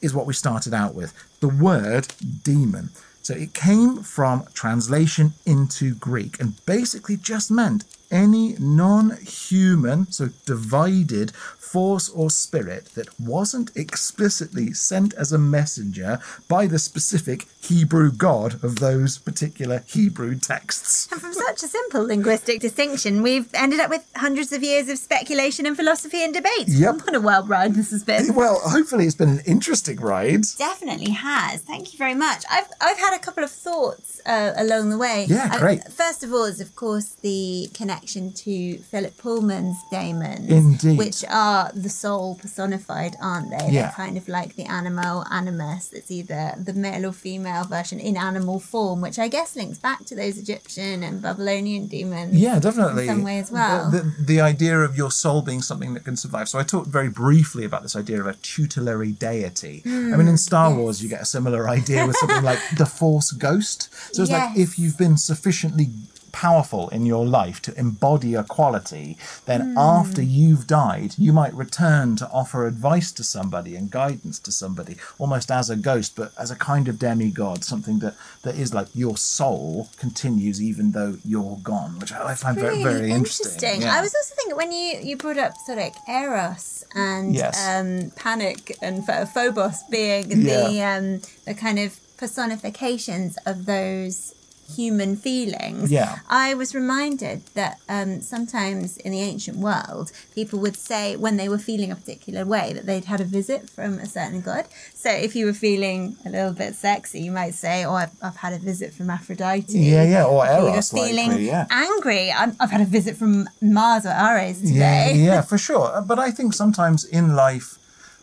is 0.00 0.14
what 0.14 0.26
we 0.26 0.34
started 0.34 0.72
out 0.72 0.94
with 0.94 1.12
the 1.40 1.48
word 1.48 2.08
demon. 2.42 2.90
So 3.22 3.34
it 3.34 3.54
came 3.54 4.02
from 4.02 4.46
translation 4.54 5.34
into 5.44 5.94
Greek 5.94 6.40
and 6.40 6.64
basically 6.64 7.16
just 7.16 7.50
meant 7.50 7.84
any 8.10 8.56
non 8.58 9.16
human, 9.18 10.10
so 10.10 10.28
divided 10.46 11.32
force 11.70 12.08
or 12.08 12.28
spirit 12.30 12.86
that 12.96 13.08
wasn't 13.20 13.70
explicitly 13.76 14.72
sent 14.72 15.14
as 15.14 15.30
a 15.30 15.38
messenger 15.38 16.18
by 16.48 16.66
the 16.66 16.80
specific 16.80 17.46
Hebrew 17.62 18.10
God 18.10 18.64
of 18.64 18.80
those 18.80 19.18
particular 19.18 19.84
Hebrew 19.86 20.34
texts. 20.36 21.06
And 21.12 21.20
from 21.20 21.32
such 21.32 21.62
a 21.62 21.68
simple 21.68 22.04
linguistic 22.04 22.60
distinction, 22.60 23.22
we've 23.22 23.48
ended 23.54 23.78
up 23.78 23.88
with 23.88 24.04
hundreds 24.16 24.52
of 24.52 24.64
years 24.64 24.88
of 24.88 24.98
speculation 24.98 25.64
and 25.64 25.76
philosophy 25.76 26.24
and 26.24 26.34
debates. 26.34 26.74
Yep. 26.74 27.02
What 27.06 27.14
a 27.14 27.20
wild 27.20 27.48
ride 27.48 27.74
this 27.76 27.92
has 27.92 28.02
been. 28.02 28.34
Well, 28.34 28.60
hopefully 28.64 29.04
it's 29.06 29.14
been 29.14 29.28
an 29.28 29.42
interesting 29.46 30.00
ride. 30.00 30.42
Definitely 30.58 31.12
has. 31.12 31.60
Thank 31.62 31.92
you 31.92 31.98
very 31.98 32.14
much. 32.14 32.42
I've 32.50 32.66
I've 32.80 32.98
had 32.98 33.14
a 33.14 33.20
couple 33.20 33.44
of 33.44 33.50
thoughts 33.50 34.20
uh, 34.26 34.54
along 34.56 34.90
the 34.90 34.98
way. 34.98 35.26
Yeah, 35.28 35.50
I- 35.52 35.58
great. 35.60 35.84
first 35.92 36.24
of 36.24 36.32
all, 36.32 36.44
is 36.44 36.60
of 36.60 36.74
course 36.74 37.10
the 37.22 37.68
connection 37.74 37.99
to 38.08 38.78
Philip 38.78 39.16
Pullman's 39.18 39.76
daemons, 39.90 40.50
Indeed. 40.50 40.98
which 40.98 41.24
are 41.28 41.70
the 41.74 41.88
soul 41.88 42.36
personified, 42.36 43.16
aren't 43.20 43.50
they? 43.50 43.68
Yeah. 43.70 43.82
They're 43.82 43.92
kind 43.92 44.16
of 44.16 44.28
like 44.28 44.56
the 44.56 44.64
animal 44.64 45.24
animus. 45.30 45.92
It's 45.92 46.10
either 46.10 46.54
the 46.58 46.72
male 46.72 47.06
or 47.06 47.12
female 47.12 47.64
version 47.64 48.00
in 48.00 48.16
animal 48.16 48.60
form, 48.60 49.00
which 49.00 49.18
I 49.18 49.28
guess 49.28 49.56
links 49.56 49.78
back 49.78 50.04
to 50.06 50.14
those 50.14 50.38
Egyptian 50.38 51.02
and 51.02 51.20
Babylonian 51.20 51.86
demons. 51.86 52.34
Yeah, 52.34 52.58
definitely. 52.58 53.04
In 53.04 53.08
some 53.08 53.22
way 53.22 53.38
as 53.38 53.50
well. 53.50 53.90
The, 53.90 54.00
the, 54.00 54.24
the 54.24 54.40
idea 54.40 54.78
of 54.80 54.96
your 54.96 55.10
soul 55.10 55.42
being 55.42 55.62
something 55.62 55.94
that 55.94 56.04
can 56.04 56.16
survive. 56.16 56.48
So 56.48 56.58
I 56.58 56.62
talked 56.62 56.88
very 56.88 57.08
briefly 57.08 57.64
about 57.64 57.82
this 57.82 57.96
idea 57.96 58.20
of 58.20 58.26
a 58.26 58.34
tutelary 58.34 59.12
deity. 59.12 59.82
I 59.84 59.88
mean, 59.88 60.20
in 60.20 60.26
hmm, 60.28 60.36
Star 60.36 60.74
Wars, 60.74 61.02
you 61.02 61.08
get 61.08 61.22
a 61.22 61.26
similar 61.26 61.68
idea 61.78 62.06
with 62.06 62.16
something 62.16 62.42
like 62.42 62.58
the 62.76 62.86
Force 62.86 63.32
Ghost. 63.32 63.88
So 64.14 64.22
it's 64.22 64.30
like 64.30 64.56
if 64.56 64.78
you've 64.78 64.98
been 64.98 65.16
sufficiently 65.16 65.88
powerful 66.32 66.88
in 66.90 67.06
your 67.06 67.26
life 67.26 67.60
to 67.62 67.78
embody 67.78 68.34
a 68.34 68.42
quality, 68.42 69.16
then 69.46 69.74
after 69.76 70.22
you've 70.22 70.66
died, 70.66 71.14
you 71.18 71.32
might 71.32 71.54
return 71.54 72.16
to 72.16 72.28
offer 72.30 72.66
advice 72.66 73.12
to 73.12 73.22
somebody 73.22 73.76
and 73.76 73.90
guidance 73.90 74.38
to 74.40 74.52
somebody, 74.52 74.96
almost 75.18 75.50
as 75.50 75.70
a 75.70 75.76
ghost, 75.76 76.16
but 76.16 76.32
as 76.38 76.50
a 76.50 76.56
kind 76.56 76.88
of 76.88 76.98
demigod, 76.98 77.64
something 77.64 77.98
that, 78.00 78.14
that 78.42 78.54
is 78.54 78.72
like 78.74 78.88
your 78.94 79.16
soul 79.16 79.88
continues 79.96 80.62
even 80.62 80.92
though 80.92 81.16
you're 81.24 81.58
gone, 81.62 81.98
which 81.98 82.12
I 82.12 82.34
find 82.34 82.56
very, 82.58 82.70
Really 82.78 82.82
very 82.84 83.10
interesting. 83.12 83.82
Yeah. 83.82 83.96
I 83.96 84.00
was 84.00 84.14
also 84.14 84.34
thinking 84.36 84.56
when 84.56 84.72
you 84.72 84.98
you 85.02 85.16
brought 85.16 85.38
up 85.38 85.52
sort 85.66 85.78
of 85.78 85.92
eros 86.08 86.84
and 86.94 87.34
Yes. 87.34 87.56
um, 87.68 88.10
panic 88.16 88.76
and 88.82 89.04
phobos 89.06 89.82
being 89.90 90.28
the 90.28 90.82
um, 90.82 91.20
the 91.46 91.54
kind 91.54 91.78
of 91.78 91.98
personifications 92.16 93.36
of 93.46 93.66
those 93.66 94.34
human 94.76 95.16
feelings. 95.16 95.90
Yeah. 95.90 96.18
I 96.28 96.54
was 96.54 96.74
reminded 96.74 97.46
that 97.54 97.78
um, 97.88 98.20
sometimes 98.20 98.96
in 98.98 99.12
the 99.12 99.20
ancient 99.20 99.56
world, 99.58 100.12
people 100.34 100.58
would 100.60 100.76
say 100.76 101.16
when 101.16 101.36
they 101.36 101.48
were 101.48 101.58
feeling 101.58 101.90
a 101.90 101.96
particular 101.96 102.44
way 102.44 102.72
that 102.72 102.86
they'd 102.86 103.04
had 103.06 103.20
a 103.20 103.24
visit 103.24 103.68
from 103.68 103.98
a 103.98 104.06
certain 104.06 104.40
god. 104.40 104.66
So 104.94 105.10
if 105.10 105.34
you 105.36 105.46
were 105.46 105.52
feeling 105.52 106.16
a 106.24 106.30
little 106.30 106.52
bit 106.52 106.74
sexy, 106.74 107.20
you 107.20 107.32
might 107.32 107.54
say, 107.54 107.84
"Oh, 107.84 107.94
I've, 107.94 108.12
I've 108.22 108.36
had 108.36 108.52
a 108.52 108.58
visit 108.58 108.92
from 108.94 109.10
Aphrodite." 109.10 109.78
Yeah, 109.78 110.04
yeah, 110.04 110.24
or 110.24 110.44
If 110.46 110.56
you 110.58 110.64
were 110.64 110.70
Eros, 110.70 110.92
likely, 110.92 111.08
feeling 111.08 111.44
yeah. 111.44 111.66
angry, 111.70 112.32
I'm, 112.32 112.56
I've 112.60 112.70
had 112.70 112.80
a 112.80 112.90
visit 112.98 113.16
from 113.16 113.48
Mars 113.60 114.06
or 114.06 114.10
Ares 114.12 114.62
Yeah, 114.62 115.08
today. 115.08 115.24
yeah, 115.24 115.40
for 115.50 115.58
sure. 115.58 115.88
Uh, 115.96 116.00
but 116.02 116.18
I 116.18 116.30
think 116.30 116.54
sometimes 116.54 117.04
in 117.04 117.34
life 117.34 117.78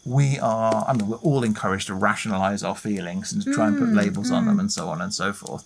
we 0.06 0.40
are, 0.40 0.86
I 0.88 0.94
mean, 0.94 1.08
we're 1.08 1.18
all 1.18 1.44
encouraged 1.44 1.88
to 1.88 1.94
rationalize 1.94 2.64
our 2.64 2.76
feelings 2.76 3.34
and 3.34 3.42
to 3.44 3.54
try 3.54 3.68
and 3.68 3.78
put 3.78 3.90
mm, 3.90 3.96
labels 3.98 4.32
on 4.32 4.46
them 4.46 4.58
mm. 4.58 4.62
and 4.62 4.72
so 4.72 4.88
on 4.88 5.02
and 5.02 5.14
so 5.14 5.34
forth. 5.34 5.66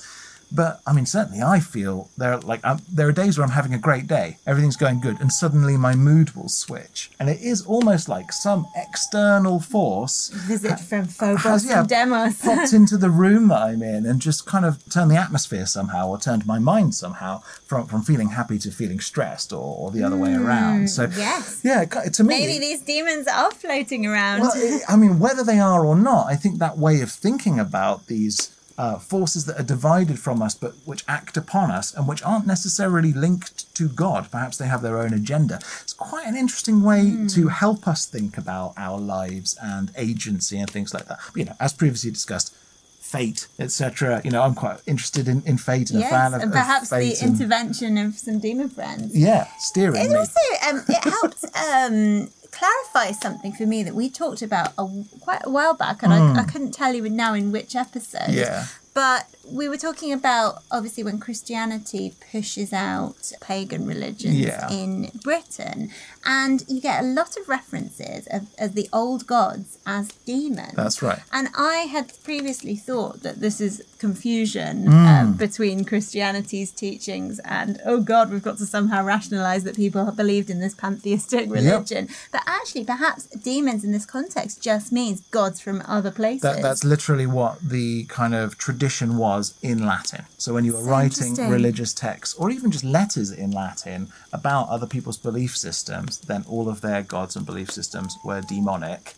But 0.51 0.81
I 0.85 0.93
mean, 0.93 1.05
certainly 1.05 1.41
I 1.41 1.59
feel 1.59 2.09
there, 2.17 2.37
like, 2.39 2.59
I'm, 2.63 2.79
there 2.91 3.07
are 3.07 3.13
days 3.13 3.37
where 3.37 3.45
I'm 3.45 3.53
having 3.53 3.73
a 3.73 3.77
great 3.77 4.07
day, 4.07 4.37
everything's 4.45 4.75
going 4.75 4.99
good, 4.99 5.19
and 5.21 5.31
suddenly 5.31 5.77
my 5.77 5.95
mood 5.95 6.35
will 6.35 6.49
switch. 6.49 7.09
And 7.19 7.29
it 7.29 7.41
is 7.41 7.65
almost 7.65 8.09
like 8.09 8.33
some 8.33 8.67
external 8.75 9.59
force 9.59 10.29
Visit 10.29 10.79
from 10.79 11.05
Phobos 11.05 11.43
has, 11.43 11.65
yeah, 11.65 11.79
and 11.79 11.89
Deimos. 11.89 12.41
popped 12.41 12.73
into 12.81 12.97
the 12.97 13.09
room 13.09 13.47
that 13.47 13.61
I'm 13.61 13.81
in 13.81 14.05
and 14.05 14.21
just 14.21 14.45
kind 14.45 14.65
of 14.65 14.83
turned 14.89 15.11
the 15.11 15.15
atmosphere 15.15 15.65
somehow 15.65 16.09
or 16.09 16.19
turned 16.19 16.45
my 16.45 16.59
mind 16.59 16.95
somehow 16.95 17.39
from, 17.65 17.87
from 17.87 18.01
feeling 18.01 18.29
happy 18.29 18.57
to 18.59 18.71
feeling 18.71 18.99
stressed 18.99 19.53
or, 19.53 19.77
or 19.77 19.91
the 19.91 20.03
other 20.03 20.17
way 20.17 20.29
mm, 20.29 20.45
around. 20.45 20.89
So, 20.89 21.03
yes. 21.15 21.61
yeah, 21.63 21.85
to 21.85 22.23
me, 22.23 22.39
Maybe 22.39 22.59
these 22.59 22.81
demons 22.81 23.27
are 23.27 23.51
floating 23.51 24.05
around. 24.05 24.41
well, 24.41 24.51
it, 24.55 24.83
I 24.89 24.97
mean, 24.97 25.19
whether 25.19 25.43
they 25.43 25.59
are 25.59 25.85
or 25.85 25.95
not, 25.95 26.27
I 26.27 26.35
think 26.35 26.59
that 26.59 26.77
way 26.77 27.01
of 27.01 27.11
thinking 27.11 27.59
about 27.59 28.07
these 28.07 28.51
uh, 28.77 28.97
forces 28.99 29.45
that 29.45 29.59
are 29.59 29.63
divided 29.63 30.19
from 30.19 30.41
us, 30.41 30.55
but 30.55 30.73
which 30.85 31.03
act 31.07 31.37
upon 31.37 31.71
us 31.71 31.93
and 31.93 32.07
which 32.07 32.23
aren't 32.23 32.47
necessarily 32.47 33.13
linked 33.13 33.73
to 33.75 33.87
God, 33.87 34.29
perhaps 34.31 34.57
they 34.57 34.67
have 34.67 34.81
their 34.81 34.97
own 34.99 35.13
agenda. 35.13 35.55
It's 35.83 35.93
quite 35.93 36.25
an 36.27 36.35
interesting 36.35 36.81
way 36.83 37.15
to 37.29 37.47
help 37.49 37.87
us 37.87 38.05
think 38.05 38.37
about 38.37 38.73
our 38.77 38.99
lives 38.99 39.57
and 39.61 39.91
agency 39.95 40.57
and 40.59 40.69
things 40.69 40.93
like 40.93 41.05
that. 41.07 41.19
You 41.35 41.45
know, 41.45 41.55
as 41.59 41.73
previously 41.73 42.11
discussed. 42.11 42.55
Fate, 43.01 43.47
etc. 43.59 44.21
You 44.23 44.31
know, 44.31 44.41
I'm 44.41 44.55
quite 44.55 44.77
interested 44.87 45.27
in, 45.27 45.43
in 45.45 45.57
fate 45.57 45.89
and 45.91 46.01
a 46.01 46.07
fan 46.07 46.33
of, 46.33 46.41
and 46.43 46.49
of 46.49 46.51
perhaps 46.53 46.89
the 46.91 46.95
and- 47.21 47.21
intervention 47.21 47.97
of 47.97 48.13
some 48.13 48.39
demon 48.39 48.69
friends. 48.69 49.13
yeah, 49.13 49.47
steering 49.59 49.97
It 50.01 50.11
me. 50.11 50.15
also 50.15 50.39
um, 50.69 50.83
it 50.87 51.03
helped 51.03 51.43
um, 51.57 52.29
clarify 52.51 53.11
something 53.11 53.53
for 53.53 53.65
me 53.65 53.83
that 53.83 53.95
we 53.95 54.09
talked 54.09 54.41
about 54.41 54.73
a, 54.77 55.03
quite 55.21 55.41
a 55.43 55.49
while 55.49 55.73
back, 55.73 56.03
and 56.03 56.13
I, 56.13 56.41
I 56.41 56.43
couldn't 56.43 56.71
tell 56.71 56.93
you 56.93 57.09
now 57.09 57.33
in 57.33 57.51
which 57.51 57.75
episode. 57.75 58.27
Hmm. 58.27 58.33
Yeah. 58.33 58.67
But 58.93 59.27
we 59.49 59.69
were 59.69 59.77
talking 59.77 60.11
about 60.11 60.63
obviously 60.69 61.01
when 61.03 61.17
Christianity 61.17 62.13
pushes 62.31 62.73
out 62.73 63.31
pagan 63.39 63.85
religions 63.85 64.35
Yeah. 64.35 64.69
in 64.69 65.11
Britain, 65.23 65.91
and 66.25 66.63
you 66.67 66.81
get 66.81 67.01
a 67.01 67.07
lot 67.07 67.37
of 67.37 67.47
references 67.47 68.27
of, 68.27 68.47
of 68.59 68.75
the 68.75 68.89
old 68.91 69.25
gods 69.27 69.79
as 69.85 70.09
demons. 70.25 70.73
That's 70.75 71.01
right. 71.01 71.19
And 71.31 71.47
I 71.57 71.87
had 71.89 72.11
previously 72.23 72.75
thought 72.75 73.23
that 73.23 73.39
this 73.39 73.61
is 73.61 73.81
confusion 73.97 74.87
Hmm. 74.87 75.07
um, 75.07 75.33
between 75.33 75.85
Christianity's 75.85 76.71
teachings 76.71 77.39
and, 77.45 77.79
oh 77.85 78.01
God, 78.01 78.29
we've 78.29 78.43
got 78.43 78.57
to 78.57 78.65
somehow 78.65 79.03
rationalize 79.05 79.63
that 79.63 79.75
people 79.77 80.03
have 80.05 80.17
believed 80.17 80.49
in 80.49 80.59
this 80.59 80.73
pantheistic 80.73 81.49
religion. 81.49 82.09
But 82.31 82.41
actually, 82.45 82.83
perhaps 82.83 83.25
demons 83.27 83.83
in 83.85 83.91
this 83.93 84.05
context 84.05 84.61
just 84.61 84.91
means 84.91 85.21
gods 85.31 85.61
from 85.61 85.81
other 85.87 86.11
places. 86.11 86.41
That, 86.41 86.61
that's 86.61 86.83
literally 86.83 87.25
what 87.25 87.59
the 87.61 88.03
kind 88.05 88.35
of 88.35 88.57
tradition 88.57 88.80
was 89.17 89.53
in 89.61 89.85
Latin. 89.85 90.25
So 90.37 90.53
when 90.53 90.65
you 90.65 90.73
were 90.73 90.83
writing 90.83 91.35
religious 91.35 91.93
texts 91.93 92.35
or 92.35 92.49
even 92.49 92.71
just 92.71 92.83
letters 92.83 93.31
in 93.31 93.51
Latin 93.51 94.11
about 94.33 94.69
other 94.69 94.87
people's 94.87 95.17
belief 95.17 95.55
systems, 95.55 96.19
then 96.19 96.43
all 96.47 96.69
of 96.69 96.81
their 96.81 97.01
gods 97.01 97.35
and 97.35 97.45
belief 97.45 97.71
systems 97.71 98.17
were 98.23 98.41
demonic. 98.41 99.15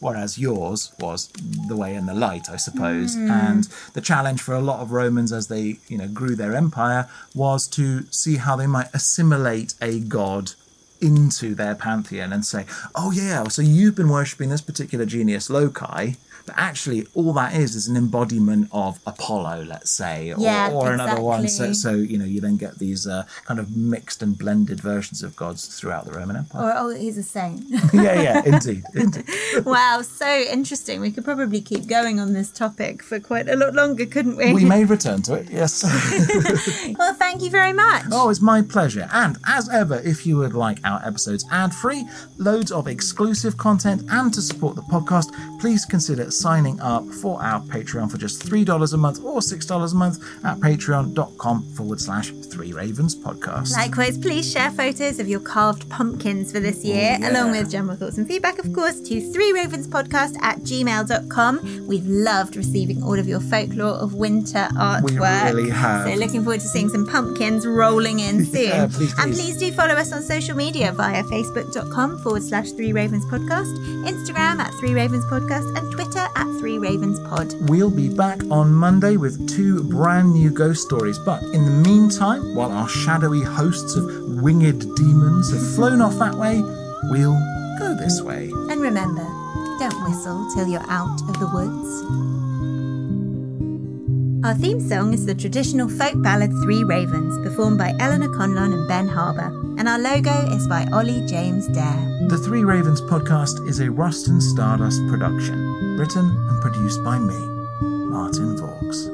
Whereas 0.00 0.36
yours 0.36 0.92
was 0.98 1.28
the 1.68 1.76
way 1.76 1.94
and 1.94 2.08
the 2.08 2.14
light, 2.14 2.50
I 2.50 2.56
suppose. 2.56 3.14
Hmm. 3.14 3.30
And 3.30 3.64
the 3.94 4.00
challenge 4.00 4.42
for 4.42 4.54
a 4.54 4.60
lot 4.60 4.80
of 4.80 4.90
Romans 4.90 5.32
as 5.32 5.46
they, 5.46 5.76
you 5.86 5.96
know, 5.96 6.08
grew 6.08 6.34
their 6.34 6.56
empire 6.56 7.08
was 7.34 7.68
to 7.68 8.04
see 8.10 8.36
how 8.36 8.56
they 8.56 8.66
might 8.66 8.92
assimilate 8.92 9.74
a 9.80 10.00
god 10.00 10.52
into 11.00 11.54
their 11.54 11.74
pantheon 11.74 12.32
and 12.32 12.46
say, 12.46 12.64
oh 12.94 13.10
yeah, 13.10 13.44
so 13.48 13.60
you've 13.60 13.96
been 13.96 14.08
worshipping 14.08 14.48
this 14.48 14.60
particular 14.60 15.04
genius 15.04 15.50
loci, 15.50 16.14
but 16.46 16.54
actually 16.58 17.06
all 17.14 17.32
that 17.34 17.54
is 17.54 17.74
is 17.74 17.88
an 17.88 17.96
embodiment 17.96 18.68
of 18.72 19.00
Apollo, 19.06 19.64
let's 19.68 19.90
say, 19.90 20.32
or, 20.32 20.38
Yeah, 20.38 20.70
or 20.72 20.92
another 20.92 21.20
one. 21.20 21.48
So, 21.48 21.72
so 21.72 21.92
you 21.92 22.18
know, 22.18 22.24
you 22.24 22.40
then 22.40 22.56
get 22.56 22.78
these 22.78 23.06
uh, 23.06 23.24
kind 23.44 23.60
of 23.60 23.76
mixed 23.76 24.22
and 24.22 24.36
blended 24.36 24.80
versions 24.80 25.22
of 25.22 25.36
gods 25.36 25.66
throughout 25.78 26.06
the 26.06 26.12
Roman 26.12 26.36
Empire. 26.36 26.62
Or, 26.62 26.74
oh, 26.76 26.88
he's 26.90 27.18
a 27.18 27.22
saint. 27.22 27.64
yeah, 27.92 28.20
yeah, 28.20 28.42
indeed, 28.44 28.84
indeed. 28.94 29.24
wow, 29.64 30.02
so 30.02 30.26
interesting. 30.26 31.00
We 31.00 31.10
could 31.10 31.24
probably 31.24 31.60
keep 31.60 31.86
going 31.86 32.20
on 32.20 32.32
this 32.32 32.50
topic 32.50 33.02
for 33.02 33.20
quite 33.20 33.48
a 33.48 33.56
lot 33.56 33.74
longer, 33.74 34.06
couldn't 34.06 34.36
we? 34.36 34.52
We 34.52 34.64
may 34.64 34.84
return 34.84 35.22
to 35.22 35.34
it, 35.34 35.50
yes. 35.50 35.82
well, 36.98 37.14
thank 37.14 37.42
you 37.42 37.50
very 37.50 37.72
much. 37.72 38.04
Oh, 38.10 38.30
it's 38.30 38.40
my 38.40 38.62
pleasure. 38.62 39.08
And 39.12 39.38
as 39.46 39.68
ever, 39.68 40.00
if 40.04 40.26
you 40.26 40.36
would 40.38 40.54
like 40.54 40.78
our 40.84 41.00
episodes 41.04 41.44
ad 41.50 41.74
free, 41.74 42.04
loads 42.38 42.72
of 42.72 42.88
exclusive 42.88 43.56
content, 43.56 44.02
and 44.10 44.32
to 44.34 44.42
support 44.42 44.76
the 44.76 44.82
podcast, 44.82 45.30
please 45.60 45.84
consider 45.84 46.30
signing 46.32 46.80
up 46.80 47.06
for 47.06 47.42
our 47.42 47.60
Patreon 47.62 48.10
for 48.10 48.18
just 48.18 48.44
$3 48.44 48.92
a 48.92 48.96
month 48.96 49.22
or 49.24 49.40
$6 49.40 49.92
a 49.92 49.94
month 49.94 50.18
at 50.44 50.58
patreon.com 50.58 51.62
forward 51.74 52.00
slash 52.00 52.30
three 52.30 52.72
ravens 52.72 53.14
podcast. 53.14 53.72
Likewise, 53.72 54.18
please 54.18 54.50
share 54.50 54.70
photos 54.70 55.18
of 55.18 55.28
your 55.28 55.40
carved 55.40 55.88
pumpkins 55.88 56.52
for 56.52 56.60
this 56.60 56.80
oh, 56.84 56.88
year, 56.88 57.16
yeah. 57.18 57.30
along 57.30 57.52
with 57.52 57.70
general 57.70 57.96
thoughts 57.96 58.18
and 58.18 58.26
feedback, 58.26 58.58
of 58.58 58.72
course, 58.72 59.00
to 59.00 59.20
three 59.32 59.52
ravens 59.52 59.88
podcast 59.88 60.36
at 60.42 60.58
gmail.com. 60.60 61.86
We've 61.86 62.06
loved 62.06 62.56
receiving 62.56 63.02
all 63.02 63.18
of 63.18 63.26
your 63.26 63.40
folklore 63.40 63.94
of 63.94 64.14
winter 64.14 64.68
artwork. 64.74 65.54
We 65.54 65.60
really 65.60 65.70
have. 65.70 66.08
So 66.08 66.14
looking 66.14 66.42
forward 66.42 66.60
to 66.60 66.68
seeing 66.68 66.88
some 66.88 67.06
pumpkins 67.06 67.66
rolling 67.66 68.20
in 68.20 68.44
soon. 68.52 68.62
Yeah, 68.62 68.88
please, 68.88 69.12
And 69.18 69.32
please. 69.32 69.56
please 69.56 69.56
do 69.58 69.72
follow 69.72 69.94
us 69.94 70.12
on 70.12 70.22
social 70.22 70.56
media 70.56 70.92
via 70.92 71.22
facebook.com 71.24 72.18
forward 72.18 72.42
slash 72.42 72.72
three 72.72 72.92
ravens 72.92 73.24
podcast, 73.26 73.72
Instagram 74.04 74.58
at 74.58 74.72
three 74.74 74.94
ravens 74.94 75.24
podcast, 75.26 75.76
and 75.78 75.92
Twitter 75.92 76.21
at 76.34 76.46
three 76.58 76.78
ravens 76.78 77.18
pod. 77.20 77.54
We'll 77.68 77.90
be 77.90 78.08
back 78.08 78.42
on 78.50 78.72
Monday 78.72 79.16
with 79.16 79.48
two 79.48 79.82
brand 79.84 80.32
new 80.32 80.50
ghost 80.50 80.82
stories. 80.82 81.18
But 81.18 81.42
in 81.42 81.64
the 81.64 81.88
meantime, 81.88 82.54
while 82.54 82.72
our 82.72 82.88
shadowy 82.88 83.42
hosts 83.42 83.94
of 83.96 84.04
winged 84.42 84.82
demons 84.96 85.52
have 85.52 85.74
flown 85.74 86.00
off 86.00 86.18
that 86.18 86.34
way, 86.34 86.60
we'll 87.10 87.38
go 87.78 87.94
this 87.98 88.20
way. 88.22 88.50
And 88.70 88.80
remember, 88.80 89.24
don't 89.78 90.04
whistle 90.04 90.48
till 90.54 90.68
you're 90.68 90.90
out 90.90 91.20
of 91.28 91.38
the 91.40 91.50
woods. 91.52 92.32
Our 94.44 94.54
theme 94.54 94.80
song 94.80 95.14
is 95.14 95.24
the 95.24 95.36
traditional 95.36 95.88
folk 95.88 96.20
ballad 96.20 96.50
Three 96.64 96.82
Ravens, 96.82 97.38
performed 97.46 97.78
by 97.78 97.94
Eleanor 98.00 98.28
Conlon 98.28 98.72
and 98.72 98.88
Ben 98.88 99.06
Harbour, 99.06 99.46
and 99.78 99.88
our 99.88 100.00
logo 100.00 100.52
is 100.52 100.66
by 100.66 100.84
Ollie 100.92 101.24
James 101.26 101.68
Dare. 101.68 102.26
The 102.28 102.38
Three 102.38 102.64
Ravens 102.64 103.00
podcast 103.00 103.68
is 103.68 103.78
a 103.78 103.88
Rust 103.88 104.26
and 104.26 104.42
Stardust 104.42 105.00
production, 105.06 105.71
written 105.96 106.26
and 106.48 106.60
produced 106.60 107.02
by 107.04 107.18
me, 107.18 107.38
Martin 107.80 108.56
Vaux. 108.56 109.08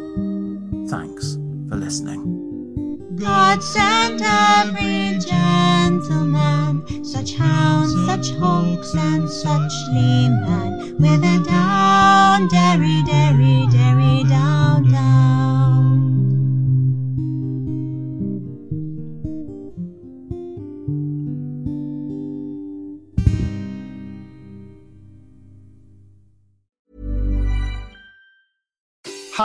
Thanks 0.91 1.35
for 1.69 1.77
listening. 1.77 3.17
God 3.17 3.63
sent 3.63 4.23
every 4.23 5.19
gentleman, 5.19 7.05
such 7.05 7.35
hounds, 7.35 7.93
such 8.07 8.37
hawks, 8.39 8.95
and 8.95 9.29
such 9.29 9.73
leman, 9.93 10.97
with 10.99 11.25
a 11.25 11.43
down, 11.45 12.49
derry, 12.49 13.03
derry, 13.05 13.67